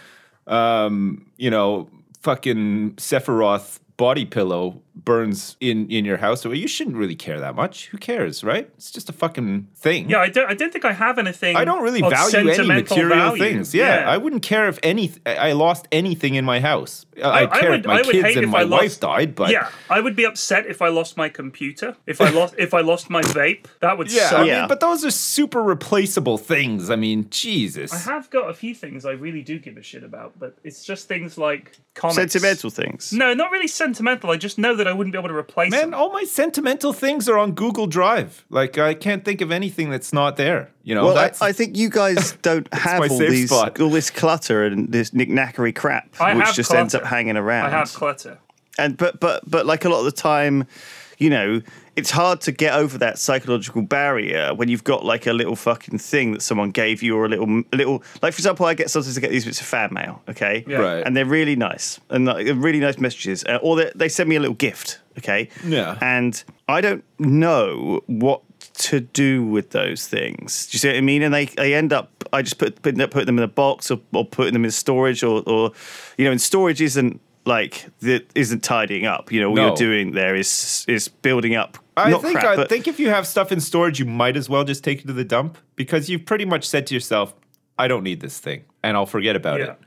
um, 0.46 1.30
you 1.36 1.50
know, 1.50 1.88
fucking 2.20 2.94
Sephiroth 2.96 3.78
body 3.96 4.24
pillow 4.24 4.80
burns 4.94 5.57
in 5.61 5.88
in 5.90 6.05
your 6.05 6.16
house, 6.18 6.44
well, 6.44 6.55
you 6.55 6.68
shouldn't 6.68 6.96
really 6.96 7.14
care 7.14 7.40
that 7.40 7.55
much. 7.55 7.87
Who 7.88 7.98
cares, 7.98 8.42
right? 8.44 8.68
It's 8.76 8.90
just 8.90 9.09
a 9.09 9.12
fucking 9.12 9.68
thing. 9.74 10.11
yeah, 10.11 10.18
I 10.18 10.29
don't. 10.29 10.50
I 10.50 10.55
don't 10.55 10.72
think 10.72 10.85
I 10.85 10.92
have 10.92 11.18
anything. 11.18 11.57
I 11.57 11.64
don't 11.64 11.83
really 11.83 12.03
of 12.03 12.11
value 12.11 12.38
any 12.38 12.55
sentimental 12.55 12.96
material 12.96 13.18
value. 13.31 13.42
things. 13.42 13.74
Yeah, 13.74 14.05
I 14.09 14.16
wouldn't 14.18 14.42
care 14.42 14.68
if 14.68 14.79
any 14.83 15.12
I 15.26 15.53
lost 15.53 15.87
anything 15.92 16.35
in 16.35 16.44
my 16.44 16.61
house. 16.61 17.07
Uh, 17.20 17.22
I, 17.29 17.40
would 17.42 17.50
I 17.53 17.61
care 17.61 17.70
would- 17.70 17.81
if 17.81 17.87
my 17.87 17.94
I 17.98 18.03
kids 18.03 18.24
hate 18.26 18.37
and 18.38 18.44
if 18.44 18.50
my 18.50 18.61
I 18.61 18.64
wife 18.64 19.00
died, 19.00 19.35
but 19.35 19.50
yeah, 19.50 19.70
I 19.88 20.00
would 20.00 20.16
be 20.16 20.24
upset 20.24 20.66
if 20.66 20.83
I 20.83 20.88
lost 20.88 21.16
my 21.16 21.29
computer. 21.29 21.96
If 22.07 22.20
I 22.20 22.31
lost, 22.31 22.55
if 22.59 22.72
I 22.74 22.81
lost 22.81 23.11
my 23.11 23.22
vape, 23.22 23.66
that 23.81 23.96
would 23.98 24.12
yeah, 24.12 24.29
suck. 24.31 24.38
I 24.40 24.44
Yeah. 24.46 24.66
but 24.66 24.81
those 24.81 25.05
are 25.05 25.11
super 25.11 25.62
replaceable 25.62 26.38
things. 26.38 26.90
I 26.90 26.96
mean, 26.96 27.26
Jesus. 27.31 27.92
I 27.92 27.98
have 28.12 28.31
got 28.31 28.48
a 28.50 28.55
few 28.55 28.74
things 28.74 29.05
I 29.05 29.12
really 29.12 29.42
do 29.42 29.59
give 29.59 29.76
a 29.76 29.83
shit 29.83 30.03
about, 30.05 30.38
but 30.38 30.57
it's 30.64 30.85
just 30.85 31.09
things 31.09 31.37
like 31.38 31.76
comics. 31.94 32.16
Sentimental 32.16 32.70
things. 32.70 33.12
No, 33.12 33.35
not 33.35 33.50
really 33.50 33.68
sentimental. 33.68 34.31
I 34.31 34.37
just 34.37 34.59
know 34.59 34.74
that 34.80 34.88
I 34.88 34.92
wouldn't 34.92 35.12
be 35.12 35.18
able 35.18 35.28
to 35.28 35.34
replace 35.36 35.70
Man, 35.70 35.90
them. 35.92 35.94
all 36.00 36.10
my 36.12 36.24
sentimental 36.24 36.92
things 36.92 37.28
are 37.28 37.38
on 37.38 37.52
Google 37.52 37.86
Drive. 37.86 38.44
Like 38.50 38.76
I 38.78 38.94
can't 38.94 39.24
think 39.24 39.40
of 39.40 39.50
anything 39.52 39.90
that's 39.90 40.12
not 40.12 40.36
there. 40.36 40.70
You 40.82 40.94
know, 40.94 41.04
Well, 41.06 41.16
I, 41.18 41.22
that's 41.22 41.40
I 41.42 41.52
think 41.52 41.76
you 41.76 41.88
guys 41.88 42.32
don't 42.42 42.66
have 42.74 43.10
all 43.10 43.18
these 43.18 43.48
spot. 43.48 43.78
all 43.80 43.90
this 43.90 44.10
clutter 44.10 44.64
and 44.64 44.90
this 44.90 45.12
knickknackery 45.14 45.72
crap, 45.74 46.08
I 46.20 46.34
which 46.34 46.46
have 46.46 46.54
just 46.54 46.72
ends 46.74 46.94
up 46.94 47.04
hanging 47.04 47.36
around. 47.36 47.66
I 47.66 47.70
have 47.70 47.92
clutter. 47.92 48.38
and 48.78 48.96
but 48.96 49.20
but 49.20 49.48
but 49.48 49.66
like 49.66 49.84
a 49.84 49.88
lot 49.88 50.00
of 50.00 50.04
the 50.06 50.12
time 50.12 50.66
you 51.18 51.30
know 51.30 51.60
it's 52.00 52.10
hard 52.10 52.40
to 52.40 52.52
get 52.52 52.72
over 52.74 52.98
that 52.98 53.18
psychological 53.18 53.82
barrier 53.82 54.52
when 54.54 54.68
you've 54.68 54.84
got 54.84 55.04
like 55.04 55.26
a 55.26 55.32
little 55.32 55.54
fucking 55.56 55.98
thing 55.98 56.32
that 56.32 56.42
someone 56.42 56.70
gave 56.70 57.02
you 57.02 57.16
or 57.16 57.24
a 57.24 57.28
little 57.28 57.62
a 57.72 57.76
little 57.76 58.02
like 58.22 58.32
for 58.34 58.38
example 58.40 58.66
i 58.66 58.74
get 58.74 58.90
sometimes 58.90 59.14
to 59.14 59.20
get 59.20 59.30
these 59.30 59.44
bits 59.44 59.60
of 59.60 59.66
fan 59.66 59.90
mail 59.92 60.22
okay 60.28 60.64
Yeah. 60.66 60.78
Right. 60.78 61.06
and 61.06 61.16
they're 61.16 61.24
really 61.38 61.56
nice 61.56 62.00
and 62.10 62.24
like, 62.26 62.46
really 62.56 62.80
nice 62.80 62.98
messages 62.98 63.44
uh, 63.44 63.58
or 63.62 63.76
they, 63.76 63.92
they 63.94 64.08
send 64.08 64.28
me 64.28 64.36
a 64.36 64.40
little 64.40 64.56
gift 64.56 64.98
okay 65.18 65.48
Yeah. 65.64 65.98
and 66.00 66.42
i 66.68 66.80
don't 66.80 67.04
know 67.18 68.02
what 68.06 68.42
to 68.74 69.00
do 69.00 69.44
with 69.44 69.70
those 69.70 70.06
things. 70.08 70.66
Do 70.66 70.74
you 70.74 70.78
see 70.78 70.88
what 70.88 70.96
I 70.96 71.00
mean? 71.02 71.22
And 71.22 71.34
they, 71.34 71.46
they 71.46 71.74
end 71.74 71.92
up, 71.92 72.08
I 72.32 72.40
just 72.40 72.56
put 72.56 72.80
putting, 72.80 73.06
putting 73.08 73.26
them 73.26 73.36
in 73.36 73.44
a 73.44 73.48
box 73.48 73.90
or, 73.90 74.00
or 74.14 74.24
putting 74.24 74.54
them 74.54 74.64
in 74.64 74.70
storage 74.70 75.22
or, 75.22 75.42
or, 75.46 75.72
you 76.16 76.24
know, 76.24 76.30
and 76.30 76.40
storage 76.40 76.80
isn't 76.80 77.20
like 77.44 77.86
the 78.00 78.24
isn't 78.34 78.62
tidying 78.62 79.04
up. 79.06 79.32
You 79.32 79.40
know, 79.42 79.50
what 79.50 79.56
No. 79.56 79.66
you're 79.68 79.76
doing 79.76 80.12
there 80.12 80.34
is 80.34 80.84
is 80.88 81.08
building 81.08 81.54
up. 81.56 81.76
I 82.04 82.10
not 82.10 82.22
think 82.22 82.38
crap, 82.38 82.52
I 82.52 82.56
but 82.56 82.68
think 82.68 82.88
if 82.88 82.98
you 83.00 83.08
have 83.10 83.26
stuff 83.26 83.52
in 83.52 83.60
storage, 83.60 83.98
you 83.98 84.04
might 84.06 84.36
as 84.36 84.48
well 84.48 84.64
just 84.64 84.82
take 84.84 85.00
it 85.02 85.06
to 85.06 85.12
the 85.12 85.24
dump 85.24 85.58
because 85.76 86.08
you've 86.10 86.24
pretty 86.26 86.44
much 86.44 86.66
said 86.68 86.86
to 86.88 86.94
yourself, 86.94 87.34
"I 87.78 87.88
don't 87.88 88.02
need 88.04 88.20
this 88.20 88.38
thing, 88.38 88.64
and 88.82 88.96
I'll 88.96 89.06
forget 89.06 89.36
about 89.36 89.60
Yeah. 89.60 89.72
it. 89.72 89.78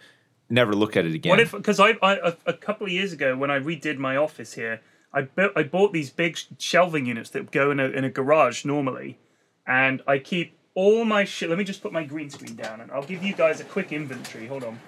Never 0.50 0.74
look 0.74 0.96
at 0.98 1.06
it 1.06 1.14
again." 1.14 1.30
What 1.30 1.40
if? 1.40 1.52
Because 1.52 1.80
I, 1.80 1.92
I 2.02 2.14
a, 2.16 2.34
a 2.48 2.54
couple 2.54 2.86
of 2.88 2.92
years 2.94 3.14
ago 3.14 3.36
when 3.38 3.50
I 3.52 3.60
redid 3.60 3.98
my 3.98 4.16
office 4.18 4.54
here, 4.54 4.82
I 5.14 5.22
built 5.22 5.54
I 5.56 5.64
bought 5.64 5.94
these 5.94 6.10
big 6.10 6.38
sh- 6.38 6.46
shelving 6.60 7.06
units 7.06 7.30
that 7.32 7.52
go 7.52 7.72
in 7.72 7.80
a 7.80 7.86
in 7.86 8.04
a 8.04 8.10
garage 8.10 8.66
normally, 8.66 9.18
and 9.68 10.02
I 10.08 10.20
keep 10.20 10.58
all 10.76 11.06
my 11.06 11.24
shit. 11.24 11.50
Let 11.50 11.58
me 11.58 11.64
just 11.64 11.82
put 11.82 11.94
my 11.94 12.04
green 12.04 12.30
screen 12.30 12.56
down, 12.56 12.82
and 12.82 12.92
I'll 12.92 13.04
give 13.04 13.24
you 13.24 13.34
guys 13.34 13.60
a 13.60 13.64
quick 13.64 13.92
inventory. 13.92 14.48
Hold 14.48 14.64
on. 14.64 14.80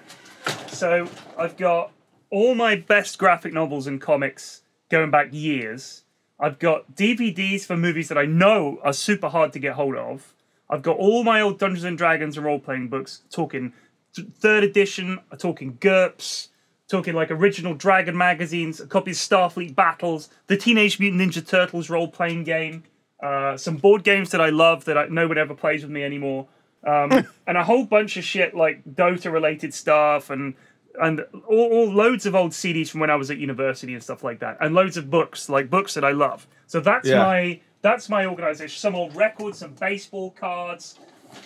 So 0.68 1.08
I've 1.38 1.56
got 1.56 1.92
all 2.30 2.54
my 2.54 2.76
best 2.76 3.18
graphic 3.18 3.52
novels 3.52 3.86
and 3.86 4.00
comics 4.00 4.62
going 4.90 5.10
back 5.10 5.28
years. 5.32 6.02
I've 6.38 6.58
got 6.58 6.94
DVDs 6.94 7.62
for 7.62 7.76
movies 7.76 8.08
that 8.08 8.18
I 8.18 8.26
know 8.26 8.78
are 8.82 8.92
super 8.92 9.28
hard 9.28 9.52
to 9.54 9.58
get 9.58 9.74
hold 9.74 9.96
of. 9.96 10.34
I've 10.68 10.82
got 10.82 10.96
all 10.98 11.24
my 11.24 11.40
old 11.40 11.58
Dungeons 11.58 11.84
and 11.84 11.96
Dragons 11.96 12.36
and 12.36 12.44
role 12.44 12.58
playing 12.58 12.88
books, 12.88 13.22
talking 13.30 13.72
third 14.14 14.64
edition, 14.64 15.20
talking 15.38 15.78
GURPS, 15.80 16.48
talking 16.88 17.14
like 17.14 17.30
original 17.30 17.74
Dragon 17.74 18.16
magazines, 18.16 18.80
a 18.80 18.86
copy 18.86 19.12
of 19.12 19.16
Starfleet 19.16 19.74
Battles, 19.74 20.28
the 20.46 20.56
Teenage 20.56 20.98
Mutant 20.98 21.22
Ninja 21.22 21.46
Turtles 21.46 21.90
role 21.90 22.08
playing 22.08 22.44
game, 22.44 22.84
uh, 23.22 23.56
some 23.56 23.76
board 23.76 24.04
games 24.04 24.30
that 24.30 24.40
I 24.40 24.50
love 24.50 24.84
that 24.84 24.98
I, 24.98 25.06
no 25.06 25.28
one 25.28 25.38
ever 25.38 25.54
plays 25.54 25.82
with 25.82 25.90
me 25.90 26.02
anymore, 26.02 26.46
um, 26.86 27.26
and 27.46 27.56
a 27.56 27.64
whole 27.64 27.84
bunch 27.84 28.16
of 28.16 28.24
shit 28.24 28.54
like 28.54 28.84
Dota 28.84 29.32
related 29.32 29.74
stuff 29.74 30.30
and 30.30 30.54
and 31.00 31.20
all, 31.46 31.68
all 31.72 31.92
loads 31.92 32.26
of 32.26 32.34
old 32.34 32.52
CDs 32.52 32.88
from 32.88 33.00
when 33.00 33.10
I 33.10 33.16
was 33.16 33.30
at 33.30 33.38
university 33.38 33.94
and 33.94 34.02
stuff 34.02 34.22
like 34.24 34.38
that, 34.40 34.56
and 34.60 34.74
loads 34.74 34.96
of 34.96 35.10
books 35.10 35.48
like 35.48 35.70
books 35.70 35.94
that 35.94 36.04
I 36.04 36.12
love. 36.12 36.46
So 36.66 36.80
that's 36.80 37.08
Yeah. 37.08 37.18
my 37.24 37.60
that's 37.82 38.08
my 38.08 38.26
organization. 38.26 38.76
Some 38.78 38.94
old 38.96 39.14
records, 39.14 39.58
some 39.58 39.72
baseball 39.78 40.30
cards, 40.32 40.98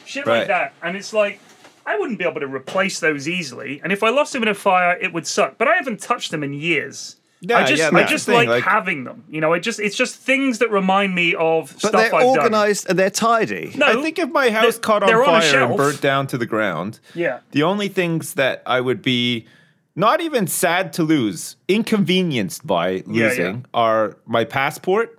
shit 0.07 0.27
Right. 0.27 0.39
like 0.39 0.49
that. 0.49 0.73
And 0.83 0.97
it's 0.97 1.13
like 1.13 1.41
I 1.87 1.99
wouldn't 1.99 2.19
be 2.19 2.25
able 2.25 2.41
to 2.41 2.47
replace 2.47 3.01
those 3.01 3.29
easily. 3.29 3.81
And 3.83 3.93
if 3.93 4.03
I 4.03 4.11
lost 4.11 4.33
them 4.33 4.43
in 4.43 4.49
a 4.49 4.55
fire, 4.55 4.97
it 5.01 5.13
would 5.13 5.27
suck. 5.27 5.59
But 5.59 5.69
I 5.69 5.75
haven't 5.75 6.01
touched 6.01 6.31
them 6.31 6.43
in 6.45 6.53
years. 6.53 7.17
Yeah, 7.43 7.59
I 7.59 7.65
just 7.65 7.79
yeah, 7.81 7.99
I 7.99 8.05
just 8.05 8.27
thing, 8.27 8.35
like, 8.35 8.49
like- 8.49 8.65
having 8.65 9.05
them. 9.05 9.25
You 9.31 9.41
know, 9.41 9.53
I 9.55 9.59
just 9.61 9.81
it's 9.81 9.97
just 9.97 10.17
things 10.17 10.59
that 10.59 10.71
remind 10.71 11.15
me 11.15 11.35
of 11.35 11.71
but 11.73 11.79
stuff 11.79 11.93
they're 11.93 12.15
I've 12.15 12.21
done. 12.21 12.39
organized 12.39 12.89
and 12.91 12.99
they're 12.99 13.09
tidy. 13.09 13.73
No, 13.77 13.87
I 13.87 14.03
think 14.03 14.19
if 14.19 14.29
my 14.31 14.51
house 14.51 14.79
caught 14.79 15.03
on 15.03 15.09
they're 15.09 15.25
on 15.25 15.41
fire 15.41 15.63
and 15.65 15.77
burnt 15.77 16.01
down 16.03 16.27
to 16.29 16.39
the 16.39 16.45
ground, 16.47 17.01
Yeah. 17.15 17.39
the 17.53 17.63
only 17.63 17.89
things 17.89 18.35
that 18.35 18.63
I 18.67 18.81
would 18.83 19.01
be 19.01 19.47
not 19.97 20.21
even 20.21 20.47
sad 20.47 20.93
to 20.95 21.03
lose, 21.03 21.57
inconvenienced 21.67 22.67
by 22.67 23.03
losing, 23.07 23.55
yeah. 23.57 23.61
are 23.75 24.17
my 24.27 24.45
passport. 24.45 25.17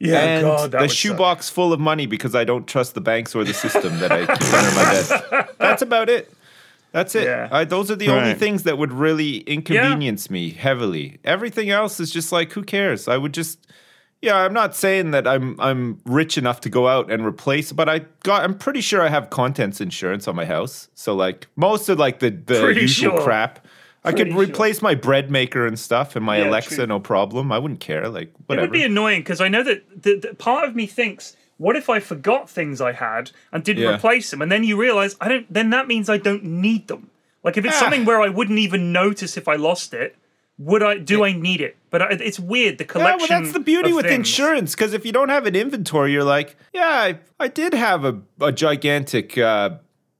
Yeah, 0.00 0.18
and 0.18 0.42
God, 0.42 0.72
that 0.72 0.80
the 0.80 0.88
shoebox 0.88 1.48
full 1.48 1.72
of 1.72 1.80
money 1.80 2.06
because 2.06 2.34
I 2.34 2.44
don't 2.44 2.66
trust 2.66 2.94
the 2.94 3.00
banks 3.00 3.34
or 3.34 3.42
the 3.44 3.54
system 3.54 3.98
that 4.00 4.12
I 4.12 4.20
keep 4.26 4.52
under 4.52 4.74
my 4.74 4.84
desk. 4.92 5.24
That's 5.58 5.82
about 5.82 6.08
it. 6.10 6.32
That's 6.94 7.14
it. 7.16 7.24
Yeah. 7.24 7.48
I, 7.50 7.64
those 7.64 7.90
are 7.90 7.96
the 7.96 8.08
only 8.08 8.34
things 8.34 8.62
that 8.62 8.78
would 8.78 8.92
really 8.92 9.38
inconvenience 9.38 10.30
me 10.30 10.50
heavily. 10.50 11.18
Everything 11.24 11.68
else 11.70 11.98
is 12.00 12.10
just 12.10 12.30
like, 12.32 12.52
who 12.52 12.62
cares? 12.62 13.08
I 13.08 13.16
would 13.18 13.34
just, 13.34 13.58
yeah. 14.22 14.36
I'm 14.36 14.52
not 14.54 14.76
saying 14.76 15.10
that 15.10 15.26
I'm 15.26 15.58
I'm 15.60 16.00
rich 16.06 16.38
enough 16.38 16.60
to 16.60 16.70
go 16.70 16.86
out 16.86 17.10
and 17.10 17.26
replace, 17.26 17.72
but 17.72 17.88
I 17.88 18.02
got. 18.22 18.44
I'm 18.44 18.56
pretty 18.56 18.80
sure 18.80 19.02
I 19.02 19.08
have 19.08 19.28
contents 19.30 19.80
insurance 19.80 20.28
on 20.28 20.36
my 20.36 20.44
house. 20.44 20.88
So 20.94 21.14
like 21.16 21.48
most 21.56 21.88
of 21.88 21.98
like 21.98 22.20
the 22.20 22.30
the 22.30 22.60
Pretty 22.60 22.82
usual 22.82 23.10
sure. 23.16 23.22
crap. 23.22 23.66
I 24.06 24.10
Pretty 24.12 24.24
could 24.24 24.32
sure. 24.34 24.42
replace 24.42 24.80
my 24.82 24.94
bread 24.94 25.30
maker 25.32 25.66
and 25.66 25.76
stuff 25.78 26.14
and 26.14 26.24
my 26.24 26.38
Yeah, 26.38 26.48
Alexa, 26.48 26.76
true. 26.76 26.86
no 26.86 27.00
problem. 27.00 27.50
I 27.50 27.58
wouldn't 27.58 27.80
care. 27.80 28.08
Like 28.08 28.28
It 28.28 28.34
whatever. 28.46 28.66
would 28.68 28.72
be 28.72 28.84
annoying 28.84 29.20
because 29.20 29.40
I 29.40 29.48
know 29.48 29.62
that 29.64 29.82
the, 30.02 30.18
the 30.20 30.34
part 30.34 30.68
of 30.68 30.76
me 30.76 30.86
thinks, 30.86 31.34
what 31.58 31.76
if 31.76 31.88
I 31.88 32.00
forgot 32.00 32.50
things 32.50 32.80
I 32.80 32.92
had 32.92 33.30
and 33.52 33.62
didn't 33.64 33.82
Yeah. 33.84 33.94
replace 33.94 34.30
them, 34.30 34.42
and 34.42 34.50
then 34.50 34.64
you 34.64 34.76
realize 34.76 35.16
I 35.20 35.28
don't. 35.28 35.52
Then 35.52 35.70
that 35.70 35.86
means 35.88 36.08
I 36.10 36.16
don't 36.18 36.44
need 36.44 36.88
them. 36.88 37.10
Like 37.42 37.56
if 37.56 37.64
it's 37.64 37.76
Ah. 37.76 37.80
something 37.80 38.04
where 38.04 38.20
I 38.20 38.28
wouldn't 38.28 38.58
even 38.58 38.92
notice 38.92 39.36
if 39.36 39.46
I 39.48 39.54
lost 39.56 39.92
it, 39.94 40.16
would 40.58 40.82
I? 40.82 40.98
Do 40.98 41.24
I 41.24 41.32
need 41.32 41.60
it? 41.60 41.76
But 41.90 42.02
I, 42.02 42.06
it's 42.10 42.40
weird 42.40 42.78
the 42.78 42.84
Yeah, 42.84 42.88
collection. 42.88 43.18
well, 43.30 43.40
that's 43.42 43.52
the 43.52 43.60
beauty 43.60 43.90
of 43.90 43.96
with 43.96 44.06
things. 44.06 44.16
insurance 44.28 44.74
because 44.74 44.92
if 44.94 45.04
you 45.06 45.12
don't 45.12 45.28
have 45.28 45.46
an 45.46 45.54
inventory, 45.54 46.12
you're 46.12 46.24
like, 46.24 46.56
yeah, 46.72 46.88
I, 46.88 47.18
I 47.38 47.48
did 47.48 47.72
have 47.74 48.04
a, 48.04 48.20
a 48.40 48.50
gigantic 48.50 49.36
uh, 49.38 49.70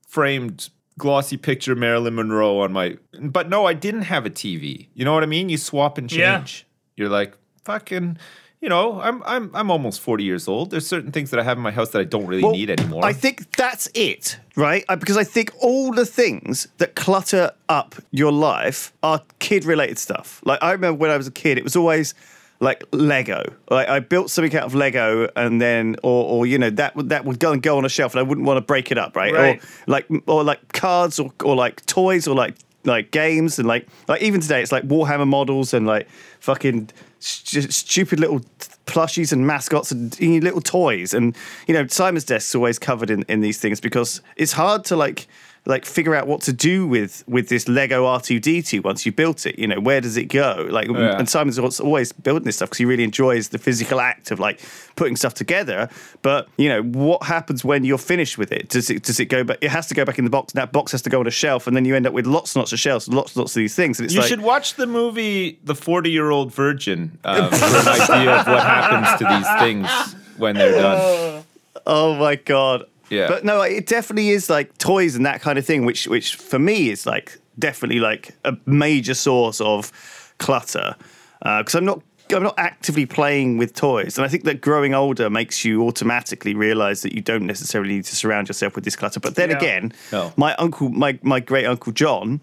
framed 0.07 0.69
glossy 0.97 1.35
picture 1.37 1.73
of 1.73 1.77
Marilyn 1.77 2.15
Monroe 2.15 2.59
on 2.59 2.71
my, 2.71 2.97
but 3.19 3.49
no, 3.49 3.65
I 3.65 3.73
didn't 3.73 4.03
have 4.03 4.25
a 4.25 4.29
TV. 4.29 4.87
You 4.93 5.03
know 5.03 5.13
what 5.13 5.23
I 5.23 5.25
mean? 5.25 5.49
You 5.49 5.57
swap 5.57 5.97
and 5.97 6.09
Yeah. 6.11 6.37
change. 6.37 6.65
You're 6.95 7.09
like, 7.09 7.33
fucking, 7.65 8.17
you 8.65 8.69
know, 8.69 8.99
I'm 8.99 9.21
I'm 9.27 9.51
I'm 9.53 9.69
almost 9.69 10.01
40 10.01 10.23
years 10.23 10.47
old. 10.47 10.71
There's 10.71 10.87
certain 10.87 11.11
things 11.11 11.29
that 11.29 11.39
I 11.39 11.43
have 11.43 11.55
in 11.55 11.61
my 11.61 11.69
house 11.69 11.91
that 11.91 11.99
I 12.01 12.03
don't 12.03 12.25
really 12.25 12.41
Well, 12.41 12.53
need 12.53 12.71
anymore. 12.71 13.05
I 13.05 13.13
think 13.13 13.51
that's 13.55 13.87
it, 13.93 14.39
right? 14.55 14.83
I- 14.89 14.95
Because 14.95 15.17
I 15.17 15.23
think 15.23 15.51
all 15.61 15.93
the 15.93 16.03
things 16.03 16.67
that 16.79 16.95
clutter 16.95 17.51
up 17.69 17.93
your 18.09 18.31
life 18.31 18.91
are 19.03 19.21
kid-related 19.37 19.99
stuff. 19.99 20.41
Like 20.45 20.57
I 20.63 20.71
remember 20.71 20.97
when 20.97 21.11
I 21.11 21.17
was 21.17 21.27
a 21.27 21.31
kid, 21.31 21.59
it 21.59 21.63
was 21.63 21.75
always 21.75 22.15
like 22.59 22.83
Lego. 22.91 23.43
Like 23.69 23.87
I 23.87 23.99
built 23.99 24.31
something 24.31 24.57
out 24.57 24.63
of 24.65 24.73
Lego, 24.73 25.29
and 25.35 25.61
then, 25.61 25.95
or, 26.01 26.25
or 26.25 26.45
you 26.47 26.57
know, 26.57 26.71
that 26.71 26.95
would 26.95 27.09
that 27.09 27.23
would 27.23 27.39
go 27.39 27.51
and 27.51 27.61
go 27.61 27.77
on 27.77 27.85
a 27.85 27.89
shelf, 27.89 28.13
and 28.13 28.19
I 28.19 28.23
wouldn't 28.23 28.47
want 28.47 28.57
to 28.57 28.61
break 28.65 28.91
it 28.91 28.97
up, 28.97 29.15
right? 29.15 29.31
Right. 29.31 29.61
Or 29.63 29.67
like, 29.85 30.07
or 30.25 30.43
like 30.43 30.73
cards, 30.73 31.19
or 31.19 31.31
or 31.43 31.55
like 31.55 31.85
toys, 31.85 32.27
or 32.27 32.33
like 32.35 32.55
like 32.85 33.11
games, 33.11 33.59
and 33.59 33.67
like 33.67 33.87
like 34.07 34.21
even 34.21 34.41
today, 34.41 34.61
it's 34.61 34.71
like 34.71 34.87
Warhammer 34.87 35.27
models 35.27 35.73
and 35.73 35.85
like 35.85 36.07
fucking 36.39 36.89
st- 37.19 37.73
stupid 37.73 38.19
little 38.19 38.41
plushies 38.85 39.31
and 39.31 39.45
mascots 39.45 39.91
and 39.91 40.19
little 40.19 40.61
toys. 40.61 41.13
And 41.13 41.35
you 41.67 41.73
know 41.73 41.87
simon's 41.87 42.23
desk's 42.23 42.55
always 42.55 42.79
covered 42.79 43.09
in, 43.09 43.23
in 43.23 43.41
these 43.41 43.59
things 43.59 43.79
because 43.79 44.21
it's 44.35 44.53
hard 44.53 44.85
to 44.85 44.95
like 44.95 45.27
like 45.67 45.83
figure 45.85 46.13
out 46.13 46.27
what 46.27 46.41
to 46.41 46.53
do 46.53 46.85
with 46.87 47.23
with 47.27 47.49
this 47.49 47.67
Lego 47.67 48.05
R2D2 48.05 48.83
once 48.83 49.05
you 49.05 49.11
built 49.11 49.45
it. 49.47 49.57
You 49.57 49.67
know, 49.67 49.79
where 49.79 49.99
does 49.99 50.15
it 50.15 50.25
go? 50.25 50.67
Like, 50.69 50.87
Yeah. 50.87 51.17
and 51.17 51.27
Simon's 51.27 51.57
always 51.79 52.11
building 52.11 52.43
this 52.45 52.57
stuff 52.57 52.69
because 52.69 52.77
he 52.77 52.85
really 52.85 53.03
enjoys 53.03 53.49
the 53.49 53.57
physical 53.57 53.99
act 53.99 54.29
of 54.31 54.39
like 54.39 54.59
putting 54.95 55.15
stuff 55.15 55.33
together. 55.33 55.89
But 56.21 56.47
you 56.57 56.69
know, 56.69 56.83
what 56.83 57.23
happens 57.23 57.65
when 57.65 57.83
you're 57.83 57.97
finished 57.97 58.37
with 58.37 58.51
it? 58.51 58.69
Does 58.69 58.89
it 58.89 59.03
does 59.03 59.19
it 59.19 59.25
go 59.25 59.43
back? 59.43 59.57
It 59.61 59.69
has 59.71 59.87
to 59.87 59.95
go 59.95 60.05
back 60.05 60.19
in 60.19 60.23
the 60.23 60.29
box. 60.29 60.53
and 60.53 60.61
That 60.61 60.71
box 60.71 60.91
has 60.91 61.01
to 61.03 61.09
go 61.09 61.19
on 61.19 61.27
a 61.27 61.31
shelf, 61.31 61.65
and 61.67 61.75
then 61.75 61.83
you 61.85 61.95
end 61.95 62.05
up 62.05 62.13
with 62.13 62.27
lots 62.27 62.53
and 62.55 62.61
lots 62.61 62.71
of 62.73 62.79
shelves, 62.79 63.07
and 63.07 63.15
lots 63.17 63.33
and 63.33 63.37
lots 63.41 63.55
of 63.55 63.59
these 63.59 63.73
things. 63.75 63.99
And 63.99 64.05
it's 64.05 64.13
You 64.13 64.21
like, 64.21 64.29
should 64.29 64.41
watch 64.41 64.75
the 64.75 64.85
movie 64.87 65.57
The 65.63 65.73
40 65.75 66.11
Year 66.11 66.29
Old 66.29 66.53
Virgin 66.53 67.17
um, 67.23 67.49
for 67.49 67.55
an 67.65 67.87
idea 68.01 68.31
of 68.35 68.47
what 68.47 68.61
happens 68.63 69.17
to 69.19 69.25
these 69.25 69.59
things 69.59 70.15
when 70.37 70.55
they're 70.55 70.73
done. 70.79 71.43
Oh 71.87 72.15
my 72.15 72.35
god. 72.35 72.85
Yeah. 73.09 73.27
But 73.27 73.43
no, 73.45 73.61
it 73.61 73.85
definitely 73.87 74.29
is 74.29 74.49
like 74.49 74.77
toys 74.77 75.15
and 75.15 75.25
that 75.25 75.41
kind 75.41 75.57
of 75.59 75.65
thing, 75.65 75.85
which 75.85 76.07
which 76.07 76.35
for 76.35 76.59
me 76.59 76.89
is 76.89 77.05
like 77.05 77.37
definitely 77.59 77.99
like 77.99 78.31
a 78.43 78.57
major 78.65 79.13
source 79.13 79.61
of 79.61 79.91
clutter 80.39 80.95
because 81.41 81.75
I'm 81.75 81.85
not. 81.85 82.01
I'm 82.33 82.41
not 82.41 82.55
actively 82.57 83.05
playing 83.05 83.57
with 83.59 83.75
toys, 83.75 84.17
and 84.17 84.25
I 84.25 84.27
think 84.29 84.45
that 84.45 84.59
growing 84.59 84.95
older 84.95 85.29
makes 85.29 85.63
you 85.63 85.83
automatically 85.87 86.55
realize 86.55 87.03
that 87.03 87.13
you 87.13 87.21
don't 87.21 87.45
necessarily 87.45 87.93
need 87.93 88.05
to 88.05 88.15
surround 88.15 88.47
yourself 88.47 88.73
with 88.73 88.83
this 88.83 88.95
clutter. 88.95 89.19
But 89.19 89.35
then 89.35 89.51
Yeah. 89.51 89.57
again, 89.57 89.93
No. 90.11 90.33
my 90.35 90.55
uncle, 90.55 90.89
my 90.89 91.19
my 91.21 91.39
great 91.39 91.67
uncle 91.67 91.93
John, 91.93 92.41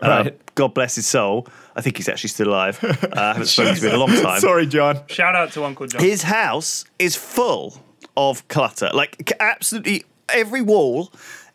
uh, 0.00 0.08
Right. 0.24 0.54
God 0.54 0.72
bless 0.72 0.94
his 0.94 1.06
soul. 1.06 1.46
I 1.76 1.82
think 1.82 1.98
he's 1.98 2.08
actually 2.08 2.30
still 2.30 2.48
alive. 2.48 2.82
Uh, 2.82 2.96
I 3.12 3.26
haven't 3.34 3.46
spoken 3.48 3.74
to 3.74 3.80
him 3.82 3.88
in 3.88 3.94
a 3.96 3.98
long 3.98 4.08
time 4.22 4.40
Sorry, 4.40 4.66
John. 4.66 5.00
Shout 5.08 5.36
out 5.36 5.52
to 5.52 5.62
Uncle 5.64 5.86
John. 5.88 6.02
his 6.02 6.22
house 6.22 6.86
is 6.98 7.14
full 7.14 7.82
of 8.18 8.46
clutter. 8.48 8.90
Like 8.92 9.32
absolutely 9.40 10.04
every 10.28 10.60
wall 10.60 11.10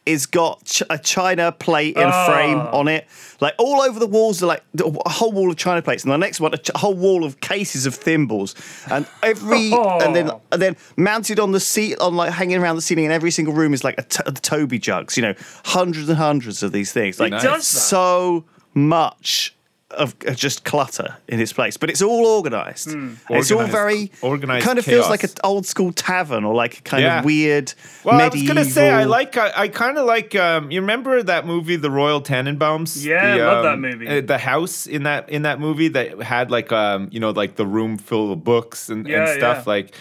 is 0.05 0.25
got 0.25 0.65
ch- 0.65 0.83
a 0.89 0.97
china 0.97 1.51
plate 1.51 1.95
and 1.95 2.09
a 2.09 2.25
frame 2.25 2.57
on 2.59 2.87
it. 2.87 3.07
Like 3.39 3.53
all 3.57 3.81
over 3.81 3.99
the 3.99 4.07
walls 4.07 4.43
are 4.43 4.47
like 4.47 4.63
a 4.77 5.09
whole 5.09 5.31
wall 5.31 5.49
of 5.49 5.57
china 5.57 5.81
plates, 5.81 6.03
and 6.03 6.11
the 6.11 6.17
next 6.17 6.39
one 6.39 6.53
a 6.53 6.57
ch- 6.57 6.71
whole 6.75 6.93
wall 6.93 7.23
of 7.23 7.39
cases 7.39 7.85
of 7.85 7.95
thimbles, 7.95 8.55
and 8.91 9.05
every 9.21 9.71
and 9.73 10.15
then 10.15 10.29
and 10.51 10.61
then 10.61 10.75
mounted 10.97 11.39
on 11.39 11.51
the 11.51 11.59
seat 11.59 11.97
on 11.99 12.15
like 12.15 12.31
hanging 12.33 12.57
around 12.57 12.75
the 12.75 12.81
ceiling 12.81 13.05
in 13.05 13.11
every 13.11 13.31
single 13.31 13.53
room 13.53 13.73
is 13.73 13.83
like 13.83 13.97
a 13.97 14.03
t- 14.03 14.23
the 14.25 14.31
Toby 14.33 14.79
jugs. 14.79 15.15
You 15.17 15.23
know, 15.23 15.33
hundreds 15.65 16.09
and 16.09 16.17
hundreds 16.17 16.63
of 16.63 16.71
these 16.71 16.91
things. 16.91 17.19
Like 17.19 17.31
so 17.63 18.43
much. 18.73 19.55
Of 19.97 20.15
of 20.25 20.35
just 20.35 20.63
clutter 20.65 21.15
in 21.27 21.39
its 21.39 21.53
place, 21.53 21.77
but 21.77 21.89
it's 21.89 22.01
all 22.01 22.25
organised. 22.25 22.91
Hmm. 22.91 23.13
It's 23.29 23.51
all 23.51 23.65
very 23.67 24.11
organised 24.23 24.65
Kind 24.65 24.79
of 24.79 24.85
feels 24.85 25.07
like 25.09 25.23
an 25.23 25.29
old 25.43 25.65
school 25.65 25.91
tavern 25.91 26.43
or 26.43 26.53
like 26.55 26.79
a 26.79 26.81
kind 26.81 27.03
Yeah. 27.03 27.19
of 27.19 27.25
weird 27.25 27.73
Well, 28.03 28.17
medieval. 28.17 28.39
I 28.39 28.41
was 28.41 28.47
gonna 28.47 28.65
say 28.65 28.89
I 28.89 29.03
like 29.03 29.37
I, 29.37 29.51
I 29.55 29.67
kind 29.67 29.97
of 29.97 30.05
like 30.05 30.35
um, 30.35 30.71
you 30.71 30.81
remember 30.81 31.21
that 31.23 31.45
movie 31.45 31.75
The 31.75 31.91
Royal 31.91 32.21
Tenenbaums? 32.21 33.05
Yeah, 33.05 33.37
the, 33.37 33.43
I 33.43 33.45
love 33.53 33.63
that 33.63 33.73
um, 33.73 33.81
movie. 33.81 34.07
uh, 34.07 34.21
the 34.21 34.37
house 34.39 34.87
in 34.87 35.03
that 35.03 35.29
in 35.29 35.43
that 35.43 35.59
movie 35.59 35.89
that 35.89 36.21
had 36.23 36.49
like 36.51 36.71
um 36.71 37.09
you 37.11 37.19
know 37.19 37.31
like 37.31 37.55
the 37.55 37.65
room 37.67 37.97
full 37.97 38.31
of 38.33 38.43
books 38.43 38.89
and, 38.89 39.07
Yeah, 39.07 39.21
and 39.29 39.29
stuff 39.39 39.63
yeah. 39.65 39.73
like 39.73 39.95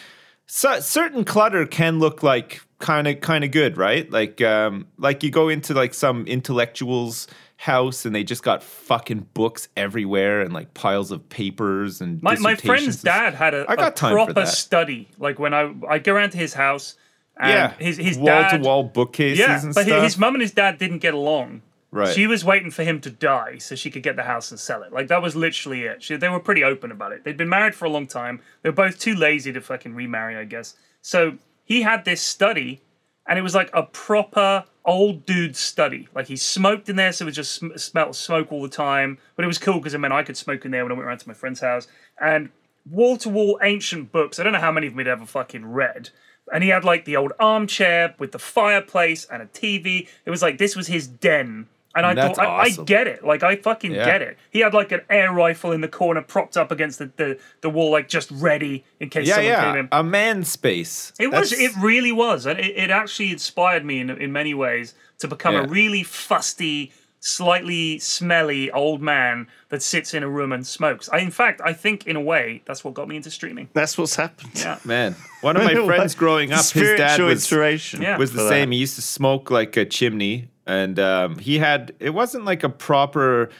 so, 0.46 0.80
certain 0.80 1.24
clutter 1.24 1.64
can 1.66 1.98
look 1.98 2.22
like 2.22 2.60
kind 2.78 3.06
of 3.06 3.20
kind 3.20 3.44
of 3.44 3.50
good, 3.52 3.76
right? 3.76 4.10
Like 4.10 4.40
um 4.42 4.86
like 4.98 5.22
you 5.22 5.30
go 5.30 5.48
into 5.48 5.72
like 5.74 5.94
some 5.94 6.26
intellectuals 6.26 7.26
house 7.62 8.04
and 8.04 8.12
they 8.12 8.24
just 8.24 8.42
got 8.42 8.60
fucking 8.60 9.24
books 9.34 9.68
everywhere 9.76 10.40
and 10.40 10.52
like 10.52 10.74
piles 10.74 11.12
of 11.12 11.28
papers 11.28 12.00
and 12.00 12.20
My, 12.20 12.36
my 12.38 12.56
friend's 12.56 13.00
dad 13.00 13.34
had 13.34 13.54
a, 13.54 13.64
I 13.68 13.76
got 13.76 13.92
a 13.92 13.94
time 13.94 14.10
for 14.10 14.16
proper 14.16 14.32
that. 14.32 14.48
study. 14.48 15.08
Like 15.16 15.38
when 15.38 15.54
I 15.54 15.72
I 15.88 16.00
go 16.00 16.14
around 16.14 16.30
to 16.30 16.38
his 16.38 16.54
house, 16.54 16.96
and 17.36 17.50
yeah 17.50 17.72
his 17.78 17.98
his 17.98 18.18
wall-to-wall 18.18 18.82
bookcases 18.84 19.38
yeah, 19.38 19.62
but 19.62 19.86
stuff. 19.86 20.02
his 20.02 20.18
mum 20.18 20.34
and 20.34 20.42
his 20.42 20.50
dad 20.50 20.78
didn't 20.78 20.98
get 20.98 21.14
along. 21.14 21.62
Right. 21.92 22.12
She 22.12 22.26
was 22.26 22.44
waiting 22.44 22.72
for 22.72 22.82
him 22.82 23.00
to 23.02 23.10
die 23.10 23.58
so 23.58 23.76
she 23.76 23.92
could 23.92 24.02
get 24.02 24.16
the 24.16 24.24
house 24.24 24.50
and 24.50 24.58
sell 24.58 24.82
it. 24.82 24.92
Like 24.92 25.06
that 25.06 25.22
was 25.22 25.36
literally 25.36 25.82
it. 25.82 26.02
She, 26.02 26.16
they 26.16 26.28
were 26.28 26.40
pretty 26.40 26.64
open 26.64 26.90
about 26.90 27.12
it. 27.12 27.22
They'd 27.22 27.36
been 27.36 27.48
married 27.48 27.76
for 27.76 27.84
a 27.84 27.90
long 27.90 28.08
time. 28.08 28.40
They 28.62 28.70
were 28.70 28.74
both 28.74 28.98
too 28.98 29.14
lazy 29.14 29.52
to 29.52 29.60
fucking 29.60 29.94
remarry, 29.94 30.36
I 30.36 30.44
guess. 30.44 30.74
So 31.00 31.38
he 31.64 31.82
had 31.82 32.04
this 32.04 32.20
study, 32.22 32.80
and 33.28 33.38
it 33.38 33.42
was 33.42 33.54
like 33.54 33.70
a 33.72 33.84
proper 33.84 34.64
old 34.84 35.26
dude 35.26 35.56
study. 35.56 36.08
Like 36.14 36.26
he 36.26 36.36
smoked 36.36 36.88
in 36.88 36.96
there, 36.96 37.12
so 37.12 37.24
it 37.24 37.26
was 37.26 37.36
just 37.36 37.54
sm- 37.54 37.76
smelled 37.76 38.16
smoke 38.16 38.52
all 38.52 38.62
the 38.62 38.68
time. 38.68 39.18
But 39.36 39.44
it 39.44 39.48
was 39.48 39.58
cool 39.58 39.78
because 39.78 39.94
it 39.94 39.98
meant 39.98 40.12
I 40.12 40.22
could 40.22 40.36
smoke 40.36 40.64
in 40.64 40.70
there 40.70 40.84
when 40.84 40.92
I 40.92 40.94
went 40.94 41.06
around 41.06 41.18
to 41.18 41.28
my 41.28 41.34
friend's 41.34 41.60
house. 41.60 41.86
And 42.20 42.50
wall 42.90 43.16
to 43.18 43.28
wall 43.28 43.58
ancient 43.62 44.12
books. 44.12 44.38
I 44.38 44.42
don't 44.42 44.52
know 44.52 44.60
how 44.60 44.72
many 44.72 44.86
of 44.86 44.92
them 44.92 44.98
he'd 44.98 45.08
ever 45.08 45.26
fucking 45.26 45.66
read. 45.66 46.10
And 46.52 46.62
he 46.62 46.70
had 46.70 46.84
like 46.84 47.04
the 47.04 47.16
old 47.16 47.32
armchair 47.38 48.14
with 48.18 48.32
the 48.32 48.38
fireplace 48.38 49.24
and 49.26 49.42
a 49.42 49.46
TV. 49.46 50.08
It 50.24 50.30
was 50.30 50.42
like 50.42 50.58
this 50.58 50.76
was 50.76 50.88
his 50.88 51.06
den. 51.06 51.68
And 51.94 52.06
I 52.06 52.14
That's 52.14 52.38
thought, 52.38 52.46
I, 52.46 52.62
I 52.62 52.70
get 52.70 53.06
it. 53.06 53.24
Like, 53.24 53.42
I 53.42 53.56
fucking 53.56 53.92
Yeah. 53.92 54.04
get 54.04 54.22
it. 54.22 54.38
He 54.50 54.60
had 54.60 54.72
like 54.72 54.92
an 54.92 55.02
air 55.10 55.32
rifle 55.32 55.72
in 55.72 55.80
the 55.82 55.88
corner 55.88 56.22
propped 56.22 56.56
up 56.56 56.70
against 56.70 56.98
the, 56.98 57.10
the, 57.16 57.38
the 57.60 57.68
wall, 57.70 57.90
like 57.92 58.08
just 58.08 58.30
ready 58.30 58.84
in 59.00 59.10
case 59.10 59.26
yeah, 59.28 59.34
someone 59.34 59.54
came 59.54 59.74
yeah, 59.74 59.80
in. 59.80 59.88
a 59.92 60.02
man 60.02 60.44
space. 60.44 61.12
It 61.20 61.30
was. 61.30 61.52
It 61.52 61.72
really 61.80 62.12
was, 62.12 62.46
and 62.46 62.58
it, 62.58 62.76
it 62.76 62.90
actually 62.90 63.30
inspired 63.30 63.84
me 63.84 64.00
in 64.00 64.08
in 64.10 64.32
many 64.32 64.54
ways 64.54 64.94
to 65.18 65.28
become 65.28 65.54
Yeah. 65.54 65.64
a 65.64 65.68
really 65.68 66.02
fusty, 66.02 66.92
slightly 67.20 67.98
smelly 67.98 68.70
old 68.72 69.00
man 69.00 69.46
that 69.68 69.82
sits 69.82 70.12
in 70.14 70.22
a 70.22 70.28
room 70.28 70.52
and 70.52 70.66
smokes. 70.66 71.08
I, 71.12 71.18
in 71.18 71.30
fact, 71.30 71.60
I 71.64 71.72
think 71.72 72.06
in 72.06 72.16
a 72.16 72.20
way 72.20 72.62
that's 72.64 72.82
what 72.84 72.94
got 72.94 73.06
me 73.08 73.16
into 73.16 73.30
streaming. 73.30 73.68
That's 73.74 73.96
what's 73.96 74.16
happened. 74.16 74.50
Yeah. 74.54 74.78
man. 74.84 75.14
One 75.40 75.56
of 75.56 75.64
my 75.64 75.74
friends 75.86 76.14
growing 76.14 76.52
up, 76.52 76.64
his 76.66 76.96
dad 76.98 77.20
was 77.20 77.32
inspiration. 77.38 78.02
Yeah. 78.02 78.18
was 78.18 78.30
for 78.30 78.38
the 78.38 78.42
that. 78.44 78.48
same. 78.48 78.70
He 78.72 78.78
used 78.78 78.96
to 78.96 79.02
smoke 79.02 79.50
like 79.50 79.76
a 79.76 79.84
chimney, 79.84 80.48
and 80.66 80.98
um, 80.98 81.38
he 81.38 81.58
had 81.58 81.94
it 82.00 82.10
wasn't 82.10 82.44
like 82.44 82.62
a 82.62 82.68
proper. 82.68 83.50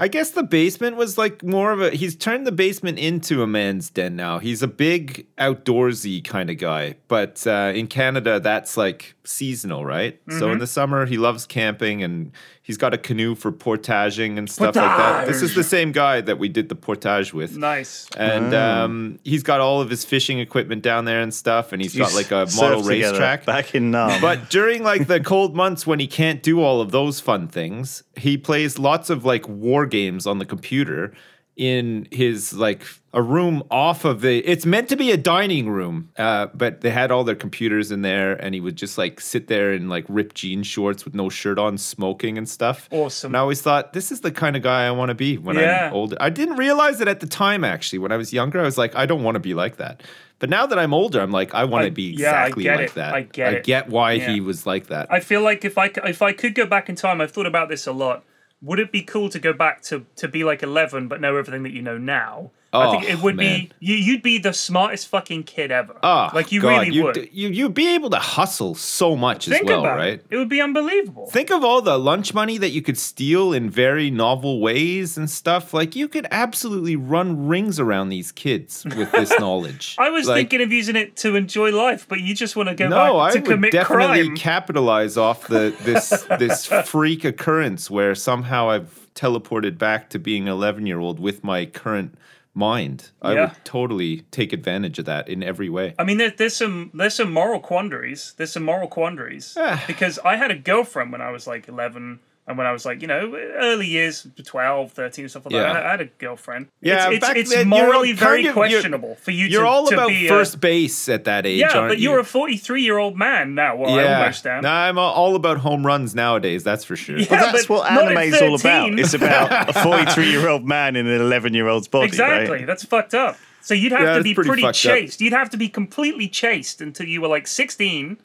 I 0.00 0.06
guess 0.06 0.30
the 0.30 0.44
basement 0.44 0.94
was 0.94 1.18
like 1.18 1.42
more 1.42 1.72
of 1.72 1.80
a. 1.80 1.90
He's 1.90 2.14
turned 2.14 2.46
the 2.46 2.52
basement 2.52 3.00
into 3.00 3.42
a 3.42 3.48
man's 3.48 3.90
den 3.90 4.14
now. 4.14 4.38
He's 4.38 4.62
a 4.62 4.68
big 4.68 5.26
outdoorsy 5.38 6.22
kind 6.24 6.50
of 6.50 6.58
guy, 6.58 6.94
but 7.08 7.44
uh, 7.48 7.72
in 7.74 7.88
Canada, 7.88 8.38
that's 8.38 8.76
like 8.76 9.16
seasonal, 9.24 9.84
right? 9.84 10.20
So 10.28 10.34
Mm-hmm. 10.42 10.52
in 10.52 10.58
the 10.58 10.68
summer, 10.68 11.04
he 11.06 11.18
loves 11.18 11.46
camping, 11.46 12.04
and 12.04 12.30
he's 12.68 12.76
got 12.76 12.92
a 12.92 12.98
canoe 12.98 13.34
for 13.34 13.50
portaging 13.50 14.38
and 14.38 14.48
stuff 14.48 14.76
like 14.76 14.96
that. 14.98 15.26
This 15.26 15.40
is 15.40 15.54
the 15.54 15.64
same 15.64 15.90
guy 15.90 16.20
that 16.20 16.38
we 16.38 16.50
did 16.50 16.68
the 16.68 16.74
portage 16.74 17.32
with. 17.32 17.56
Nice. 17.56 18.06
And 18.16 18.54
um, 18.54 19.18
he's 19.24 19.42
got 19.42 19.60
all 19.60 19.80
of 19.80 19.88
his 19.88 20.04
fishing 20.04 20.38
equipment 20.38 20.82
down 20.82 21.06
there 21.06 21.22
and 21.22 21.32
stuff, 21.32 21.72
and 21.72 21.80
he's 21.80 21.94
You 21.94 22.02
got 22.02 22.14
like 22.14 22.30
a 22.30 22.44
surfed 22.44 22.60
model 22.60 22.82
racetrack. 22.82 23.46
back 23.46 23.74
in 23.74 23.90
Nam. 23.90 24.20
But 24.20 24.50
during 24.50 24.82
like 24.84 25.06
the 25.06 25.18
cold 25.18 25.56
months 25.56 25.86
when 25.86 25.98
he 25.98 26.06
can't 26.06 26.42
do 26.42 26.60
all 26.60 26.82
of 26.82 26.90
those 26.90 27.20
fun 27.20 27.48
things, 27.48 28.02
he 28.16 28.36
plays 28.36 28.78
lots 28.78 29.08
of 29.08 29.24
like 29.24 29.48
war 29.48 29.86
games 29.86 30.26
on 30.26 30.38
the 30.38 30.44
computer 30.44 31.14
in 31.58 32.06
his 32.12 32.52
like 32.54 32.82
a 33.12 33.20
room 33.20 33.64
off 33.68 34.04
of 34.04 34.20
the 34.20 34.38
it's 34.46 34.64
meant 34.64 34.88
to 34.88 34.94
be 34.96 35.10
a 35.10 35.16
dining 35.16 35.68
room 35.68 36.08
uh, 36.16 36.46
but 36.54 36.82
they 36.82 36.90
had 36.90 37.10
all 37.10 37.24
their 37.24 37.34
computers 37.34 37.90
in 37.90 38.02
there 38.02 38.34
and 38.34 38.54
he 38.54 38.60
would 38.60 38.76
just 38.76 38.96
like 38.96 39.20
sit 39.20 39.48
there 39.48 39.72
in 39.72 39.88
like 39.88 40.04
ripped 40.08 40.36
jean 40.36 40.62
shorts 40.62 41.04
with 41.04 41.14
no 41.16 41.28
shirt 41.28 41.58
on 41.58 41.76
smoking 41.76 42.38
and 42.38 42.48
stuff 42.48 42.88
Awesome. 42.92 43.30
and 43.30 43.36
i 43.36 43.40
always 43.40 43.60
thought 43.60 43.92
this 43.92 44.12
is 44.12 44.20
the 44.20 44.30
kind 44.30 44.54
of 44.56 44.62
guy 44.62 44.86
i 44.86 44.90
want 44.92 45.08
to 45.08 45.16
be 45.16 45.36
when 45.36 45.56
Yeah. 45.56 45.88
i'm 45.88 45.94
older 45.94 46.16
i 46.20 46.30
didn't 46.30 46.56
realize 46.56 47.00
it 47.00 47.08
at 47.08 47.18
the 47.18 47.26
time 47.26 47.64
actually 47.64 47.98
when 47.98 48.12
i 48.12 48.16
was 48.16 48.32
younger 48.32 48.60
i 48.60 48.64
was 48.64 48.78
like 48.78 48.94
i 48.94 49.04
don't 49.04 49.24
want 49.24 49.34
to 49.34 49.40
be 49.40 49.54
like 49.54 49.78
that 49.78 50.02
but 50.38 50.48
now 50.48 50.64
that 50.64 50.78
i'm 50.78 50.94
older 50.94 51.20
i'm 51.20 51.32
like 51.32 51.52
i 51.54 51.64
want 51.64 51.86
to 51.86 51.90
be 51.90 52.04
yeah, 52.12 52.44
exactly 52.44 52.62
get 52.62 52.76
like 52.76 52.86
it. 52.90 52.94
that 52.94 53.14
I 53.14 53.22
get 53.22 53.52
it. 53.54 53.56
I 53.56 53.60
get 53.62 53.88
why 53.88 54.12
Yeah. 54.12 54.30
he 54.30 54.40
was 54.40 54.64
like 54.64 54.86
that 54.88 55.10
I 55.10 55.18
feel 55.18 55.40
like 55.42 55.64
if 55.64 55.76
I 55.76 55.90
if 56.04 56.22
I 56.22 56.32
could 56.32 56.54
go 56.54 56.66
back 56.66 56.88
in 56.88 56.94
time, 56.94 57.20
I've 57.20 57.32
thought 57.32 57.46
about 57.46 57.68
this 57.68 57.86
a 57.88 57.92
lot. 57.92 58.22
Would 58.60 58.80
it 58.80 58.90
be 58.90 59.02
cool 59.02 59.28
to 59.28 59.38
go 59.38 59.52
back 59.52 59.82
to 59.82 60.06
to 60.16 60.28
be 60.28 60.44
like 60.44 60.62
eleven, 60.62 61.08
but 61.08 61.20
know 61.20 61.36
everything 61.36 61.62
that 61.62 61.72
you 61.72 61.82
know 61.82 61.98
now? 61.98 62.50
I 62.70 62.90
think 62.90 63.04
Oh, 63.04 63.06
it 63.08 63.22
would 63.22 63.36
man. 63.36 63.60
be 63.60 63.70
you. 63.80 63.94
You'd 63.94 64.22
be 64.22 64.36
the 64.38 64.52
smartest 64.52 65.08
fucking 65.08 65.44
kid 65.44 65.70
ever. 65.70 65.96
Oh, 66.02 66.28
like 66.34 66.52
you 66.52 66.60
God, 66.60 66.68
really 66.82 66.94
you'd, 66.94 67.04
would. 67.04 67.28
You, 67.32 67.48
you'd 67.48 67.72
be 67.72 67.94
able 67.94 68.10
to 68.10 68.18
hustle 68.18 68.74
so 68.74 69.16
much 69.16 69.46
Think 69.46 69.62
as 69.62 69.66
well, 69.68 69.80
about 69.80 69.96
right? 69.96 70.12
it. 70.14 70.26
It 70.28 70.36
would 70.36 70.50
be 70.50 70.60
unbelievable. 70.60 71.28
Think 71.30 71.50
of 71.50 71.64
all 71.64 71.80
the 71.80 71.98
lunch 71.98 72.34
money 72.34 72.58
that 72.58 72.68
you 72.70 72.82
could 72.82 72.98
steal 72.98 73.54
in 73.54 73.70
very 73.70 74.10
novel 74.10 74.60
ways 74.60 75.16
and 75.16 75.30
stuff. 75.30 75.72
Like 75.72 75.96
you 75.96 76.08
could 76.08 76.26
absolutely 76.30 76.94
run 76.94 77.46
rings 77.48 77.80
around 77.80 78.10
these 78.10 78.32
kids 78.32 78.84
with 78.96 79.10
this 79.12 79.30
knowledge. 79.40 79.96
I 79.98 80.10
was 80.10 80.26
Like, 80.28 80.36
thinking 80.36 80.60
of 80.60 80.70
using 80.70 80.94
it 80.96 81.16
to 81.16 81.36
enjoy 81.36 81.70
life, 81.72 82.06
but 82.06 82.20
you 82.20 82.34
just 82.34 82.54
want 82.54 82.68
to 82.68 82.74
go 82.74 82.86
no, 82.88 82.96
back 82.96 83.12
I 83.14 83.30
to 83.32 83.38
would 83.38 83.48
commit 83.48 83.72
definitely 83.72 84.24
crime. 84.26 84.36
capitalize 84.36 85.16
off 85.16 85.46
the 85.48 85.74
this 85.84 86.10
this 86.38 86.66
freak 86.66 87.24
occurrence 87.24 87.90
where 87.90 88.14
somehow 88.14 88.68
I've 88.68 89.06
teleported 89.14 89.78
back 89.78 90.10
to 90.10 90.18
being 90.18 90.42
an 90.42 90.52
11 90.52 90.86
year 90.86 90.98
old 91.00 91.18
with 91.18 91.42
my 91.42 91.64
current 91.64 92.14
mind. 92.58 93.10
I 93.22 93.32
Yeah. 93.34 93.40
would 93.40 93.64
totally 93.64 94.22
take 94.30 94.52
advantage 94.52 94.98
of 94.98 95.04
that 95.06 95.28
in 95.28 95.42
every 95.42 95.68
way. 95.68 95.94
I 95.98 96.04
mean, 96.04 96.18
there, 96.18 96.30
there's 96.30 96.56
some 96.56 96.90
there's 96.92 97.14
some 97.14 97.32
moral 97.32 97.60
quandaries. 97.60 98.34
There's 98.36 98.52
some 98.52 98.64
moral 98.64 98.88
quandaries 98.88 99.56
Ah. 99.58 99.82
because 99.86 100.18
I 100.24 100.36
had 100.36 100.50
a 100.50 100.56
girlfriend 100.56 101.12
when 101.12 101.20
I 101.22 101.30
was 101.30 101.46
like 101.46 101.68
11. 101.68 102.20
And 102.48 102.56
when 102.56 102.66
I 102.66 102.72
was 102.72 102.86
like, 102.86 103.02
you 103.02 103.08
know, 103.08 103.34
early 103.36 103.86
years, 103.86 104.26
12, 104.42 104.92
13, 104.92 105.28
stuff 105.28 105.44
like 105.44 105.52
Yeah. 105.52 105.70
that, 105.70 105.84
I 105.84 105.90
had 105.90 106.00
a 106.00 106.06
girlfriend. 106.06 106.68
Yeah, 106.80 107.10
it's, 107.10 107.28
it's, 107.28 107.38
it's 107.40 107.54
then, 107.54 107.68
morally 107.68 108.12
very 108.12 108.46
of- 108.46 108.54
questionable 108.54 109.16
for 109.16 109.32
you 109.32 109.44
You're 109.48 109.64
to, 109.64 109.68
all 109.68 109.86
to 109.88 109.94
about 109.94 110.08
be 110.08 110.24
a- 110.24 110.28
first 110.30 110.58
base 110.58 111.10
at 111.10 111.24
that 111.24 111.44
age, 111.44 111.60
yeah, 111.60 111.76
aren't 111.76 111.90
but 111.90 111.98
you? 111.98 112.08
you're 112.10 112.20
a 112.20 112.24
43 112.24 112.82
year 112.82 112.96
old 112.96 113.18
man 113.18 113.54
now. 113.54 113.76
Well, 113.76 113.98
I 113.98 114.14
almost 114.14 114.46
am. 114.46 114.62
Nah, 114.62 114.84
I'm 114.86 114.96
all 114.96 115.36
about 115.36 115.58
home 115.58 115.84
runs 115.86 116.14
nowadays. 116.14 116.64
That's 116.64 116.84
for 116.84 116.96
sure. 116.96 117.18
Yeah, 117.18 117.26
Well, 117.30 117.52
that's 117.52 117.66
but 117.66 117.74
what 117.80 117.92
not 117.92 118.04
at 118.04 118.16
anime's 118.16 118.40
all 118.40 118.54
about. 118.54 118.98
It's 118.98 119.12
about 119.12 119.68
a 119.68 119.72
43 119.82 120.30
year 120.30 120.48
old 120.48 120.64
man 120.66 120.96
in 120.96 121.06
an 121.06 121.20
11 121.20 121.52
year 121.52 121.68
old's 121.68 121.86
body. 121.86 122.06
Exactly. 122.06 122.50
Right? 122.58 122.66
That's 122.66 122.82
fucked 122.84 123.12
up. 123.12 123.36
So 123.60 123.74
you'd 123.74 123.92
have 123.92 124.00
Yeah, 124.00 124.16
to 124.16 124.22
be 124.22 124.32
pretty 124.34 124.48
pretty, 124.48 124.62
fucked 124.62 124.86
up. 124.86 125.20
You'd 125.20 125.34
have 125.34 125.50
to 125.50 125.58
be 125.58 125.68
completely 125.68 126.28
chaste 126.28 126.80
until 126.80 127.06
you 127.06 127.20
were 127.20 127.28
like 127.28 127.46
16. 127.46 128.16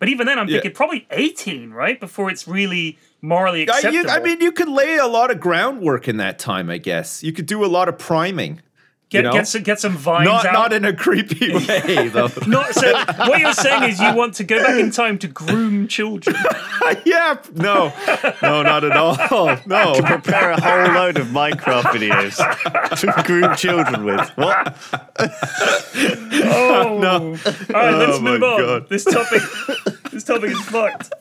But 0.00 0.08
even 0.08 0.26
then, 0.26 0.38
I'm 0.38 0.48
Yeah. 0.48 0.54
thinking 0.56 0.72
probably 0.72 1.06
18, 1.12 1.70
right? 1.70 2.00
Before 2.00 2.30
it's 2.30 2.48
really 2.48 2.98
morally 3.22 3.60
I, 3.68 3.76
acceptable. 3.76 3.94
you, 3.96 4.08
I 4.08 4.18
mean, 4.18 4.40
you 4.40 4.50
could 4.50 4.68
lay 4.68 4.96
a 4.96 5.06
lot 5.06 5.30
of 5.30 5.38
groundwork 5.38 6.08
in 6.08 6.16
that 6.16 6.38
time, 6.38 6.70
I 6.70 6.78
guess. 6.78 7.22
You 7.22 7.32
could 7.32 7.46
do 7.46 7.64
a 7.64 7.68
lot 7.68 7.86
of 7.88 7.98
priming. 7.98 8.62
Get, 9.10 9.18
you 9.18 9.22
know? 9.24 9.32
get, 9.32 9.48
some, 9.48 9.62
get 9.62 9.78
some 9.80 9.96
vines 9.96 10.24
Not 10.24 10.46
out. 10.46 10.52
not 10.54 10.72
in 10.72 10.84
a 10.84 10.94
creepy 10.94 11.52
way, 11.54 12.08
though. 12.08 12.28
Not- 12.46 12.72
so 12.74 12.92
what 13.26 13.40
you're 13.40 13.52
saying 13.52 13.90
is 13.90 14.00
you 14.00 14.14
want 14.14 14.34
to 14.36 14.44
go 14.44 14.62
back 14.62 14.78
in 14.80 14.90
time 14.90 15.18
to 15.18 15.28
groom 15.28 15.86
children. 15.88 16.34
yeah, 17.04 17.36
no, 17.54 17.92
no, 18.42 18.62
not 18.62 18.84
at 18.84 18.96
all. 18.96 19.16
No, 19.66 20.00
Prepare 20.02 20.52
a 20.52 20.60
whole 20.60 20.94
load 20.94 21.16
of 21.18 21.26
Minecraft 21.28 21.82
videos 21.92 22.96
to 23.00 23.22
groom 23.26 23.54
children 23.56 24.04
with. 24.04 24.28
What? 24.36 24.76
Oh 26.52 26.98
no! 27.00 27.10
All 27.12 27.30
right, 27.74 27.94
let's 27.94 28.18
Oh 28.18 28.20
my 28.20 28.30
move 28.32 28.42
on. 28.42 28.60
God. 28.60 28.88
This 28.88 29.04
topic, 29.04 29.42
this 30.10 30.24
topic 30.24 30.50
is 30.52 30.60
fucked. 30.62 31.12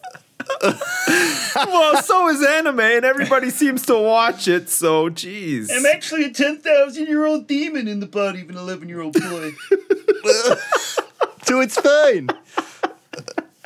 well, 1.55 2.01
so 2.01 2.27
is 2.29 2.43
anime, 2.43 2.79
and 2.79 3.05
everybody 3.05 3.49
seems 3.49 3.85
to 3.87 3.97
watch 3.97 4.47
it. 4.47 4.69
So, 4.69 5.09
jeez. 5.09 5.69
I'm 5.71 5.85
actually 5.85 6.25
a 6.25 6.31
ten 6.31 6.57
thousand 6.57 7.07
year 7.07 7.25
old 7.25 7.47
demon 7.47 7.87
in 7.87 7.99
the 7.99 8.07
body 8.07 8.41
of 8.41 8.49
an 8.49 8.57
eleven 8.57 8.89
year 8.89 9.01
old 9.01 9.13
boy. 9.13 9.51
So 11.49 11.61
it's 11.61 11.79
fine. 11.79 12.29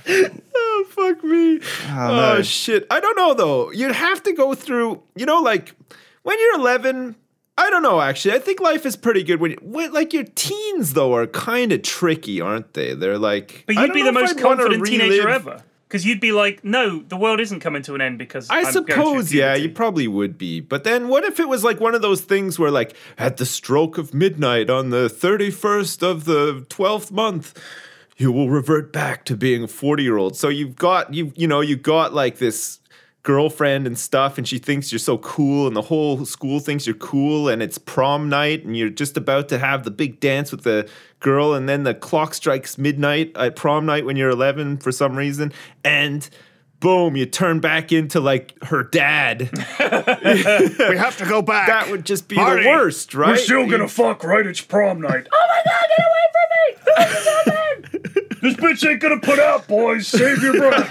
Oh 0.07 0.86
fuck 0.89 1.21
me. 1.21 1.59
Ah, 1.88 2.31
oh, 2.31 2.36
no. 2.38 2.41
shit. 2.41 2.88
I 2.89 3.01
don't 3.01 3.17
know 3.17 3.34
though. 3.34 3.71
You'd 3.71 3.93
have 3.93 4.23
to 4.23 4.31
go 4.31 4.55
through, 4.55 5.03
you 5.15 5.25
know, 5.25 5.41
like 5.41 5.75
when 6.21 6.39
you're 6.39 6.55
11, 6.59 7.17
I 7.57 7.69
don't 7.69 7.84
know 7.84 7.99
actually. 7.99 8.36
I 8.36 8.39
think 8.39 8.61
life 8.61 8.86
is 8.86 8.95
pretty 8.95 9.21
good 9.23 9.41
when, 9.41 9.51
you, 9.51 9.57
when 9.61 9.91
like 9.91 10.13
your 10.13 10.23
teens 10.23 10.93
though 10.93 11.13
are 11.13 11.27
kind 11.27 11.73
of 11.73 11.81
tricky, 11.81 12.39
aren't 12.39 12.73
they? 12.73 12.93
They're 12.93 13.17
like 13.17 13.65
But 13.67 13.75
you'd 13.75 13.88
don't 13.88 13.93
be 13.93 13.99
know 13.99 14.05
the 14.05 14.11
most 14.13 14.39
confident 14.39 14.86
teenager 14.86 15.27
ever. 15.27 15.61
Because 15.93 16.07
you'd 16.07 16.19
be 16.19 16.31
like, 16.31 16.65
no, 16.65 17.03
the 17.03 17.15
world 17.15 17.39
isn't 17.39 17.59
coming 17.59 17.83
to 17.83 17.93
an 17.93 18.01
end 18.01 18.17
because 18.17 18.49
I 18.49 18.61
I'm 18.61 18.63
going 18.63 18.73
suppose, 18.87 19.31
yeah, 19.31 19.53
you 19.53 19.69
probably 19.69 20.07
would 20.07 20.39
be. 20.39 20.59
But 20.59 20.85
then 20.85 21.07
what 21.07 21.23
if 21.23 21.39
it 21.39 21.47
was 21.47 21.63
like 21.63 21.79
one 21.79 21.93
of 21.93 22.01
those 22.01 22.21
things 22.21 22.57
where, 22.57 22.71
like, 22.71 22.95
at 23.15 23.37
the 23.37 23.45
stroke 23.45 23.99
of 23.99 24.11
midnight 24.11 24.71
on 24.71 24.89
the 24.89 25.07
31st 25.07 26.01
of 26.01 26.25
the 26.25 26.65
12th 26.67 27.11
month, 27.11 27.61
you 28.17 28.31
will 28.31 28.49
revert 28.49 28.91
back 28.91 29.23
to 29.25 29.37
being 29.37 29.65
a 29.65 29.67
40 29.67 30.01
year 30.01 30.17
old. 30.17 30.35
So 30.35 30.49
you've 30.49 30.75
got, 30.75 31.13
you 31.13 31.31
you 31.35 31.47
know, 31.47 31.61
you 31.61 31.75
got 31.75 32.11
like 32.11 32.39
this 32.39 32.79
girlfriend 33.24 33.88
and 33.88 33.97
stuff, 33.97 34.38
and 34.38 34.47
she 34.47 34.57
thinks 34.59 34.91
you're 34.91 34.99
so 34.99 35.17
cool, 35.17 35.65
and 35.67 35.76
the 35.76 35.82
whole 35.82 36.26
school 36.26 36.59
thinks 36.59 36.86
you're 36.86 36.95
cool, 36.95 37.47
and 37.49 37.63
it's 37.63 37.78
prom 37.78 38.30
night, 38.30 38.65
and 38.65 38.76
you're 38.78 38.89
just 38.89 39.15
about 39.17 39.47
to 39.49 39.57
have 39.59 39.84
the 39.86 39.91
big 39.91 40.19
dance 40.19 40.51
with 40.51 40.63
the 40.63 40.88
girl, 41.19 41.53
and 41.53 41.67
then 41.69 41.84
the 41.84 41.93
clock 41.93 42.34
strikes 42.34 42.78
midnight 42.78 43.32
at 43.36 43.55
prom 43.55 43.86
night 43.86 44.05
when 44.05 44.15
you're 44.17 44.30
11 44.30 44.78
for 44.78 44.91
some 44.91 45.15
reason, 45.15 45.51
and 45.86 46.30
boom, 46.82 47.15
you 47.15 47.26
turn 47.26 47.61
back 47.61 47.93
into 47.93 48.19
like 48.19 48.61
her 48.65 48.84
dad. 48.84 49.49
We 49.80 50.97
have 50.97 51.17
to 51.19 51.26
go 51.26 51.41
back. 51.41 51.67
That 51.67 51.89
would 51.89 52.05
just 52.05 52.28
be 52.28 52.36
Marty, 52.36 52.63
the 52.63 52.69
worst, 52.69 53.13
right? 53.15 53.30
We're 53.30 53.38
still 53.38 53.65
gonna 53.69 53.84
You- 53.84 53.89
fuck, 53.89 54.24
right? 54.26 54.45
It's 54.45 54.59
prom 54.61 54.99
night. 55.01 55.28
oh 55.32 55.47
my 55.47 55.61
god, 55.71 55.86
get 55.97 56.05
away 56.05 56.26
from 56.34 56.47
me! 56.51 56.59
What 56.93 57.09
is 57.09 57.26
happening? 57.26 58.39
this 58.41 58.53
bitch 58.55 58.89
ain't 58.89 58.99
gonna 59.01 59.19
put 59.21 59.39
out, 59.39 59.65
boys. 59.67 60.07
Save 60.07 60.43
your 60.43 60.53
breath. 60.57 60.89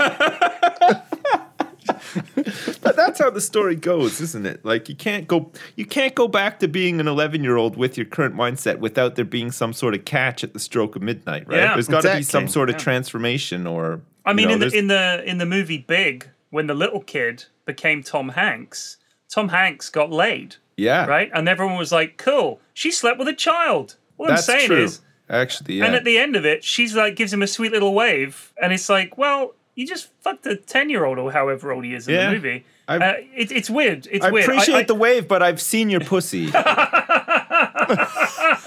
But 2.82 2.96
that's 2.96 3.20
how 3.20 3.30
the 3.30 3.40
story 3.40 3.76
goes, 3.76 4.20
isn't 4.20 4.44
it? 4.44 4.64
Like 4.64 4.88
you 4.88 4.96
can't 4.96 5.28
go 5.28 5.52
you 5.76 5.86
can't 5.86 6.14
go 6.14 6.26
back 6.28 6.58
to 6.60 6.68
being 6.68 7.00
an 7.00 7.06
11-year-old 7.06 7.76
with 7.76 7.96
your 7.96 8.06
current 8.06 8.34
mindset 8.34 8.78
without 8.78 9.14
there 9.14 9.24
being 9.24 9.52
some 9.52 9.72
sort 9.72 9.94
of 9.94 10.04
catch 10.04 10.42
at 10.42 10.52
the 10.52 10.58
stroke 10.58 10.96
of 10.96 11.02
midnight, 11.02 11.46
right? 11.48 11.58
Yeah, 11.58 11.74
There's 11.74 11.88
got 11.88 12.02
to 12.02 12.16
be 12.16 12.22
some 12.22 12.48
sort 12.48 12.70
of 12.70 12.76
transformation 12.76 13.66
or 13.66 14.00
I 14.24 14.30
you 14.30 14.36
mean, 14.36 14.48
know, 14.48 14.54
in 14.54 14.60
the 14.60 14.78
in 14.78 14.86
the 14.88 15.22
in 15.24 15.38
the 15.38 15.46
movie 15.46 15.78
Big, 15.78 16.28
when 16.50 16.66
the 16.66 16.74
little 16.74 17.00
kid 17.00 17.44
became 17.64 18.02
Tom 18.02 18.30
Hanks, 18.30 18.98
Tom 19.32 19.48
Hanks 19.48 19.88
got 19.88 20.10
laid, 20.10 20.56
yeah. 20.76 21.06
right? 21.06 21.30
And 21.34 21.48
everyone 21.48 21.76
was 21.76 21.92
like, 21.92 22.16
"Cool, 22.18 22.60
she 22.74 22.90
slept 22.90 23.18
with 23.18 23.28
a 23.28 23.34
child." 23.34 23.96
What 24.16 24.28
That's 24.28 24.48
I'm 24.48 24.58
saying 24.58 24.68
true. 24.68 24.84
is, 24.84 25.00
Actually, 25.28 25.76
yeah. 25.76 25.86
and 25.86 25.94
at 25.94 26.04
the 26.04 26.18
end 26.18 26.36
of 26.36 26.44
it, 26.44 26.62
she's 26.62 26.94
like 26.94 27.16
gives 27.16 27.32
him 27.32 27.42
a 27.42 27.46
sweet 27.46 27.72
little 27.72 27.94
wave, 27.94 28.52
and 28.60 28.72
it's 28.72 28.88
like, 28.88 29.16
well, 29.16 29.54
you 29.74 29.86
just 29.86 30.10
fucked 30.20 30.46
a 30.46 30.56
ten 30.56 30.90
year 30.90 31.04
old 31.04 31.18
or 31.18 31.32
however 31.32 31.72
old 31.72 31.84
he 31.84 31.94
is 31.94 32.08
in 32.08 32.14
Yeah. 32.14 32.26
the 32.28 32.32
movie. 32.34 32.64
Uh, 32.88 33.12
it, 33.34 33.50
it's 33.52 33.70
weird. 33.70 34.06
It's 34.10 34.24
I 34.24 34.30
weird. 34.30 34.44
appreciate 34.44 34.74
I, 34.76 34.82
the 34.82 34.94
wave, 34.94 35.26
but 35.28 35.42
I've 35.42 35.60
seen 35.62 35.88
your 35.88 36.00
pussy. 36.00 36.50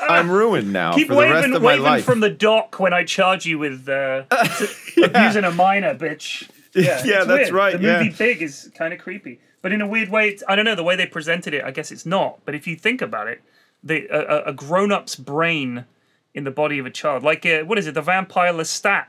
I'm 0.07 0.29
ruined 0.31 0.71
now 0.73 0.93
Keep 0.95 1.07
for 1.07 1.15
the 1.15 1.21
rest 1.21 1.47
waving, 1.47 1.61
my 1.61 1.79
waving 1.91 2.03
from 2.03 2.19
the 2.21 2.29
dock 2.29 2.79
when 2.79 2.93
I 2.93 3.03
charge 3.03 3.45
you 3.45 3.59
with 3.59 3.87
uh, 3.89 4.23
abusing 5.03 5.43
a 5.43 5.51
minor, 5.51 5.95
bitch. 5.95 6.49
Yeah, 6.73 7.01
Yeah, 7.05 7.23
that's 7.23 7.27
weird. 7.27 7.51
right, 7.51 7.79
The 7.79 7.87
yeah. 7.87 7.97
movie 8.03 8.15
Big 8.17 8.41
is 8.41 8.71
kind 8.77 8.93
of 8.93 8.99
creepy, 8.99 9.39
but 9.61 9.71
in 9.71 9.81
a 9.81 9.87
weird 9.87 10.09
way, 10.09 10.29
it's, 10.29 10.43
I 10.47 10.55
don't 10.55 10.65
know 10.65 10.75
the 10.75 10.83
way 10.83 10.95
they 10.95 11.05
presented 11.05 11.53
it. 11.53 11.63
I 11.63 11.71
guess 11.71 11.91
it's 11.91 12.05
not. 12.05 12.39
But 12.45 12.55
if 12.55 12.67
you 12.67 12.75
think 12.75 13.01
about 13.01 13.27
it, 13.27 13.41
the 13.83 14.07
a, 14.07 14.19
a- 14.19 14.43
a 14.49 14.53
grown-up's 14.53 15.15
brain 15.15 15.85
in 16.33 16.43
the 16.43 16.51
body 16.51 16.79
of 16.79 16.85
a 16.85 16.89
child, 16.91 17.23
like 17.23 17.45
uh, 17.45 17.61
what 17.63 17.77
is 17.77 17.87
it? 17.87 17.93
The 17.93 18.01
vampire 18.01 18.53
Lestat. 18.53 19.05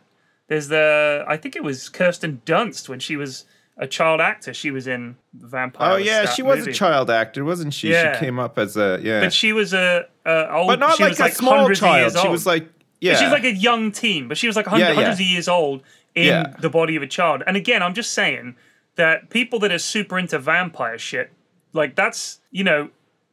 There's 0.49 0.69
the 0.69 1.25
I 1.27 1.37
think 1.37 1.57
it 1.57 1.65
was 1.65 1.89
Kirsten 1.89 2.41
Dunst 2.47 2.89
when 2.89 3.01
she 3.01 3.17
was 3.17 3.45
a 3.79 3.87
child 3.87 4.21
actor. 4.21 4.55
She 4.55 4.71
was 4.71 4.87
in 4.87 5.17
vampire. 5.35 5.93
Oh 5.93 5.97
yeah, 5.97 6.27
she 6.27 6.43
was 6.43 6.61
movie. 6.61 6.71
a 6.71 6.75
child 6.75 7.11
actor, 7.11 7.45
wasn't 7.45 7.75
she? 7.75 7.91
Yeah. 7.91 8.15
She 8.15 8.25
came 8.25 8.39
up 8.39 8.59
as 8.59 8.77
a 8.77 8.99
yeah, 9.03 9.21
But 9.21 9.33
she 9.33 9.53
was 9.53 9.75
a, 9.75 10.07
a 10.25 10.51
old. 10.53 10.69
but 10.69 10.79
not 10.79 10.99
like 11.01 11.19
a 11.19 11.23
like 11.23 11.35
small 11.35 11.69
child. 11.71 12.17
She 12.17 12.29
was 12.29 12.47
like 12.47 12.69
yeah, 13.01 13.17
She 13.17 13.25
was 13.25 13.33
like 13.33 13.45
a 13.45 13.53
young 13.55 13.93
teen, 13.93 14.29
but 14.29 14.39
she 14.39 14.47
was 14.47 14.57
like 14.57 14.67
hundred, 14.67 14.85
Yeah, 14.85 14.89
yeah. 14.91 14.95
hundreds 14.95 15.21
of 15.21 15.27
years 15.27 15.49
old 15.49 15.83
in 16.15 16.27
Yeah. 16.27 16.55
the 16.61 16.71
body 16.71 16.97
of 16.97 17.03
a 17.03 17.07
child. 17.07 17.43
And 17.47 17.57
again, 17.57 17.83
I'm 17.83 17.93
just 17.93 18.13
saying 18.13 18.57
that 18.95 19.29
people 19.29 19.59
that 19.59 19.71
are 19.73 19.79
super 19.79 20.19
into 20.19 20.39
vampire 20.39 20.97
shit, 20.97 21.31
like 21.73 21.97
that's 21.97 22.41
you 22.51 22.65
know, 22.65 22.89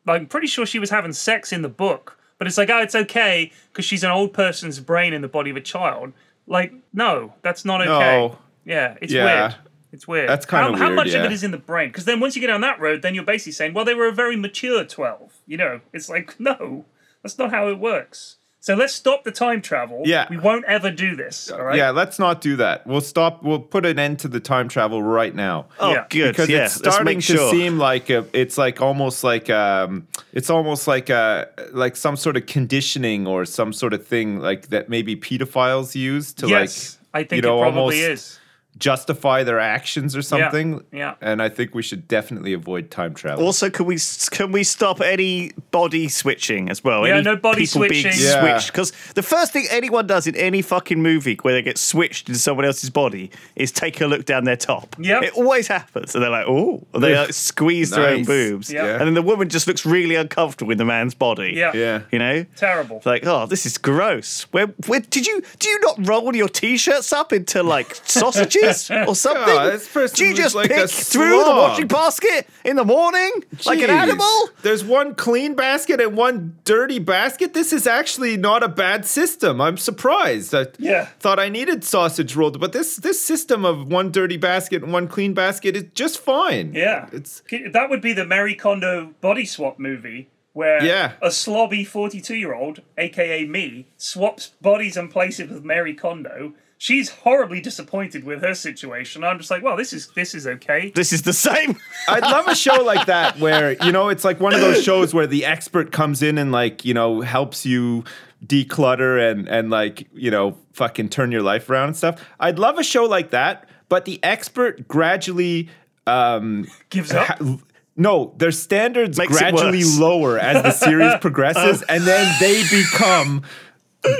like, 0.05 0.21
I'm 0.21 0.27
pretty 0.27 0.47
sure 0.47 0.65
she 0.65 0.79
was 0.79 0.89
having 0.89 1.13
sex 1.13 1.53
in 1.53 1.61
the 1.61 1.69
book, 1.69 2.17
but 2.37 2.47
it's 2.47 2.57
like 2.57 2.69
oh, 2.69 2.79
it's 2.81 2.95
okay 2.95 3.51
because 3.71 3.85
she's 3.85 4.03
an 4.03 4.11
old 4.11 4.33
person's 4.33 4.79
brain 4.81 5.13
in 5.13 5.21
the 5.21 5.29
body 5.29 5.51
of 5.51 5.55
a 5.55 5.61
child. 5.61 6.11
Like 6.47 6.73
no, 6.93 7.33
that's 7.41 7.65
not 7.65 7.81
okay. 7.81 7.89
No. 7.89 8.37
Yeah, 8.65 8.97
it's 9.01 9.11
Yeah. 9.13 9.25
weird. 9.25 9.55
It's 9.91 10.07
weird. 10.07 10.27
That's 10.29 10.45
kinda 10.45 10.71
how, 10.71 10.75
How 10.75 10.89
much 10.89 11.09
yeah. 11.09 11.19
of 11.19 11.25
it 11.25 11.31
is 11.31 11.43
in 11.43 11.51
the 11.51 11.57
brain? 11.57 11.89
Because 11.89 12.05
then 12.05 12.19
once 12.19 12.35
you 12.35 12.41
get 12.41 12.47
down 12.47 12.61
that 12.61 12.79
road, 12.79 13.01
then 13.03 13.13
you're 13.13 13.23
basically 13.23 13.51
saying, 13.51 13.73
well, 13.73 13.85
they 13.85 13.93
were 13.93 14.07
a 14.07 14.11
very 14.11 14.35
mature 14.35 14.83
12. 14.83 15.33
You 15.45 15.57
know, 15.57 15.81
it's 15.93 16.09
like, 16.09 16.35
no, 16.39 16.85
that's 17.21 17.37
not 17.37 17.51
how 17.51 17.67
it 17.69 17.77
works. 17.79 18.37
So 18.63 18.75
let's 18.75 18.93
stop 18.93 19.25
the 19.25 19.31
time 19.31 19.61
travel. 19.61 20.03
Yeah. 20.05 20.25
We 20.29 20.37
won't 20.37 20.63
ever 20.63 20.89
do 20.89 21.17
this. 21.17 21.51
All 21.51 21.61
right. 21.61 21.75
yeah. 21.77 21.89
Let's 21.89 22.17
not 22.17 22.39
do 22.39 22.55
that. 22.55 22.87
We'll 22.87 23.01
stop. 23.01 23.43
We'll 23.43 23.59
put 23.59 23.85
an 23.85 23.99
end 23.99 24.19
to 24.19 24.29
the 24.29 24.39
time 24.39 24.69
travel 24.69 25.03
right 25.03 25.35
now. 25.35 25.65
Oh, 25.81 25.91
Yeah. 25.91 26.05
good. 26.09 26.31
because 26.31 26.47
yeah, 26.47 26.63
it's 26.63 26.81
let's 26.81 26.95
starting 26.95 27.17
to 27.19 27.21
sure. 27.21 27.51
seem 27.51 27.77
like 27.77 28.09
a, 28.09 28.25
it's 28.31 28.57
like 28.57 28.79
almost 28.79 29.21
like 29.21 29.49
um 29.49 30.07
it's 30.31 30.49
almost 30.49 30.87
like 30.87 31.09
a 31.09 31.49
like 31.73 31.97
some 31.97 32.15
sort 32.15 32.37
of 32.37 32.45
conditioning 32.45 33.27
or 33.27 33.43
some 33.43 33.73
sort 33.73 33.91
of 33.93 34.07
thing 34.07 34.39
like 34.39 34.69
that 34.69 34.87
maybe 34.87 35.17
pedophiles 35.17 35.93
use 35.93 36.31
to 36.35 36.47
Yes. 36.47 36.97
like 37.11 37.25
I 37.25 37.27
think 37.27 37.43
you 37.43 37.49
know, 37.49 37.57
it 37.57 37.63
probably 37.63 37.81
almost 37.81 37.97
is. 37.97 38.39
Justify 38.77 39.43
their 39.43 39.59
actions 39.59 40.15
or 40.15 40.21
something 40.21 40.83
yeah. 40.91 41.15
and 41.21 41.41
i 41.41 41.47
think 41.49 41.73
we 41.75 41.81
should 41.83 42.07
definitely 42.07 42.53
avoid 42.53 42.89
time 42.89 43.13
travel 43.13 43.45
Also, 43.45 43.69
can 43.69 43.85
we 43.85 43.97
can 44.31 44.51
we 44.51 44.63
stop 44.63 44.99
any 45.01 45.51
body 45.71 46.07
switching 46.09 46.69
as 46.69 46.83
well? 46.83 47.07
Yeah, 47.07 47.15
any 47.15 47.23
no 47.23 47.35
body 47.35 47.65
people 47.65 47.87
being 47.87 48.03
switching. 48.03 48.21
Yeah. 48.25 48.41
switched 48.41 48.67
because 48.71 48.91
the 49.15 49.21
first 49.21 49.53
thing 49.53 49.65
anyone 49.69 50.07
does 50.07 50.27
in 50.27 50.35
any 50.35 50.61
fucking 50.61 51.01
movie 51.01 51.37
where 51.41 51.53
they 51.53 51.61
get 51.61 51.77
switched 51.77 52.27
into 52.29 52.39
someone 52.39 52.65
else's 52.65 52.89
body 52.89 53.29
is 53.55 53.71
take 53.71 53.99
a 54.01 54.07
look 54.07 54.25
down 54.25 54.43
their 54.45 54.55
top. 54.57 54.95
Yep. 54.99 55.23
it 55.23 55.33
always 55.33 55.67
happens, 55.67 56.15
and 56.15 56.23
they're 56.23 56.29
like, 56.31 56.47
"Oh," 56.47 56.85
they 56.93 57.15
like, 57.15 57.33
squeeze 57.51 57.89
their 57.91 58.07
own 58.09 58.17
Nice. 58.19 58.27
boobs, 58.27 58.71
Yeah. 58.73 58.85
and 58.97 59.01
then 59.01 59.13
the 59.13 59.21
woman 59.21 59.49
just 59.49 59.67
looks 59.67 59.85
really 59.85 60.15
uncomfortable 60.15 60.71
in 60.71 60.77
the 60.77 60.85
man's 60.85 61.13
body. 61.15 61.53
Yeah. 61.55 61.71
yeah 61.75 62.01
you 62.11 62.19
know. 62.19 62.45
Terrible. 62.55 62.97
It's 62.97 63.05
Like, 63.05 63.25
oh, 63.25 63.45
this 63.45 63.65
is 63.65 63.77
gross. 63.77 64.43
Where, 64.51 64.67
where 64.87 65.01
did 65.01 65.27
you 65.27 65.41
do 65.59 65.69
you 65.69 65.79
not 65.81 66.07
roll 66.07 66.35
your 66.35 66.49
t-shirts 66.49 67.11
up 67.13 67.31
into 67.33 67.61
like 67.63 67.95
sausages 68.05 68.62
or 68.67 68.73
something? 69.15 69.45
God, 69.45 69.73
this 69.73 69.87
person 69.87 70.15
do 70.17 70.25
you 70.25 70.33
just 70.35 70.55
like 70.55 70.69
pick 70.69 70.89
through 70.89 71.43
the 71.43 71.51
washing 71.51 71.87
basket 71.87 72.47
in 72.63 72.75
the 72.75 72.85
morning 72.85 73.31
like 73.65 73.79
an 73.81 73.89
animal? 73.89 74.27
there's 74.61 74.83
one 74.83 75.15
clean 75.15 75.53
basket 75.55 75.99
and 76.01 76.15
one 76.17 76.57
dirty 76.63 76.99
basket. 76.99 77.53
This 77.53 77.73
is 77.73 77.85
actually 77.87 78.37
not 78.37 78.63
a 78.63 78.67
bad 78.69 79.05
system. 79.05 79.59
I'm 79.61 79.77
surprised. 79.77 80.53
I 80.55 80.67
Yeah. 80.79 81.07
thought 81.19 81.39
I 81.39 81.49
needed 81.49 81.83
sausage 81.83 82.35
rolled, 82.35 82.59
but 82.59 82.71
this 82.73 82.95
this 82.97 83.21
system 83.21 83.65
of 83.65 83.87
one 83.91 84.11
dirty 84.11 84.37
basket 84.37 84.83
and 84.83 84.91
one 84.93 85.07
clean 85.07 85.33
basket 85.33 85.75
is 85.75 85.85
just 85.93 86.19
fine. 86.19 86.73
Yeah, 86.73 87.07
It's 87.11 87.41
that 87.71 87.89
would 87.89 88.01
be 88.01 88.13
the 88.13 88.25
Mary 88.25 88.55
Kondo 88.55 89.13
body 89.21 89.45
swap 89.45 89.79
movie 89.79 90.29
where 90.53 90.83
Yeah. 90.85 91.13
a 91.21 91.29
slobby 91.29 91.85
forty-two-year-old, 91.87 92.81
aka 92.97 93.45
me, 93.45 93.87
swaps 93.97 94.51
bodies 94.61 94.95
and 94.97 95.09
places 95.09 95.49
with 95.49 95.63
Mary 95.63 95.93
Kondo. 95.93 96.53
She's 96.83 97.07
horribly 97.07 97.61
disappointed 97.61 98.25
with 98.25 98.41
her 98.41 98.53
situation. 98.53 99.23
I'm 99.23 99.37
just 99.37 99.49
like, 99.49 99.63
well, 99.63 99.77
this 99.77 99.93
is 99.93 100.07
this 100.15 100.35
is 100.35 100.45
okay. 100.45 100.91
This 100.93 101.13
is 101.13 101.21
the 101.21 101.31
same. 101.31 101.77
I'd 102.09 102.23
love 102.23 102.45
a 102.49 102.55
show 102.55 102.83
like 102.83 103.05
that 103.05 103.39
where, 103.39 103.81
you 103.85 103.93
know, 103.93 104.09
it's 104.09 104.25
like 104.25 104.41
one 104.41 104.53
of 104.53 104.59
those 104.59 104.83
shows 104.83 105.13
where 105.13 105.25
the 105.25 105.45
expert 105.45 105.93
comes 105.93 106.21
in 106.21 106.37
and 106.37 106.51
like, 106.51 106.83
you 106.83 106.93
know, 106.93 107.21
helps 107.21 107.65
you 107.65 108.03
declutter 108.45 109.31
and 109.31 109.47
and 109.47 109.69
like, 109.69 110.09
you 110.13 110.29
know, 110.29 110.57
fucking 110.73 111.07
turn 111.07 111.31
your 111.31 111.41
life 111.41 111.69
around 111.69 111.87
and 111.87 111.95
stuff. 111.95 112.21
I'd 112.37 112.59
love 112.59 112.77
a 112.77 112.83
show 112.83 113.05
like 113.05 113.29
that, 113.29 113.69
but 113.87 114.03
the 114.03 114.21
expert 114.21 114.85
gradually 114.85 115.69
um 116.05 116.67
Gives 116.89 117.13
up. 117.13 117.27
ha- 117.27 117.57
no, 117.95 118.33
their 118.39 118.51
standards 118.51 119.17
Makes 119.17 119.37
gradually 119.37 119.85
lower 119.85 120.37
as 120.37 120.61
the 120.61 120.71
series 120.71 121.13
progresses, 121.21 121.81
and 121.83 122.03
then 122.03 122.29
they 122.41 122.61
become 122.69 123.43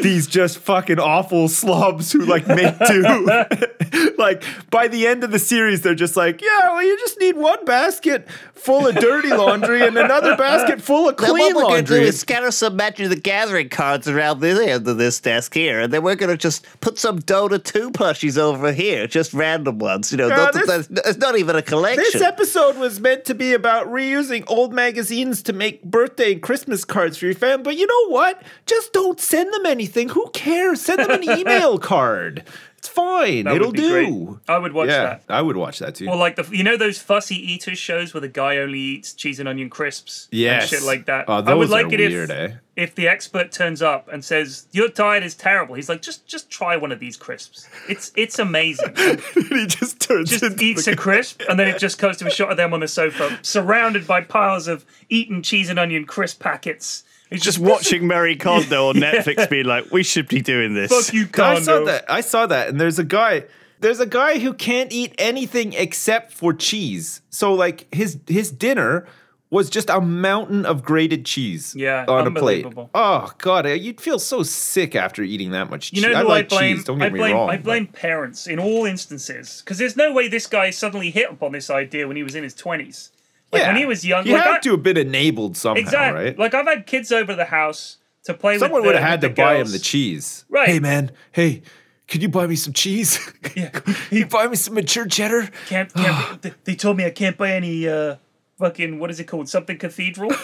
these 0.02 0.28
just 0.28 0.60
fucking 0.60 1.00
awful 1.00 1.48
slobs 1.48 2.12
who 2.12 2.20
like 2.26 2.48
make 2.48 2.78
do. 2.88 3.02
like 4.18 4.44
by 4.70 4.88
the 4.88 5.08
end 5.08 5.24
of 5.24 5.32
the 5.32 5.40
series, 5.40 5.82
they're 5.82 5.96
just 5.96 6.16
like, 6.16 6.42
yeah, 6.42 6.70
well, 6.70 6.84
you 6.84 6.98
just 7.00 7.20
need 7.20 7.36
one 7.36 7.64
basket 7.66 8.28
full 8.54 8.88
of 8.88 8.96
dirty 8.96 9.30
laundry 9.30 9.86
and 9.86 9.98
another 9.98 10.38
basket 10.38 10.82
full 10.82 11.10
of 11.10 11.18
Then 11.18 11.32
clean 11.32 11.54
what 11.54 11.56
we're 11.56 11.70
going 11.70 11.86
to 11.86 12.00
do 12.00 12.02
is 12.02 12.20
scatter 12.20 12.52
some 12.52 12.76
Magic 12.78 13.10
the 13.10 13.16
Gathering 13.16 13.70
cards 13.70 14.08
around 14.08 14.40
the 14.40 14.50
end 14.66 14.88
of 14.88 14.98
this 14.98 15.20
desk 15.20 15.54
here, 15.54 15.80
and 15.82 15.92
then 15.92 16.04
we're 16.04 16.16
going 16.16 16.30
to 16.32 16.38
just 16.38 16.66
put 16.80 16.98
some 16.98 17.20
Dota 17.20 17.62
2 17.62 17.92
plushies 17.92 18.38
over 18.38 18.72
here, 18.72 19.08
just 19.08 19.34
random 19.34 19.80
ones. 19.80 20.12
You 20.12 20.18
know, 20.18 20.30
not, 20.30 20.54
this- 20.54 20.88
that's, 20.88 21.08
it's 21.08 21.20
not 21.20 21.38
even 21.38 21.56
a 21.56 21.62
collection. 21.62 22.04
This 22.04 22.22
episode 22.22 22.78
was 22.78 23.00
meant 23.00 23.26
to 23.26 23.36
be 23.36 23.54
about 23.54 23.88
reusing 23.88 24.44
old 24.48 24.74
magazines 24.74 25.44
to 25.44 25.54
make 25.54 25.84
birthday 25.84 26.34
and 26.34 26.42
Christmas 26.42 26.86
cards 26.86 27.18
for 27.18 27.26
your 27.26 27.36
family. 27.36 27.64
But 27.64 27.78
you 27.78 27.88
know 27.88 28.14
what? 28.14 28.42
Just 28.66 28.94
don't 28.94 29.20
send 29.20 29.54
them 29.54 29.66
anything. 29.74 30.10
Who 30.10 30.30
cares? 30.30 30.80
Send 30.82 31.00
them 31.00 31.12
an 31.12 31.24
email 31.24 31.78
card. 31.92 32.44
It's 32.78 32.90
fine. 32.90 33.46
That 33.46 33.56
It'll 33.56 33.72
do. 33.72 33.90
great. 33.92 34.40
I 34.54 34.58
would 34.58 34.74
watch 34.74 34.90
yeah, 34.90 35.04
that. 35.04 35.24
I 35.30 35.42
would 35.42 35.56
watch 35.56 35.80
that 35.80 35.96
too. 35.96 36.10
Or 36.10 36.18
like 36.18 36.36
the 36.36 36.46
you 36.52 36.66
know 36.66 36.76
those 36.76 37.00
fussy 37.00 37.36
eaters 37.36 37.78
shows 37.78 38.14
where 38.14 38.20
the 38.20 38.28
guy 38.28 38.58
only 38.58 38.80
eats 38.80 39.14
cheese 39.14 39.40
and 39.40 39.48
onion 39.48 39.70
crisps 39.70 40.28
Yes. 40.32 40.64
and 40.64 40.70
shit 40.70 40.84
like 40.86 41.06
that. 41.06 41.26
Oh, 41.30 41.42
I 41.46 41.54
would 41.54 41.70
like 41.70 41.94
it 41.94 42.00
weird, 42.02 42.30
if 42.30 42.52
eh? 42.52 42.56
if 42.76 42.94
the 42.94 43.08
expert 43.08 43.54
turns 43.54 43.82
up 43.82 44.10
and 44.12 44.24
says 44.26 44.68
your 44.74 44.90
diet 44.90 45.24
is 45.24 45.34
terrible. 45.34 45.76
He's 45.76 45.88
like 45.88 46.02
just 46.02 46.28
just 46.28 46.50
try 46.50 46.76
one 46.76 46.92
of 46.92 47.00
these 47.00 47.16
crisps. 47.16 47.70
It's 47.88 48.12
it's 48.18 48.38
amazing. 48.38 48.94
he 49.34 49.66
just 49.66 50.02
turns 50.02 50.38
just 50.38 50.62
eats 50.62 50.86
a 50.86 50.96
crisp 50.98 51.42
and 51.48 51.58
then 51.58 51.70
it 51.70 51.80
just 51.80 52.00
goes 52.00 52.18
to 52.18 52.28
a 52.28 52.30
shot 52.30 52.52
of 52.52 52.58
them 52.58 52.74
on 52.74 52.82
the 52.82 52.90
sofa 52.90 53.40
surrounded 53.44 54.06
by 54.06 54.20
piles 54.20 54.68
of 54.68 54.84
eaten 55.08 55.42
cheese 55.42 55.70
and 55.70 55.80
onion 55.80 56.04
crisp 56.06 56.42
packets. 56.42 57.06
He's 57.34 57.44
just 57.44 57.60
watching 57.60 58.08
Mary 58.08 58.36
Kondo 58.38 58.90
on 58.90 58.96
Netflix 58.96 59.50
being 59.50 59.66
like, 59.66 59.92
we 59.92 60.04
should 60.04 60.28
be 60.28 60.42
doing 60.42 60.74
this. 60.74 60.92
fuck 60.92 61.14
you, 61.14 61.28
I 61.44 61.60
saw 61.60 61.84
that. 61.84 62.10
I 62.10 62.22
saw 62.22 62.46
that, 62.46 62.70
and 62.70 62.80
there's 62.80 63.00
a 63.00 63.04
guy. 63.04 63.46
There's 63.80 64.00
a 64.00 64.06
guy 64.06 64.40
who 64.40 64.54
can't 64.54 64.94
eat 64.94 65.14
anything 65.18 65.74
except 65.74 66.32
for 66.32 66.54
cheese. 66.54 67.22
So 67.30 67.54
like 67.54 67.94
his 67.94 68.18
his 68.28 68.50
dinner 68.52 69.06
was 69.50 69.70
just 69.70 69.90
a 69.90 70.00
mountain 70.02 70.66
of 70.66 70.84
grated 70.84 71.26
cheese. 71.26 71.76
Yeah, 71.76 72.06
on 72.08 72.26
a 72.26 72.32
plate. 72.32 72.66
Oh 72.96 73.32
god, 73.40 73.66
eh, 73.66 73.74
you'd 73.74 74.00
feel 74.00 74.20
so 74.20 74.42
sick 74.42 74.96
after 74.96 75.22
eating 75.22 75.52
that 75.52 75.70
much 75.70 75.92
cheese. 75.92 76.02
You 76.02 76.10
know 76.10 76.18
I 76.18 76.22
who 76.22 76.28
like 76.28 76.46
I 76.46 76.48
blame? 76.48 76.76
cheese. 76.78 76.86
Don't 76.86 76.98
get 77.00 77.08
I 77.08 77.10
me 77.10 77.20
wrong. 77.20 77.50
I 77.50 77.58
but- 77.58 77.64
blame 77.64 77.88
parents 77.88 78.48
in 78.48 78.58
all 78.60 78.86
instances 78.86 79.62
because 79.66 79.78
there's 79.78 79.96
no 79.98 80.12
way 80.14 80.28
this 80.28 80.48
guy 80.48 80.70
suddenly 80.70 81.12
hit 81.12 81.30
upon 81.30 81.52
this 81.52 81.70
idea 81.70 82.08
when 82.08 82.16
he 82.16 82.24
was 82.24 82.36
in 82.36 82.44
his 82.44 82.54
twenties. 82.54 83.12
Like 83.54 83.68
when 83.68 83.76
he 83.78 83.86
was 83.86 84.06
young, 84.06 84.26
you 84.26 84.34
like 84.34 84.44
had 84.44 84.56
I- 84.56 84.60
to 84.60 84.72
have 84.72 84.84
been 84.84 84.98
enabled 84.98 85.56
somehow, 85.58 85.80
exactly. 85.82 86.24
right? 86.24 86.40
Like 86.40 86.54
I've 86.54 86.66
had 86.66 86.86
kids 86.86 87.12
over 87.12 87.36
the 87.36 87.46
house 87.46 87.98
to 88.26 88.34
play 88.34 88.58
Someone 88.58 88.84
would 88.84 88.96
have 88.96 89.04
had 89.04 89.22
to 89.22 89.30
buy 89.30 89.56
him 89.56 89.72
the 89.72 89.80
cheese. 89.80 90.46
Right. 90.50 90.68
Hey 90.68 90.80
man, 90.80 91.12
hey, 91.32 91.62
can 92.08 92.22
you 92.22 92.30
buy 92.30 92.48
me 92.48 92.56
some 92.56 92.74
cheese? 92.74 93.20
Yeah. 93.56 93.70
can 93.70 93.96
you 94.12 94.26
buy 94.26 94.48
me 94.48 94.56
some 94.56 94.74
mature 94.74 95.06
cheddar? 95.06 95.50
Can't, 95.68 95.94
can't 95.94 96.42
they, 96.42 96.54
they 96.64 96.76
told 96.76 96.98
me 96.98 97.06
I 97.06 97.10
can't 97.12 97.38
buy 97.38 97.52
any 97.52 97.88
uh 97.88 98.16
fucking 98.58 99.00
what 99.00 99.10
is 99.12 99.20
it 99.20 99.26
called? 99.26 99.50
Something 99.50 99.78
cathedral. 99.78 100.32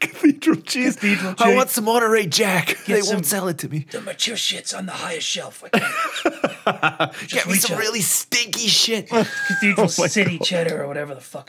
Cathedral 0.00 0.56
cheese. 0.60 0.94
Cathedral 0.94 1.34
I 1.38 1.56
want 1.56 1.70
some 1.70 1.84
Monterey 1.84 2.26
Jack. 2.26 2.76
they 2.86 3.00
some- 3.00 3.16
won't 3.16 3.26
sell 3.26 3.48
it 3.48 3.58
to 3.58 3.68
me. 3.68 3.86
the 3.90 4.00
mature 4.00 4.36
shit's 4.36 4.72
on 4.72 4.86
the 4.86 4.92
highest 4.92 5.26
shelf. 5.26 5.64
I 5.64 5.68
can't. 7.10 7.12
Get 7.28 7.46
me 7.48 7.54
some 7.54 7.74
out. 7.74 7.80
really 7.80 8.00
stinky 8.00 8.68
shit. 8.68 9.08
Cathedral 9.08 9.86
oh 9.86 10.06
City 10.06 10.38
cheddar 10.38 10.84
or 10.84 10.86
whatever 10.86 11.14
the 11.16 11.20
fuck. 11.20 11.46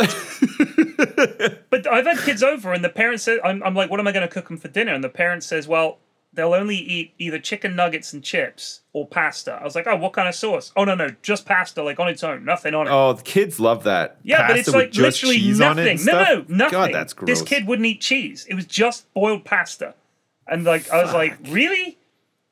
but 1.70 1.86
I've 1.88 2.06
had 2.08 2.18
kids 2.20 2.42
over, 2.42 2.74
and 2.74 2.84
the 2.84 2.90
parents 2.90 3.24
say, 3.24 3.40
I'm, 3.44 3.62
I'm 3.64 3.76
like, 3.76 3.92
what 3.92 4.00
am 4.00 4.08
I 4.08 4.12
going 4.12 4.28
to 4.28 4.34
cook 4.34 4.48
them 4.48 4.58
for 4.58 4.68
dinner? 4.68 4.94
And 4.94 5.04
the 5.04 5.10
parent 5.10 5.44
says, 5.44 5.68
well, 5.68 6.00
they'll 6.34 6.54
only 6.54 6.78
eat 6.78 7.14
either 7.18 7.40
chicken 7.40 7.76
nuggets 7.76 8.14
and 8.14 8.24
chips 8.24 8.82
or 8.94 9.08
pasta. 9.08 9.54
I 9.54 9.64
was 9.64 9.76
like, 9.76 9.88
oh, 9.88 9.96
what 9.96 10.14
kind 10.14 10.28
of 10.28 10.36
sauce? 10.36 10.72
Oh, 10.76 10.84
no, 10.84 10.96
no, 10.96 11.10
just 11.22 11.46
pasta, 11.46 11.84
like 11.84 12.00
on 12.00 12.08
its 12.08 12.24
own, 12.24 12.46
nothing 12.46 12.74
on 12.74 12.88
it. 12.88 12.92
Oh, 12.92 13.14
the 13.14 13.24
kids 13.24 13.60
love 13.60 13.84
that. 13.86 14.18
yeah, 14.24 14.48
but 14.48 14.58
it's 14.58 14.70
like 14.70 14.94
literally 14.96 15.38
cheese 15.38 15.62
on 15.62 15.80
it 15.80 15.96
nothing. 15.96 16.06
No, 16.06 16.24
no, 16.24 16.46
nothing. 16.48 16.72
God, 16.72 16.94
that's 16.94 17.14
gross. 17.14 17.28
This 17.28 17.42
kid 17.42 17.68
wouldn't 17.68 17.86
eat 17.86 18.02
cheese. 18.02 18.46
It 18.50 18.54
was 18.54 18.66
just 18.66 19.12
boiled 19.14 19.44
pasta. 19.46 19.96
And 20.48 20.64
like, 20.64 20.90
I 20.92 21.04
was 21.04 21.14
like, 21.14 21.38
really? 21.48 21.86
And 21.86 21.96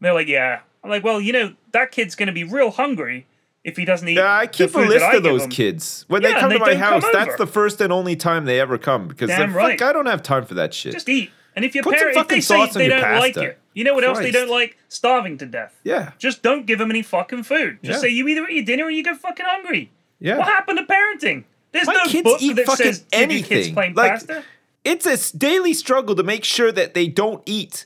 they're 0.01 0.13
like, 0.13 0.27
yeah. 0.27 0.61
I'm 0.83 0.89
like, 0.89 1.03
well, 1.03 1.19
you 1.19 1.33
know, 1.33 1.53
that 1.71 1.91
kid's 1.91 2.15
going 2.15 2.27
to 2.27 2.33
be 2.33 2.43
real 2.43 2.71
hungry 2.71 3.25
if 3.63 3.75
he 3.75 3.85
doesn't 3.85 4.07
eat. 4.07 4.13
Yeah, 4.13 4.33
I 4.35 4.47
keep 4.47 4.73
a 4.75 4.79
list 4.79 5.05
of 5.13 5.23
those 5.23 5.43
him. 5.43 5.49
kids. 5.49 6.05
When 6.07 6.21
Yeah, 6.21 6.33
they 6.33 6.39
come 6.39 6.49
they 6.49 6.57
to 6.57 6.65
my 6.65 6.75
house, 6.75 7.03
that's 7.11 7.35
the 7.37 7.47
first 7.47 7.81
and 7.81 7.91
only 7.91 8.15
time 8.15 8.45
they 8.45 8.59
ever 8.59 8.77
come 8.77 9.07
because 9.07 9.29
Damn 9.29 9.53
right. 9.53 9.77
fuck, 9.77 9.89
I 9.89 9.93
don't 9.93 10.05
have 10.05 10.23
time 10.23 10.45
for 10.45 10.53
that 10.55 10.73
shit. 10.73 10.93
Just 10.93 11.09
eat. 11.09 11.31
And 11.55 11.65
if 11.65 11.73
your 11.73 11.83
Put 11.83 11.97
some 11.97 12.09
if 12.09 12.13
fucking 12.13 12.37
they 12.37 12.41
say 12.41 12.67
they 12.67 12.87
don't 12.87 13.01
like 13.01 13.35
it, 13.35 13.59
you 13.77 13.83
know 13.83 13.93
what 13.93 14.03
else 14.03 14.17
they 14.19 14.31
don't 14.31 14.49
like? 14.49 14.75
Starving 14.89 15.37
to 15.37 15.45
death. 15.45 15.79
yeah, 15.83 16.11
Just 16.17 16.41
don't 16.41 16.65
give 16.65 16.79
them 16.79 16.89
any 16.89 17.01
fucking 17.03 17.43
food. 17.43 17.79
Just 17.83 17.97
Yeah. 17.97 18.01
say 18.01 18.09
you 18.09 18.27
either 18.27 18.47
eat 18.47 18.55
your 18.55 18.65
dinner 18.65 18.85
or 18.85 18.89
you 18.91 19.03
go 19.03 19.13
fucking 19.15 19.45
hungry. 19.47 19.91
yeah. 20.19 20.37
What 20.37 20.47
happened 20.47 20.79
to 20.79 20.85
parenting? 20.85 21.43
There's 21.73 21.85
My 21.87 21.93
no 21.93 22.05
kids 22.05 22.23
book 22.23 22.41
eat 22.41 22.53
that 22.55 22.65
fucking 22.65 22.85
says 22.93 23.05
your 23.13 23.27
kids 23.27 23.31
anything. 23.51 23.73
plain 23.73 23.93
Like, 23.93 24.11
pasta. 24.13 24.43
It's 24.83 25.05
a 25.05 25.37
daily 25.37 25.73
struggle 25.73 26.15
to 26.15 26.23
make 26.23 26.43
sure 26.45 26.71
that 26.71 26.93
they 26.93 27.07
don't 27.07 27.43
eat 27.45 27.85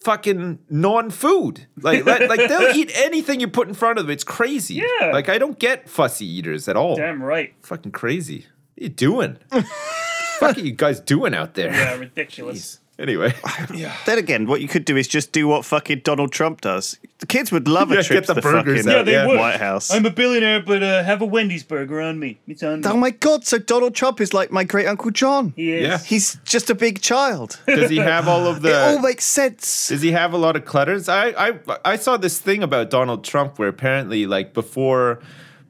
fucking 0.00 0.58
non-food. 0.68 1.66
Like, 1.80 2.04
like, 2.04 2.28
like 2.28 2.48
they'll 2.48 2.70
eat 2.74 2.90
anything 2.96 3.38
you 3.40 3.48
put 3.48 3.68
in 3.68 3.74
front 3.74 3.98
of 3.98 4.06
them. 4.06 4.12
It's 4.12 4.24
crazy. 4.24 4.74
Yeah. 4.74 5.10
Like 5.12 5.28
I 5.28 5.38
don't 5.38 5.58
get 5.58 5.88
fussy 5.88 6.26
eaters 6.26 6.68
at 6.68 6.76
all. 6.76 6.96
Damn 6.96 7.22
right. 7.22 7.54
Fucking 7.62 7.92
crazy. 7.92 8.46
What 8.74 8.80
are 8.80 8.84
you 8.84 8.88
doing? 8.88 9.36
fuck 10.38 10.56
are 10.56 10.60
you 10.60 10.72
guys 10.72 11.00
doing 11.00 11.34
out 11.34 11.54
there? 11.54 11.70
Yeah, 11.70 11.96
ridiculous. 11.96 12.80
Anyway. 13.00 13.32
Then 14.06 14.18
again, 14.18 14.46
what 14.46 14.60
you 14.60 14.68
could 14.68 14.84
do 14.84 14.96
is 14.96 15.08
just 15.08 15.32
do 15.32 15.46
what 15.48 15.64
fucking 15.64 16.00
Donald 16.04 16.32
Trump 16.32 16.60
does. 16.60 16.98
The 17.18 17.26
kids 17.26 17.50
would 17.52 17.66
love 17.68 17.90
a 17.90 17.96
Yeah, 17.96 18.02
trip 18.02 18.20
get 18.20 18.26
the 18.26 18.34
to 18.34 18.40
the 18.40 18.42
burgers 18.42 18.78
fucking 18.84 18.90
out, 18.92 18.96
Yeah, 18.98 19.02
they 19.04 19.12
yeah. 19.12 19.26
would. 19.26 19.38
White 19.38 19.60
House. 19.60 19.90
I'm 19.90 20.04
a 20.06 20.10
billionaire, 20.10 20.60
but 20.62 20.82
uh, 20.82 21.02
have 21.04 21.22
a 21.22 21.26
Wendy's 21.26 21.62
burger 21.62 22.00
on 22.00 22.18
me. 22.18 22.38
It's 22.46 22.62
on 22.62 22.80
me. 22.80 22.86
oh 22.88 22.96
my 22.96 23.10
god! 23.10 23.44
So 23.46 23.58
Donald 23.58 23.94
Trump 23.94 24.20
is 24.20 24.32
like 24.34 24.50
my 24.50 24.64
great 24.64 24.86
uncle 24.86 25.10
John. 25.10 25.52
He 25.56 25.72
is. 25.72 25.82
Yeah. 25.82 25.98
He's 25.98 26.36
just 26.44 26.68
a 26.70 26.74
big 26.74 27.00
child. 27.00 27.58
Does 27.66 27.90
he 27.90 27.96
have 27.98 28.26
all 28.28 28.46
of 28.46 28.62
the? 28.62 28.70
it 28.70 28.74
all 28.74 28.98
makes 29.00 29.24
sense. 29.24 29.88
Does 29.88 30.02
he 30.02 30.12
have 30.12 30.32
a 30.32 30.38
lot 30.38 30.56
of 30.56 30.64
clutters? 30.64 31.08
I, 31.08 31.28
I 31.48 31.58
I 31.84 31.96
saw 31.96 32.16
this 32.16 32.38
thing 32.38 32.62
about 32.62 32.90
Donald 32.90 33.24
Trump 33.24 33.58
where 33.58 33.68
apparently 33.68 34.26
like 34.26 34.52
before 34.54 35.20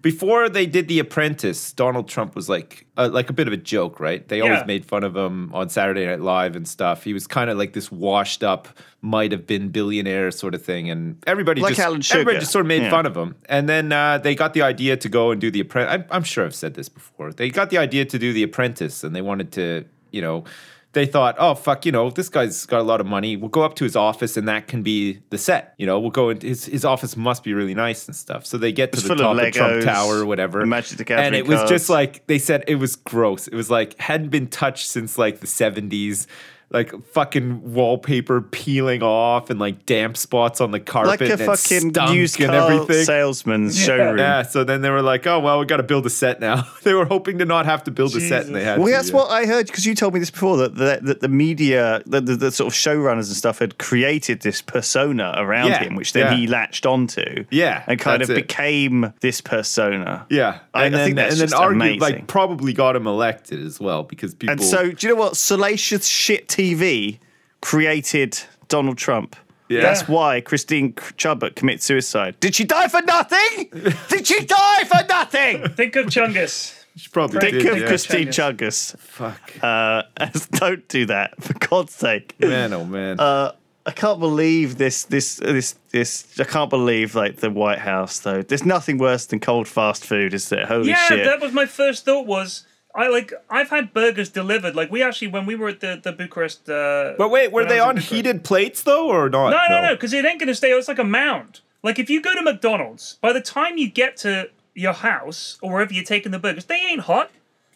before 0.02 0.48
they 0.48 0.66
did 0.66 0.88
The 0.88 0.98
Apprentice, 0.98 1.72
Donald 1.72 2.08
Trump 2.08 2.34
was 2.34 2.48
like 2.48 2.86
a, 2.96 3.08
like 3.08 3.28
a 3.28 3.32
bit 3.32 3.46
of 3.46 3.52
a 3.52 3.56
joke, 3.58 4.00
right? 4.00 4.26
They 4.26 4.40
always 4.40 4.60
Yeah. 4.60 4.64
made 4.66 4.86
fun 4.86 5.04
of 5.04 5.16
him 5.16 5.54
on 5.54 5.68
Saturday 5.68 6.06
Night 6.06 6.20
Live 6.20 6.56
and 6.56 6.66
stuff. 6.66 7.04
He 7.04 7.12
was 7.12 7.26
kind 7.26 7.50
of 7.50 7.58
like 7.58 7.72
this 7.74 7.92
washed 7.92 8.42
up, 8.42 8.68
might 9.02 9.30
have 9.32 9.46
been 9.46 9.68
billionaire 9.68 10.30
sort 10.30 10.54
of 10.54 10.62
thing, 10.64 10.90
and 10.90 11.16
everybody 11.26 11.60
Like 11.60 11.72
just 11.76 11.80
Alan 11.80 12.02
everybody 12.12 12.38
just 12.38 12.52
sort 12.52 12.64
of 12.64 12.68
made 12.68 12.82
Yeah. 12.82 12.90
fun 12.90 13.04
of 13.06 13.16
him. 13.16 13.34
And 13.48 13.68
then 13.68 13.92
uh, 13.92 14.18
they 14.18 14.34
got 14.34 14.54
the 14.54 14.62
idea 14.62 14.96
to 14.96 15.08
go 15.08 15.30
and 15.32 15.40
do 15.40 15.50
The 15.50 15.60
Apprentice. 15.60 15.92
I'm, 15.94 16.04
I'm 16.10 16.22
sure 16.24 16.44
I've 16.44 16.54
said 16.54 16.74
this 16.74 16.88
before. 16.88 17.32
They 17.32 17.50
got 17.50 17.70
the 17.70 17.78
idea 17.78 18.04
to 18.06 18.18
do 18.18 18.32
The 18.32 18.42
Apprentice, 18.42 19.04
and 19.04 19.14
they 19.14 19.22
wanted 19.22 19.52
to, 19.52 19.84
you 20.12 20.22
know. 20.22 20.44
They 20.92 21.06
thought, 21.06 21.36
oh 21.38 21.54
fuck, 21.54 21.86
you 21.86 21.92
know, 21.92 22.10
this 22.10 22.28
guy's 22.28 22.66
got 22.66 22.80
a 22.80 22.82
lot 22.82 23.00
of 23.00 23.06
money. 23.06 23.36
We'll 23.36 23.48
go 23.48 23.62
up 23.62 23.74
to 23.76 23.84
his 23.84 23.94
office, 23.94 24.36
and 24.36 24.48
that 24.48 24.66
can 24.66 24.82
be 24.82 25.20
the 25.30 25.38
set. 25.38 25.74
You 25.78 25.86
know, 25.86 26.00
we'll 26.00 26.10
go 26.10 26.30
into 26.30 26.48
his 26.48 26.64
his 26.64 26.84
office 26.84 27.16
must 27.16 27.44
be 27.44 27.54
really 27.54 27.74
nice 27.74 28.08
and 28.08 28.16
stuff. 28.16 28.44
So 28.44 28.58
they 28.58 28.72
get 28.72 28.90
to 28.92 28.98
It's 28.98 29.06
the 29.06 29.12
of 29.12 29.18
top 29.20 29.36
of, 29.36 29.52
Trump 29.52 29.84
Tower 29.84 30.18
or 30.18 30.26
whatever, 30.26 30.66
Magic 30.66 30.98
the 30.98 31.04
Gathering 31.04 31.26
and 31.26 31.36
it 31.36 31.46
was 31.46 31.58
cards. 31.58 31.70
just 31.70 31.90
like 31.90 32.26
they 32.26 32.38
said 32.38 32.64
it 32.66 32.74
was 32.76 32.96
gross. 32.96 33.46
It 33.46 33.54
was 33.54 33.70
like 33.70 34.00
hadn't 34.00 34.30
been 34.30 34.48
touched 34.48 34.88
since 34.88 35.16
like 35.16 35.38
the 35.40 35.46
seventies. 35.46 36.26
Like 36.72 36.92
fucking 37.06 37.74
wallpaper 37.74 38.40
peeling 38.40 39.02
off 39.02 39.50
and 39.50 39.58
like 39.58 39.84
damp 39.86 40.16
spots 40.16 40.60
on 40.60 40.70
the 40.70 40.78
carpet 40.78 41.20
like 41.20 41.20
a 41.20 41.32
and 41.32 41.40
it 41.40 41.46
fucking 41.46 41.90
stunk 41.90 42.14
used 42.14 42.40
and 42.40 42.50
car 42.50 42.70
everything. 42.72 43.04
salesman's 43.04 43.76
showroom. 43.78 44.18
Yeah, 44.18 44.42
so 44.42 44.62
then 44.62 44.80
they 44.80 44.90
were 44.90 45.02
like, 45.02 45.26
"Oh 45.26 45.40
well, 45.40 45.58
we 45.58 45.66
got 45.66 45.78
to 45.78 45.82
build 45.82 46.06
a 46.06 46.10
set 46.10 46.40
now." 46.40 46.66
they 46.84 46.94
were 46.94 47.04
hoping 47.06 47.38
to 47.38 47.44
not 47.44 47.66
have 47.66 47.82
to 47.84 47.90
build 47.90 48.14
a 48.14 48.20
set, 48.20 48.46
and 48.46 48.54
they 48.54 48.62
had. 48.62 48.78
Well, 48.78 48.86
to, 48.86 48.92
that's 48.92 49.08
yeah. 49.10 49.16
what 49.16 49.30
I 49.30 49.46
heard 49.46 49.66
because 49.66 49.84
you 49.84 49.94
told 49.96 50.14
me 50.14 50.20
this 50.20 50.30
before 50.30 50.56
that 50.58 50.76
the, 50.76 51.00
that 51.02 51.20
the 51.20 51.28
media, 51.28 52.02
the, 52.06 52.20
the, 52.20 52.36
the 52.36 52.50
sort 52.52 52.72
of 52.72 52.78
showrunners 52.78 53.26
and 53.26 53.36
stuff 53.36 53.58
had 53.58 53.78
created 53.78 54.42
this 54.42 54.62
persona 54.62 55.34
around 55.36 55.70
Yeah, 55.70 55.82
him, 55.84 55.96
which 55.96 56.12
then 56.12 56.32
yeah. 56.32 56.38
he 56.38 56.46
latched 56.46 56.86
onto. 56.86 57.44
Yeah, 57.50 57.82
and 57.88 57.98
kind 57.98 58.22
of 58.22 58.30
it. 58.30 58.34
became 58.34 59.12
this 59.20 59.40
persona. 59.40 60.24
Yeah, 60.30 60.60
I- 60.72 60.84
and 60.86 60.94
I 60.94 60.98
then 60.98 61.06
think 61.06 61.16
that's 61.16 61.32
and 61.32 61.40
then 61.40 61.48
just 61.48 61.60
argued 61.60 61.76
amazing. 61.82 62.00
like 62.00 62.26
probably 62.28 62.72
got 62.72 62.94
him 62.94 63.06
elected 63.08 63.60
as 63.66 63.80
well 63.80 64.04
because 64.04 64.34
people. 64.34 64.52
And 64.52 64.62
so, 64.62 64.92
do 64.92 65.06
you 65.06 65.12
know 65.14 65.18
what? 65.20 65.36
Salacious 65.36 66.06
shit 66.06 66.48
TV 66.60 67.18
created 67.62 68.38
Donald 68.68 68.98
Trump. 68.98 69.36
Yeah. 69.68 69.82
That's 69.82 70.08
why 70.08 70.40
Christine 70.40 70.92
Chubbuck 70.94 71.54
commits 71.54 71.84
suicide. 71.84 72.38
Did 72.40 72.54
she 72.56 72.64
die 72.64 72.88
for 72.88 73.00
nothing? 73.02 73.70
Did 74.08 74.26
she 74.26 74.44
die 74.44 74.84
for 74.84 75.06
nothing? 75.08 75.68
Think 75.76 75.94
of 75.96 76.06
Chungus. 76.06 76.84
she 76.96 77.08
probably 77.08 77.40
Think 77.40 77.52
Think 77.52 77.62
did. 77.64 77.72
of 77.74 77.78
yeah. 77.82 77.86
Christine 77.86 78.28
Chuggus. 78.28 78.98
Fuck, 78.98 79.52
Uh, 79.62 80.02
don't 80.52 80.86
do 80.88 81.06
that, 81.06 81.40
for 81.42 81.54
God's 81.54 81.94
sake. 81.94 82.34
man, 82.40 82.72
oh 82.72 82.84
man. 82.84 83.20
Uh, 83.20 83.52
I 83.86 83.92
can't 83.92 84.18
believe 84.20 84.76
this, 84.76 85.04
this, 85.04 85.36
this, 85.36 85.76
this. 85.92 86.38
I 86.40 86.44
can't 86.44 86.68
believe 86.68 87.14
like 87.14 87.36
the 87.36 87.48
White 87.50 87.78
House 87.78 88.18
though. 88.18 88.42
There's 88.42 88.66
nothing 88.66 88.98
worse 88.98 89.24
than 89.26 89.38
cold 89.40 89.66
fast 89.68 90.04
food, 90.04 90.34
is 90.34 90.48
there? 90.48 90.66
Holy 90.66 90.88
Yeah, 90.90 91.06
shit! 91.08 91.24
that 91.24 91.40
was 91.40 91.52
my 91.52 91.64
first 91.66 92.04
thought. 92.04 92.26
Was 92.26 92.66
I 92.94 93.08
like 93.08 93.32
I've 93.48 93.70
had 93.70 93.94
burgers 93.94 94.28
delivered. 94.30 94.74
Like 94.74 94.90
we 94.90 95.02
actually 95.02 95.28
when 95.28 95.46
we 95.46 95.54
were 95.54 95.68
at 95.68 95.80
the 95.80 96.00
the 96.02 96.12
Bucharest. 96.12 96.68
Uh, 96.68 97.14
but 97.16 97.30
wait, 97.30 97.52
were 97.52 97.64
they 97.64 97.78
on 97.80 97.96
heated 97.96 98.44
plates 98.44 98.82
though, 98.82 99.08
or 99.08 99.28
not? 99.28 99.50
No, 99.50 99.60
no, 99.68 99.82
no, 99.82 99.94
because 99.94 100.12
it 100.12 100.24
ain't 100.24 100.40
gonna 100.40 100.54
stay. 100.54 100.70
It's 100.70 100.88
like 100.88 100.98
a 100.98 101.04
mound. 101.04 101.60
Like 101.82 101.98
if 101.98 102.10
you 102.10 102.20
go 102.20 102.34
to 102.34 102.42
McDonald's, 102.42 103.18
by 103.20 103.32
the 103.32 103.40
time 103.40 103.78
you 103.78 103.88
get 103.88 104.16
to 104.18 104.50
your 104.74 104.92
house 104.92 105.58
or 105.62 105.72
wherever 105.72 105.92
you're 105.92 106.04
taking 106.04 106.32
the 106.32 106.38
burgers, 106.38 106.64
they 106.64 106.76
ain't 106.76 107.02
hot. 107.02 107.30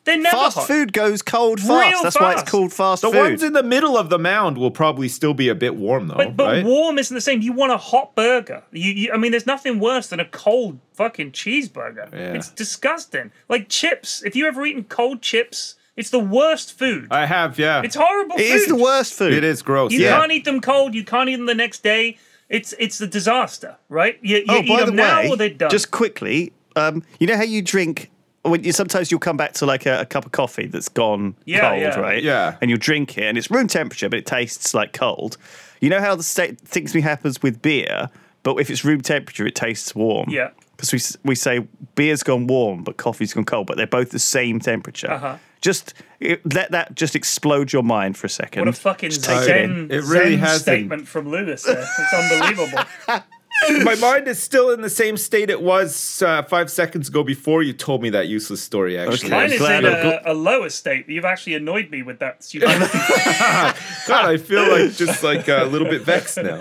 They're 0.04 0.18
never 0.18 0.36
fast 0.36 0.56
hot. 0.58 0.66
food 0.66 0.92
goes 0.92 1.22
cold 1.22 1.60
fast. 1.60 1.70
Real 1.70 2.02
That's 2.02 2.20
why 2.20 2.32
it's 2.34 2.42
called 2.50 2.72
fast 2.72 3.02
The 3.02 3.10
food. 3.10 3.18
ones 3.18 3.42
in 3.42 3.54
the 3.54 3.62
middle 3.62 3.96
of 3.96 4.10
the 4.10 4.18
mound 4.18 4.58
will 4.58 4.70
probably 4.70 5.08
still 5.08 5.32
be 5.34 5.48
a 5.48 5.54
bit 5.54 5.76
warm 5.76 6.08
though, 6.08 6.16
But, 6.16 6.36
but 6.36 6.44
right? 6.46 6.64
warm 6.64 6.98
isn't 6.98 7.14
the 7.14 7.20
same. 7.20 7.40
You 7.40 7.52
want 7.52 7.72
a 7.72 7.78
hot 7.78 8.14
burger. 8.14 8.62
You, 8.70 8.92
you, 8.92 9.12
I 9.12 9.16
mean, 9.16 9.30
there's 9.30 9.46
nothing 9.46 9.80
worse 9.80 10.08
than 10.08 10.20
a 10.20 10.26
cold 10.26 10.78
fucking 10.92 11.32
cheeseburger. 11.32 12.12
Yeah. 12.12 12.34
It's 12.34 12.50
disgusting. 12.50 13.32
Like 13.48 13.68
chips. 13.68 14.22
If 14.22 14.36
you 14.36 14.46
ever 14.46 14.64
eaten 14.66 14.84
cold 14.84 15.22
chips, 15.22 15.76
it's 15.96 16.10
the 16.10 16.18
worst 16.20 16.76
food. 16.76 17.08
I 17.10 17.24
have, 17.26 17.58
yeah. 17.58 17.80
it's 17.82 17.94
horrible 17.96 18.34
it 18.36 18.46
food. 18.48 18.54
is 18.56 18.66
the 18.68 18.76
worst 18.76 19.14
food. 19.14 19.32
it 19.32 19.44
is 19.44 19.62
gross. 19.62 19.92
You 19.92 20.00
yeah. 20.00 20.18
can't 20.18 20.32
eat 20.32 20.44
them 20.44 20.60
cold. 20.60 20.94
You 20.94 21.04
can't 21.04 21.28
eat 21.30 21.36
them 21.36 21.46
the 21.46 21.54
next 21.54 21.82
day. 21.82 22.18
It's 22.50 22.74
it's 22.78 23.00
a 23.00 23.06
disaster, 23.06 23.76
right? 23.88 24.18
You, 24.20 24.36
you 24.38 24.44
Oh, 24.48 24.58
eat 24.60 24.68
by 24.68 24.80
the 24.80 24.86
them 24.86 24.96
now 24.96 25.20
way, 25.22 25.28
or 25.30 25.36
they're 25.36 25.48
done. 25.48 25.70
just 25.70 25.90
quickly, 25.90 26.52
um, 26.76 27.02
you 27.18 27.26
know 27.26 27.36
how 27.36 27.42
you 27.42 27.62
drink 27.62 28.10
when 28.44 28.62
you 28.64 28.72
sometimes 28.72 29.10
you'll 29.10 29.20
come 29.20 29.36
back 29.36 29.52
to 29.54 29.66
like 29.66 29.86
a, 29.86 30.00
a 30.00 30.06
cup 30.06 30.26
of 30.26 30.32
coffee 30.32 30.66
that's 30.66 30.88
gone 30.88 31.34
Yeah, 31.44 31.60
cold, 31.70 31.80
yeah. 31.82 31.98
right? 32.00 32.22
Yeah. 32.22 32.56
And 32.60 32.70
you'll 32.70 32.78
drink 32.78 33.16
it, 33.18 33.24
and 33.24 33.36
it's 33.38 33.50
room 33.50 33.66
temperature, 33.68 34.08
but 34.08 34.18
it 34.18 34.26
tastes 34.26 34.74
like 34.74 34.92
cold. 34.92 35.36
You 35.80 35.90
know 35.90 36.00
how 36.00 36.14
the 36.14 36.22
state 36.22 36.60
things 36.60 36.94
me 36.94 37.00
happens 37.00 37.42
with 37.42 37.60
beer, 37.62 38.10
but 38.42 38.56
if 38.56 38.70
it's 38.70 38.84
room 38.84 39.00
temperature, 39.00 39.46
it 39.46 39.54
tastes 39.54 39.94
warm. 39.94 40.28
Yeah. 40.30 40.50
Because 40.76 40.92
we 40.92 40.96
s- 40.98 41.16
we 41.24 41.34
say 41.34 41.66
beer's 41.94 42.22
gone 42.22 42.46
warm, 42.46 42.82
but 42.84 42.96
coffee's 42.96 43.32
gone 43.32 43.44
cold, 43.44 43.66
but 43.66 43.76
they're 43.76 43.86
both 43.86 44.10
the 44.10 44.18
same 44.18 44.58
temperature. 44.60 45.10
Uh-huh. 45.10 45.36
Just 45.60 45.94
it, 46.20 46.40
let 46.54 46.72
that 46.72 46.94
just 46.94 47.14
explode 47.16 47.72
your 47.72 47.82
mind 47.82 48.18
for 48.18 48.26
a 48.26 48.30
second. 48.30 48.60
what 48.66 48.68
a 48.68 48.72
fucking 48.78 49.10
Just 49.10 49.24
take 49.24 49.48
it 49.48 49.56
in. 49.64 49.88
zen, 49.88 49.98
It 49.98 50.04
really 50.04 50.32
zen 50.32 50.38
hasn't- 50.40 50.62
statement 50.62 51.08
from 51.08 51.28
Lewis 51.30 51.62
there. 51.62 51.78
It's 51.98 52.32
unbelievable. 52.32 52.80
My 53.84 53.94
mind 53.96 54.28
is 54.28 54.42
still 54.42 54.70
in 54.70 54.80
the 54.80 54.90
same 54.90 55.16
state 55.16 55.50
it 55.50 55.62
was 55.62 56.22
uh, 56.22 56.42
five 56.44 56.70
seconds 56.70 57.08
ago 57.08 57.22
before 57.22 57.62
you 57.62 57.72
told 57.72 58.02
me 58.02 58.10
that 58.10 58.28
useless 58.28 58.62
story. 58.62 58.98
Actually, 58.98 59.14
Okay. 59.14 59.28
Mine 59.28 59.40
I'm 59.40 59.52
is 59.52 59.58
glad 59.58 59.84
in 59.84 59.94
I'm 59.94 60.06
a, 60.06 60.20
a 60.26 60.34
lower 60.34 60.68
state. 60.70 61.08
You've 61.08 61.24
actually 61.24 61.54
annoyed 61.54 61.90
me 61.90 62.02
with 62.02 62.18
that. 62.20 62.44
God, 64.08 64.24
I 64.26 64.36
feel 64.36 64.68
like 64.70 64.92
just 64.92 65.22
like 65.22 65.48
a 65.48 65.64
little 65.64 65.88
bit 65.88 66.02
vexed 66.02 66.38
now. 66.38 66.60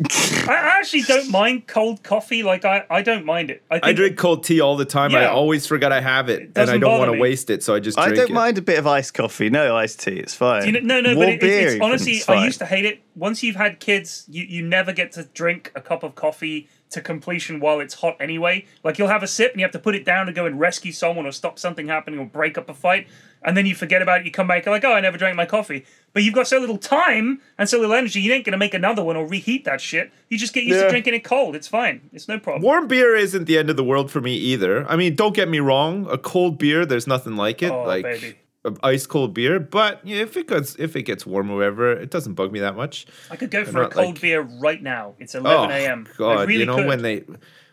I 0.00 0.44
I 0.48 0.78
actually 0.78 1.02
don't 1.02 1.30
mind 1.30 1.66
cold 1.66 2.02
coffee. 2.02 2.42
Like 2.42 2.64
I, 2.64 2.84
I 2.88 3.02
don't 3.02 3.24
mind 3.24 3.50
it. 3.50 3.62
I, 3.70 3.74
think 3.74 3.84
I 3.84 3.92
drink 3.92 4.16
cold 4.16 4.44
tea 4.44 4.60
all 4.60 4.76
the 4.76 4.84
time. 4.84 5.14
I 5.14 5.26
always 5.26 5.66
forget 5.66 5.92
I 5.92 6.00
have 6.00 6.28
it, 6.28 6.52
and 6.54 6.70
I 6.70 6.78
don't 6.78 6.98
want 6.98 7.12
to 7.12 7.18
waste 7.18 7.50
it, 7.50 7.62
so 7.62 7.74
I 7.74 7.80
just 7.80 7.96
drink. 7.96 8.12
I 8.12 8.14
don't 8.14 8.30
it. 8.30 8.34
mind 8.34 8.58
a 8.58 8.62
bit 8.62 8.78
of 8.78 8.86
iced 8.86 9.14
coffee. 9.14 9.50
No 9.50 9.76
iced 9.76 10.00
tea. 10.00 10.12
It's 10.12 10.34
fine. 10.34 10.66
You 10.66 10.72
know, 10.72 10.80
no, 10.80 11.00
no, 11.00 11.16
Warm 11.16 11.26
but 11.26 11.34
it, 11.34 11.40
beer 11.40 11.66
it's, 11.66 11.74
it's 11.74 11.82
honestly, 11.82 12.12
it's 12.12 12.28
I 12.28 12.44
used 12.44 12.60
to 12.60 12.66
hate 12.66 12.84
it. 12.84 13.02
Once 13.16 13.42
you've 13.42 13.56
had 13.56 13.80
kids, 13.80 14.24
you, 14.28 14.44
you 14.44 14.62
never 14.62 14.92
get 14.92 15.12
to 15.12 15.24
drink 15.24 15.72
a 15.74 15.80
cup 15.80 16.04
of 16.04 16.14
coffee 16.14 16.68
to 16.90 17.00
completion 17.00 17.60
while 17.60 17.80
it's 17.80 17.94
hot 17.94 18.16
anyway. 18.20 18.64
Like 18.82 18.98
you'll 18.98 19.08
have 19.08 19.22
a 19.22 19.26
sip 19.26 19.52
and 19.52 19.60
you 19.60 19.64
have 19.64 19.72
to 19.72 19.78
put 19.78 19.94
it 19.94 20.04
down 20.04 20.26
to 20.26 20.32
go 20.32 20.46
and 20.46 20.58
rescue 20.58 20.92
someone 20.92 21.26
or 21.26 21.32
stop 21.32 21.58
something 21.58 21.88
happening 21.88 22.18
or 22.18 22.26
break 22.26 22.56
up 22.56 22.68
a 22.70 22.74
fight, 22.74 23.06
and 23.42 23.56
then 23.56 23.66
you 23.66 23.74
forget 23.74 24.02
about 24.02 24.20
it. 24.20 24.26
You 24.26 24.32
come 24.32 24.46
back 24.48 24.64
you're 24.64 24.74
like, 24.74 24.84
oh, 24.84 24.92
I 24.92 25.00
never 25.00 25.18
drank 25.18 25.36
my 25.36 25.46
coffee. 25.46 25.84
But 26.12 26.22
you've 26.22 26.34
got 26.34 26.48
so 26.48 26.58
little 26.58 26.78
time 26.78 27.40
and 27.58 27.68
so 27.68 27.78
little 27.78 27.94
energy, 27.94 28.20
you 28.20 28.32
ain't 28.32 28.44
gonna 28.44 28.56
make 28.56 28.74
another 28.74 29.04
one 29.04 29.16
or 29.16 29.26
reheat 29.26 29.64
that 29.64 29.80
shit. 29.80 30.10
You 30.28 30.38
just 30.38 30.54
get 30.54 30.64
used 30.64 30.78
Yeah. 30.78 30.84
to 30.84 30.90
drinking 30.90 31.14
it 31.14 31.24
cold. 31.24 31.54
It's 31.54 31.68
fine. 31.68 32.08
It's 32.12 32.26
no 32.28 32.38
problem. 32.38 32.62
Warm 32.62 32.88
beer 32.88 33.14
isn't 33.14 33.44
the 33.44 33.58
end 33.58 33.70
of 33.70 33.76
the 33.76 33.84
world 33.84 34.10
for 34.10 34.20
me 34.20 34.34
either. 34.34 34.88
I 34.90 34.96
mean, 34.96 35.14
don't 35.14 35.34
get 35.34 35.48
me 35.48 35.60
wrong. 35.60 36.06
A 36.10 36.18
cold 36.18 36.58
beer, 36.58 36.84
there's 36.86 37.06
nothing 37.06 37.36
like 37.36 37.62
it. 37.62 37.70
Oh, 37.70 37.84
like 37.84 38.02
baby. 38.04 38.36
Ice 38.82 39.06
cold 39.06 39.34
beer. 39.34 39.58
But 39.60 40.00
yeah, 40.06 40.22
if 40.22 40.36
it 40.36 40.48
gets 40.48 40.76
if 40.76 40.96
it 40.96 41.02
gets 41.02 41.26
warm 41.26 41.50
or 41.50 41.56
whatever, 41.56 41.92
it 41.92 42.10
doesn't 42.10 42.34
bug 42.34 42.52
me 42.52 42.60
that 42.60 42.76
much. 42.76 43.06
I 43.30 43.36
could 43.36 43.50
go 43.50 43.64
for 43.64 43.82
a 43.82 43.88
cold 43.88 44.06
like- 44.14 44.20
beer 44.20 44.40
right 44.42 44.82
now. 44.82 45.14
It's 45.18 45.34
11 45.34 45.70
a.m. 45.70 46.06
I 46.08 46.16
God, 46.16 46.48
really 46.48 46.60
you 46.60 46.66
know 46.66 46.76
could. 46.76 46.86
when 46.86 47.02
they 47.02 47.24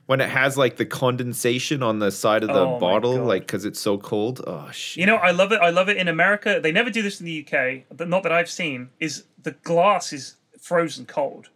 when 0.06 0.22
it 0.22 0.30
has 0.30 0.58
like 0.58 0.78
the 0.78 0.86
condensation 0.86 1.82
on 1.82 2.00
the 2.00 2.12
side 2.12 2.44
of 2.44 2.50
the 2.50 2.60
Oh 2.60 2.80
bottle, 2.80 3.16
like 3.24 3.44
because 3.44 3.66
it's 3.66 3.80
so 3.80 3.98
cold. 3.98 4.42
Oh 4.46 4.70
shit. 4.72 5.02
You 5.02 5.08
know, 5.08 5.16
I 5.16 5.32
love 5.32 5.52
it. 5.52 5.60
I 5.62 5.72
love 5.72 5.90
it 5.90 5.98
in 5.98 6.08
America. 6.08 6.60
They 6.62 6.72
never 6.72 6.90
do 6.90 7.02
this 7.02 7.20
in 7.20 7.26
the 7.26 7.46
UK, 7.48 7.84
but 7.96 8.08
not 8.08 8.24
that 8.24 8.32
I've 8.32 8.50
seen. 8.50 8.90
Is 9.00 9.24
the 9.42 9.52
glass 9.52 10.14
is 10.14 10.36
frozen 10.60 11.06
cold? 11.06 11.50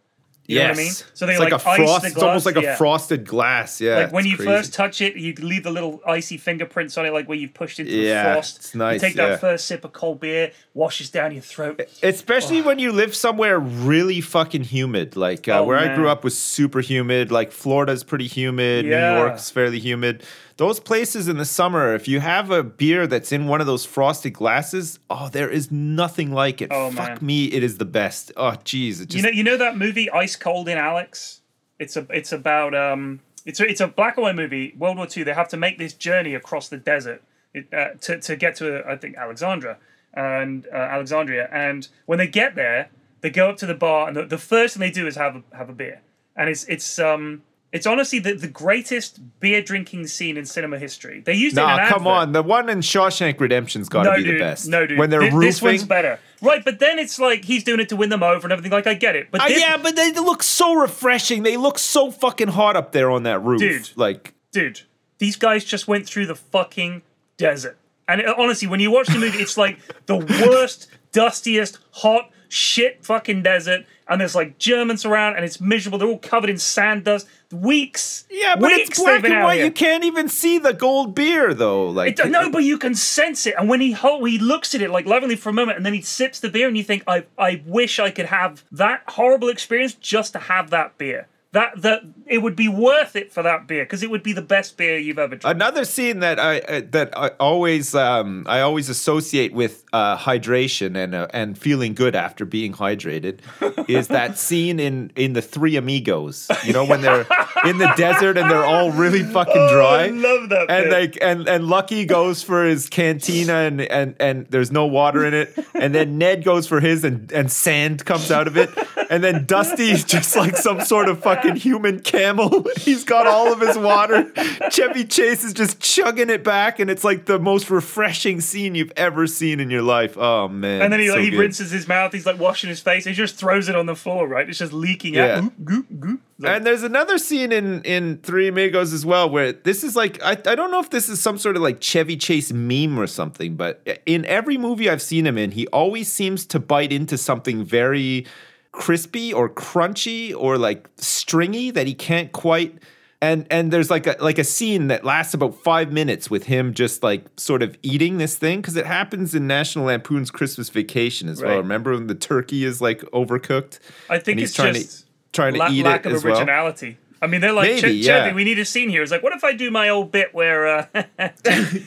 You 0.50 0.58
know 0.58 0.68
what 0.70 0.74
I 0.74 0.82
mean? 0.82 0.92
So 1.14 1.26
they 1.26 1.32
it's 1.32 1.40
like, 1.40 1.52
like, 1.52 1.64
a 1.64 1.68
ice 1.68 1.76
frost. 1.78 2.02
the 2.02 2.08
It's 2.08 2.22
almost 2.22 2.46
like 2.46 2.56
a 2.56 2.62
yeah. 2.62 2.76
frosted 2.76 3.24
glass. 3.26 3.80
Yeah. 3.80 3.96
Like 3.98 4.12
when 4.12 4.26
you 4.26 4.36
crazy. 4.36 4.50
first 4.50 4.74
touch 4.74 5.00
it, 5.00 5.16
you 5.16 5.32
leave 5.34 5.62
the 5.62 5.70
little 5.70 6.00
icy 6.06 6.36
fingerprints 6.38 6.98
on 6.98 7.06
it, 7.06 7.12
like 7.12 7.28
where 7.28 7.38
you've 7.38 7.54
pushed 7.54 7.78
into 7.78 7.92
Yeah, 7.92 8.24
the 8.28 8.34
frost. 8.34 8.56
it's 8.56 8.74
nice, 8.74 8.94
You 9.02 9.08
take 9.08 9.16
that 9.16 9.28
yeah. 9.30 9.36
first 9.36 9.66
sip 9.66 9.84
of 9.84 9.92
cold 9.92 10.20
beer, 10.20 10.50
washes 10.74 11.10
down 11.10 11.32
your 11.32 11.42
throat. 11.42 11.80
Especially 12.02 12.62
when 12.62 12.78
you 12.78 12.92
live 12.92 13.14
somewhere 13.14 13.58
really 13.58 14.20
fucking 14.20 14.64
humid. 14.64 15.16
Like 15.16 15.48
uh, 15.48 15.60
Oh, 15.60 15.64
where 15.64 15.78
I 15.78 15.94
grew 15.94 16.08
up 16.08 16.24
was 16.24 16.36
super 16.38 16.80
humid. 16.80 17.30
Like 17.30 17.52
Florida's 17.52 18.02
pretty 18.04 18.26
humid. 18.26 18.86
New 18.86 18.90
York's 18.90 19.50
fairly 19.50 19.78
humid. 19.78 20.22
Those 20.60 20.78
places 20.78 21.26
in 21.26 21.38
the 21.38 21.46
summer, 21.46 21.94
if 21.94 22.06
you 22.06 22.20
have 22.20 22.50
a 22.50 22.62
beer 22.62 23.06
that's 23.06 23.32
in 23.32 23.46
one 23.46 23.62
of 23.62 23.66
those 23.66 23.86
frosted 23.86 24.34
glasses, 24.34 24.98
oh, 25.08 25.30
there 25.30 25.48
is 25.48 25.72
nothing 25.72 26.32
like 26.32 26.60
it. 26.60 26.68
Oh, 26.70 26.90
Fuck 26.90 27.08
man. 27.08 27.18
me, 27.22 27.46
it 27.46 27.62
is 27.62 27.78
the 27.78 27.86
best. 27.86 28.30
Oh, 28.36 28.50
jeez. 28.62 28.98
Just 28.98 29.14
You 29.14 29.22
know, 29.22 29.30
you 29.30 29.42
know 29.42 29.56
that 29.56 29.78
movie 29.78 30.10
Ice 30.10 30.36
Cold 30.36 30.68
in 30.68 30.76
Alex. 30.76 31.40
It's 31.78 31.96
a, 31.96 32.06
it's 32.10 32.30
about, 32.32 32.74
um, 32.74 33.20
it's 33.46 33.58
a, 33.58 33.66
it's 33.66 33.80
a 33.80 33.88
black 33.88 34.18
and 34.18 34.24
white 34.24 34.36
movie. 34.36 34.74
World 34.76 34.98
War 34.98 35.08
II. 35.16 35.22
They 35.22 35.32
have 35.32 35.48
to 35.48 35.56
make 35.56 35.78
this 35.78 35.94
journey 35.94 36.34
across 36.34 36.68
the 36.68 36.76
desert 36.76 37.22
it, 37.54 37.72
uh, 37.72 37.94
to 38.02 38.20
to 38.20 38.36
get 38.36 38.56
to, 38.56 38.86
I 38.86 38.96
think, 38.96 39.16
Alexandra 39.16 39.78
and 40.12 40.66
uh, 40.70 40.76
Alexandria. 40.76 41.48
And 41.50 41.88
when 42.04 42.18
they 42.18 42.26
get 42.26 42.54
there, 42.54 42.90
they 43.22 43.30
go 43.30 43.48
up 43.48 43.56
to 43.56 43.66
the 43.66 43.72
bar, 43.72 44.08
and 44.08 44.14
the, 44.14 44.26
the 44.26 44.36
first 44.36 44.74
thing 44.76 44.82
they 44.82 44.90
do 44.90 45.06
is 45.06 45.16
have 45.16 45.36
a, 45.36 45.56
have 45.56 45.70
a 45.70 45.72
beer. 45.72 46.02
And 46.36 46.50
it's 46.50 46.64
it's 46.64 46.98
um 46.98 47.44
it's 47.72 47.86
honestly 47.86 48.18
the, 48.18 48.34
the 48.34 48.48
greatest 48.48 49.20
beer 49.38 49.62
drinking 49.62 50.06
scene 50.08 50.36
in 50.36 50.44
cinema 50.44 50.78
history. 50.78 51.20
They 51.20 51.34
used 51.34 51.56
it 51.56 51.60
Nah, 51.60 51.76
come 51.88 52.06
advert. 52.06 52.06
on. 52.08 52.32
The 52.32 52.42
one 52.42 52.68
in 52.68 52.78
Shawshank 52.80 53.38
Redemption's 53.38 53.88
got 53.88 54.02
to 54.04 54.10
No, 54.10 54.16
be 54.16 54.24
dude. 54.24 54.34
the 54.34 54.38
best. 54.40 54.66
No, 54.68 54.86
dude. 54.86 54.98
When 54.98 55.08
they're 55.10 55.20
Thi- 55.20 55.26
roofing. 55.26 55.40
This 55.40 55.62
one's 55.62 55.84
better. 55.84 56.18
Right, 56.42 56.64
but 56.64 56.80
then 56.80 56.98
it's 56.98 57.18
like 57.20 57.44
he's 57.44 57.62
doing 57.62 57.78
it 57.80 57.88
to 57.90 57.96
win 57.96 58.08
them 58.08 58.22
over 58.22 58.44
and 58.46 58.52
everything. 58.52 58.72
Like, 58.72 58.86
I 58.86 58.94
get 58.94 59.14
it. 59.14 59.28
But 59.30 59.42
Uh, 59.42 59.48
this, 59.48 59.60
yeah, 59.60 59.76
but 59.76 59.94
they 59.94 60.10
look 60.12 60.42
so 60.42 60.74
refreshing. 60.74 61.42
They 61.44 61.56
look 61.56 61.78
so 61.78 62.10
fucking 62.10 62.48
hot 62.48 62.76
up 62.76 62.92
there 62.92 63.10
on 63.10 63.22
that 63.24 63.40
roof. 63.44 63.60
Dude. 63.60 63.90
Like, 63.94 64.34
dude, 64.50 64.80
these 65.18 65.36
guys 65.36 65.64
just 65.64 65.86
went 65.86 66.06
through 66.06 66.26
the 66.26 66.34
fucking 66.34 67.02
desert. 67.36 67.76
And 68.08 68.20
uh, 68.22 68.34
honestly, 68.36 68.66
when 68.66 68.80
you 68.80 68.90
watch 68.90 69.06
the 69.06 69.18
movie, 69.18 69.38
it's 69.38 69.56
like 69.56 69.78
the 70.06 70.16
worst, 70.16 70.88
dustiest, 71.12 71.78
hot, 71.92 72.30
shit 72.50 73.04
fucking 73.04 73.42
desert. 73.42 73.86
And 74.08 74.20
there's 74.20 74.34
like 74.34 74.58
Germans 74.58 75.04
around, 75.04 75.36
and 75.36 75.44
it's 75.44 75.60
miserable. 75.60 75.96
They're 75.98 76.08
all 76.08 76.18
covered 76.18 76.50
in 76.50 76.58
sand 76.58 77.04
dust. 77.04 77.28
Weeks. 77.52 78.24
yeah, 78.30 78.54
but 78.56 78.72
weeks 78.72 78.90
it's 78.90 78.98
black 79.00 79.24
and 79.24 79.42
white. 79.44 79.56
here. 79.56 79.64
You 79.66 79.70
can't 79.72 80.04
even 80.04 80.28
see 80.28 80.58
the 80.58 80.72
gold 80.72 81.14
beer, 81.14 81.52
though. 81.54 81.88
Like, 81.88 82.18
It- 82.18 82.28
no, 82.30 82.50
but 82.50 82.64
you 82.64 82.78
can 82.78 82.94
sense 82.94 83.46
it. 83.46 83.54
And 83.58 83.68
when 83.68 83.80
he 83.80 83.92
ho- 83.92 84.24
he 84.24 84.38
looks 84.38 84.74
at 84.74 84.82
it 84.82 84.90
like 84.90 85.06
lovingly 85.06 85.36
for 85.36 85.48
a 85.48 85.52
moment, 85.52 85.76
and 85.76 85.84
then 85.86 85.92
he 85.94 86.00
sips 86.00 86.40
the 86.40 86.48
beer, 86.48 86.66
and 86.68 86.76
you 86.76 86.82
think, 86.84 87.02
I 87.06 87.24
I 87.38 87.62
wish 87.66 87.98
I 87.98 88.10
could 88.10 88.26
have 88.26 88.64
that 88.72 89.02
horrible 89.08 89.48
experience 89.48 89.94
just 89.94 90.32
to 90.34 90.38
have 90.40 90.70
that 90.70 90.96
beer. 90.98 91.26
That 91.52 91.82
that 91.82 92.02
it 92.26 92.38
would 92.38 92.54
be 92.54 92.68
worth 92.68 93.16
it 93.16 93.32
for 93.32 93.42
that 93.42 93.66
beer 93.66 93.84
because 93.84 94.04
it 94.04 94.10
would 94.10 94.22
be 94.22 94.32
the 94.32 94.42
best 94.42 94.76
beer 94.76 94.98
you've 94.98 95.18
ever 95.18 95.34
drank. 95.34 95.54
Another 95.54 95.84
scene 95.84 96.20
that 96.20 96.38
I 96.38 96.60
uh, 96.60 96.82
that 96.90 97.16
I 97.16 97.28
always 97.40 97.92
um, 97.94 98.44
I 98.48 98.60
always 98.60 98.88
associate 98.88 99.52
with 99.52 99.84
uh, 99.92 100.16
hydration 100.16 100.96
and 100.96 101.14
uh, 101.14 101.26
and 101.34 101.58
feeling 101.58 101.94
good 101.94 102.14
after 102.14 102.44
being 102.44 102.72
hydrated 102.72 103.40
is 103.88 104.08
that 104.08 104.38
scene 104.38 104.78
in 104.78 105.10
in 105.16 105.32
the 105.32 105.42
Three 105.42 105.74
Amigos. 105.74 106.48
You 106.64 106.72
know 106.72 106.84
when 106.84 107.00
they're 107.00 107.26
in 107.64 107.78
the 107.78 107.92
desert 107.96 108.38
and 108.38 108.48
they're 108.48 108.64
all 108.64 108.92
really 108.92 109.24
fucking 109.24 109.68
dry. 109.72 110.02
Oh, 110.02 110.04
I 110.04 110.08
love 110.08 110.48
that 110.50 110.70
And 110.70 110.90
like 110.90 111.18
and 111.20 111.48
and 111.48 111.66
Lucky 111.66 112.04
goes 112.04 112.44
for 112.44 112.64
his 112.64 112.88
cantina 112.88 113.54
and 113.54 113.80
and 113.80 114.14
and 114.20 114.46
there's 114.50 114.70
no 114.70 114.86
water 114.86 115.24
in 115.26 115.34
it. 115.34 115.58
And 115.74 115.92
then 115.92 116.16
Ned 116.16 116.44
goes 116.44 116.68
for 116.68 116.78
his 116.78 117.02
and 117.02 117.32
and 117.32 117.50
sand 117.50 118.04
comes 118.04 118.30
out 118.30 118.46
of 118.46 118.56
it. 118.56 118.70
And 119.10 119.24
then 119.24 119.44
Dusty's 119.44 120.04
just 120.04 120.36
like 120.36 120.56
some 120.56 120.80
sort 120.82 121.08
of 121.08 121.20
fucking 121.20 121.56
human 121.56 121.98
camel. 122.00 122.64
He's 122.76 123.02
got 123.02 123.26
all 123.26 123.52
of 123.52 123.60
his 123.60 123.76
water. 123.76 124.32
Chevy 124.70 125.04
Chase 125.04 125.42
is 125.42 125.52
just 125.52 125.80
chugging 125.80 126.30
it 126.30 126.44
back, 126.44 126.78
and 126.78 126.88
it's 126.88 127.02
like 127.02 127.26
the 127.26 127.40
most 127.40 127.70
refreshing 127.70 128.40
scene 128.40 128.76
you've 128.76 128.92
ever 128.96 129.26
seen 129.26 129.58
in 129.58 129.68
your 129.68 129.82
life. 129.82 130.16
Oh 130.16 130.46
man! 130.46 130.82
And 130.82 130.92
then 130.92 131.00
he, 131.00 131.08
so 131.08 131.14
like, 131.14 131.24
he 131.24 131.30
good. 131.30 131.40
rinses 131.40 131.72
his 131.72 131.88
mouth. 131.88 132.12
He's 132.12 132.24
like 132.24 132.38
washing 132.38 132.68
his 132.70 132.78
face. 132.80 133.04
He 133.04 133.12
just 133.12 133.34
throws 133.34 133.68
it 133.68 133.74
on 133.74 133.86
the 133.86 133.96
floor, 133.96 134.28
right? 134.28 134.48
It's 134.48 134.58
just 134.58 134.72
leaking 134.72 135.14
Yeah. 135.14 135.38
out. 135.38 135.42
Goop, 135.42 135.64
goop, 135.64 135.86
goop. 136.00 136.20
Like, 136.38 136.56
And 136.56 136.64
there's 136.66 136.84
another 136.84 137.18
scene 137.18 137.50
in 137.50 137.82
in 137.82 138.18
Three 138.18 138.46
Amigos 138.46 138.92
as 138.92 139.04
well 139.04 139.28
where 139.28 139.52
this 139.52 139.82
is 139.82 139.96
like 139.96 140.22
I, 140.22 140.30
I 140.46 140.54
don't 140.54 140.70
know 140.70 140.78
if 140.80 140.90
this 140.90 141.08
is 141.08 141.20
some 141.20 141.36
sort 141.36 141.56
of 141.56 141.62
like 141.62 141.80
Chevy 141.80 142.16
Chase 142.16 142.52
meme 142.52 142.96
or 142.98 143.08
something, 143.08 143.56
but 143.56 143.82
in 144.06 144.24
every 144.26 144.56
movie 144.56 144.88
I've 144.88 145.02
seen 145.02 145.26
him 145.26 145.36
in, 145.36 145.50
he 145.50 145.66
always 145.66 146.10
seems 146.10 146.46
to 146.46 146.60
bite 146.60 146.92
into 146.92 147.18
something 147.18 147.64
very 147.64 148.24
crispy 148.72 149.32
or 149.32 149.48
crunchy 149.48 150.34
or 150.36 150.56
like 150.58 150.88
stringy 150.96 151.70
that 151.70 151.86
he 151.86 151.94
can't 151.94 152.30
quite 152.32 152.78
and 153.22 153.46
and 153.50 153.72
there's 153.72 153.90
like 153.90 154.06
a 154.06 154.16
like 154.20 154.38
a 154.38 154.44
scene 154.44 154.88
that 154.88 155.04
lasts 155.04 155.34
about 155.34 155.54
five 155.62 155.92
minutes 155.92 156.30
with 156.30 156.44
him 156.44 156.72
just 156.72 157.02
like 157.02 157.24
sort 157.36 157.62
of 157.62 157.76
eating 157.82 158.18
this 158.18 158.36
thing 158.36 158.60
because 158.60 158.76
it 158.76 158.86
happens 158.86 159.34
in 159.34 159.46
National 159.46 159.86
Lampoon's 159.86 160.30
Christmas 160.30 160.70
Vacation 160.70 161.28
as 161.28 161.42
well. 161.42 161.58
Remember 161.58 161.92
when 161.92 162.06
the 162.06 162.14
turkey 162.14 162.64
is 162.64 162.80
like 162.80 163.00
overcooked? 163.12 163.78
I 164.08 164.18
think 164.18 164.38
he's 164.38 164.50
it's 164.50 164.56
trying 164.56 164.74
just 164.74 165.00
to 165.00 165.06
trying 165.32 165.54
to 165.54 165.66
eat 165.70 165.84
lack 165.84 166.06
it 166.06 166.12
of 166.12 166.16
as 166.16 166.24
well. 166.24 166.38
originality. 166.38 166.96
I 167.22 167.26
mean, 167.26 167.42
they're 167.42 167.52
like, 167.52 167.68
Maybe, 167.68 168.00
Ch- 168.00 168.06
yeah. 168.06 168.24
Chevy, 168.24 168.34
we 168.34 168.44
need 168.44 168.58
a 168.58 168.64
scene 168.64 168.88
here. 168.88 169.02
It's 169.02 169.12
like, 169.12 169.22
what 169.22 169.34
if 169.34 169.44
I 169.44 169.52
do 169.52 169.70
my 169.70 169.90
old 169.90 170.10
bit 170.10 170.32
where 170.34 170.66
uh, 170.66 170.86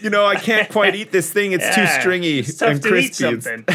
you 0.01 0.11
know, 0.11 0.27
I 0.27 0.35
can't 0.35 0.69
quite 0.69 0.93
eat 0.93 1.11
this 1.11 1.33
thing. 1.33 1.53
It's 1.53 1.63
Yeah, 1.75 1.75
too 1.95 2.01
stringy 2.01 2.39
it's 2.39 2.57
tough 2.57 2.69
and 2.69 2.83
to 2.83 2.95
eat 2.95 3.17
crispy. 3.17 3.65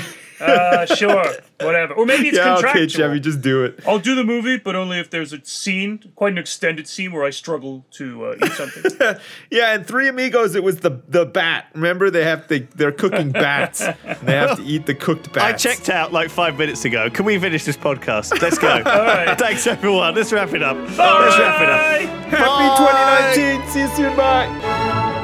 It's- 0.40 0.88
something? 0.88 1.12
uh, 1.12 1.22
sure, 1.22 1.66
whatever. 1.66 1.94
Or 1.94 2.06
maybe 2.06 2.28
it's 2.28 2.36
yeah, 2.36 2.54
contractual. 2.54 2.82
okay, 2.82 2.88
Chevy, 2.88 3.20
just 3.20 3.40
do 3.40 3.64
it. 3.64 3.80
I'll 3.86 3.98
do 3.98 4.14
the 4.14 4.24
movie, 4.24 4.56
but 4.58 4.74
only 4.76 4.98
if 4.98 5.10
there's 5.10 5.32
a 5.32 5.44
scene, 5.44 6.12
quite 6.14 6.32
an 6.32 6.38
extended 6.38 6.86
scene 6.88 7.12
where 7.12 7.24
I 7.24 7.30
struggle 7.30 7.84
to 7.92 8.26
uh, 8.26 8.34
eat 8.44 8.52
something. 8.52 8.84
Yeah, 9.50 9.74
and 9.74 9.86
Three 9.86 10.08
Amigos, 10.08 10.54
it 10.54 10.62
was 10.62 10.78
the 10.80 11.00
the 11.08 11.24
bat. 11.26 11.66
Remember, 11.74 12.10
they 12.10 12.24
have 12.24 12.46
they 12.48 12.60
they're 12.60 12.92
cooking 12.92 13.30
bats. 13.32 13.80
and 13.82 13.96
they 14.22 14.34
have 14.34 14.58
to 14.58 14.62
eat 14.64 14.86
the 14.86 14.94
cooked 14.94 15.32
bats. 15.32 15.44
I 15.66 15.70
checked 15.70 15.88
out 15.88 16.12
like 16.12 16.30
five 16.30 16.58
minutes 16.58 16.84
ago. 16.84 17.08
Can 17.10 17.24
we 17.24 17.38
finish 17.38 17.64
this 17.64 17.76
podcast? 17.76 18.40
Let's 18.40 18.58
go. 18.58 18.68
All 18.72 18.82
right. 18.82 19.38
Thanks 19.38 19.66
everyone. 19.66 20.14
Let's 20.14 20.32
wrap 20.32 20.52
it 20.52 20.62
up. 20.62 20.76
Let's 20.76 20.96
Bye. 20.96 21.36
wrap 21.38 21.60
it 21.62 21.68
up. 21.68 22.28
Happy 22.28 23.34
2019. 23.36 23.70
See 23.70 23.80
you 23.80 23.88
soon. 23.96 24.16
Bye. 24.16 25.14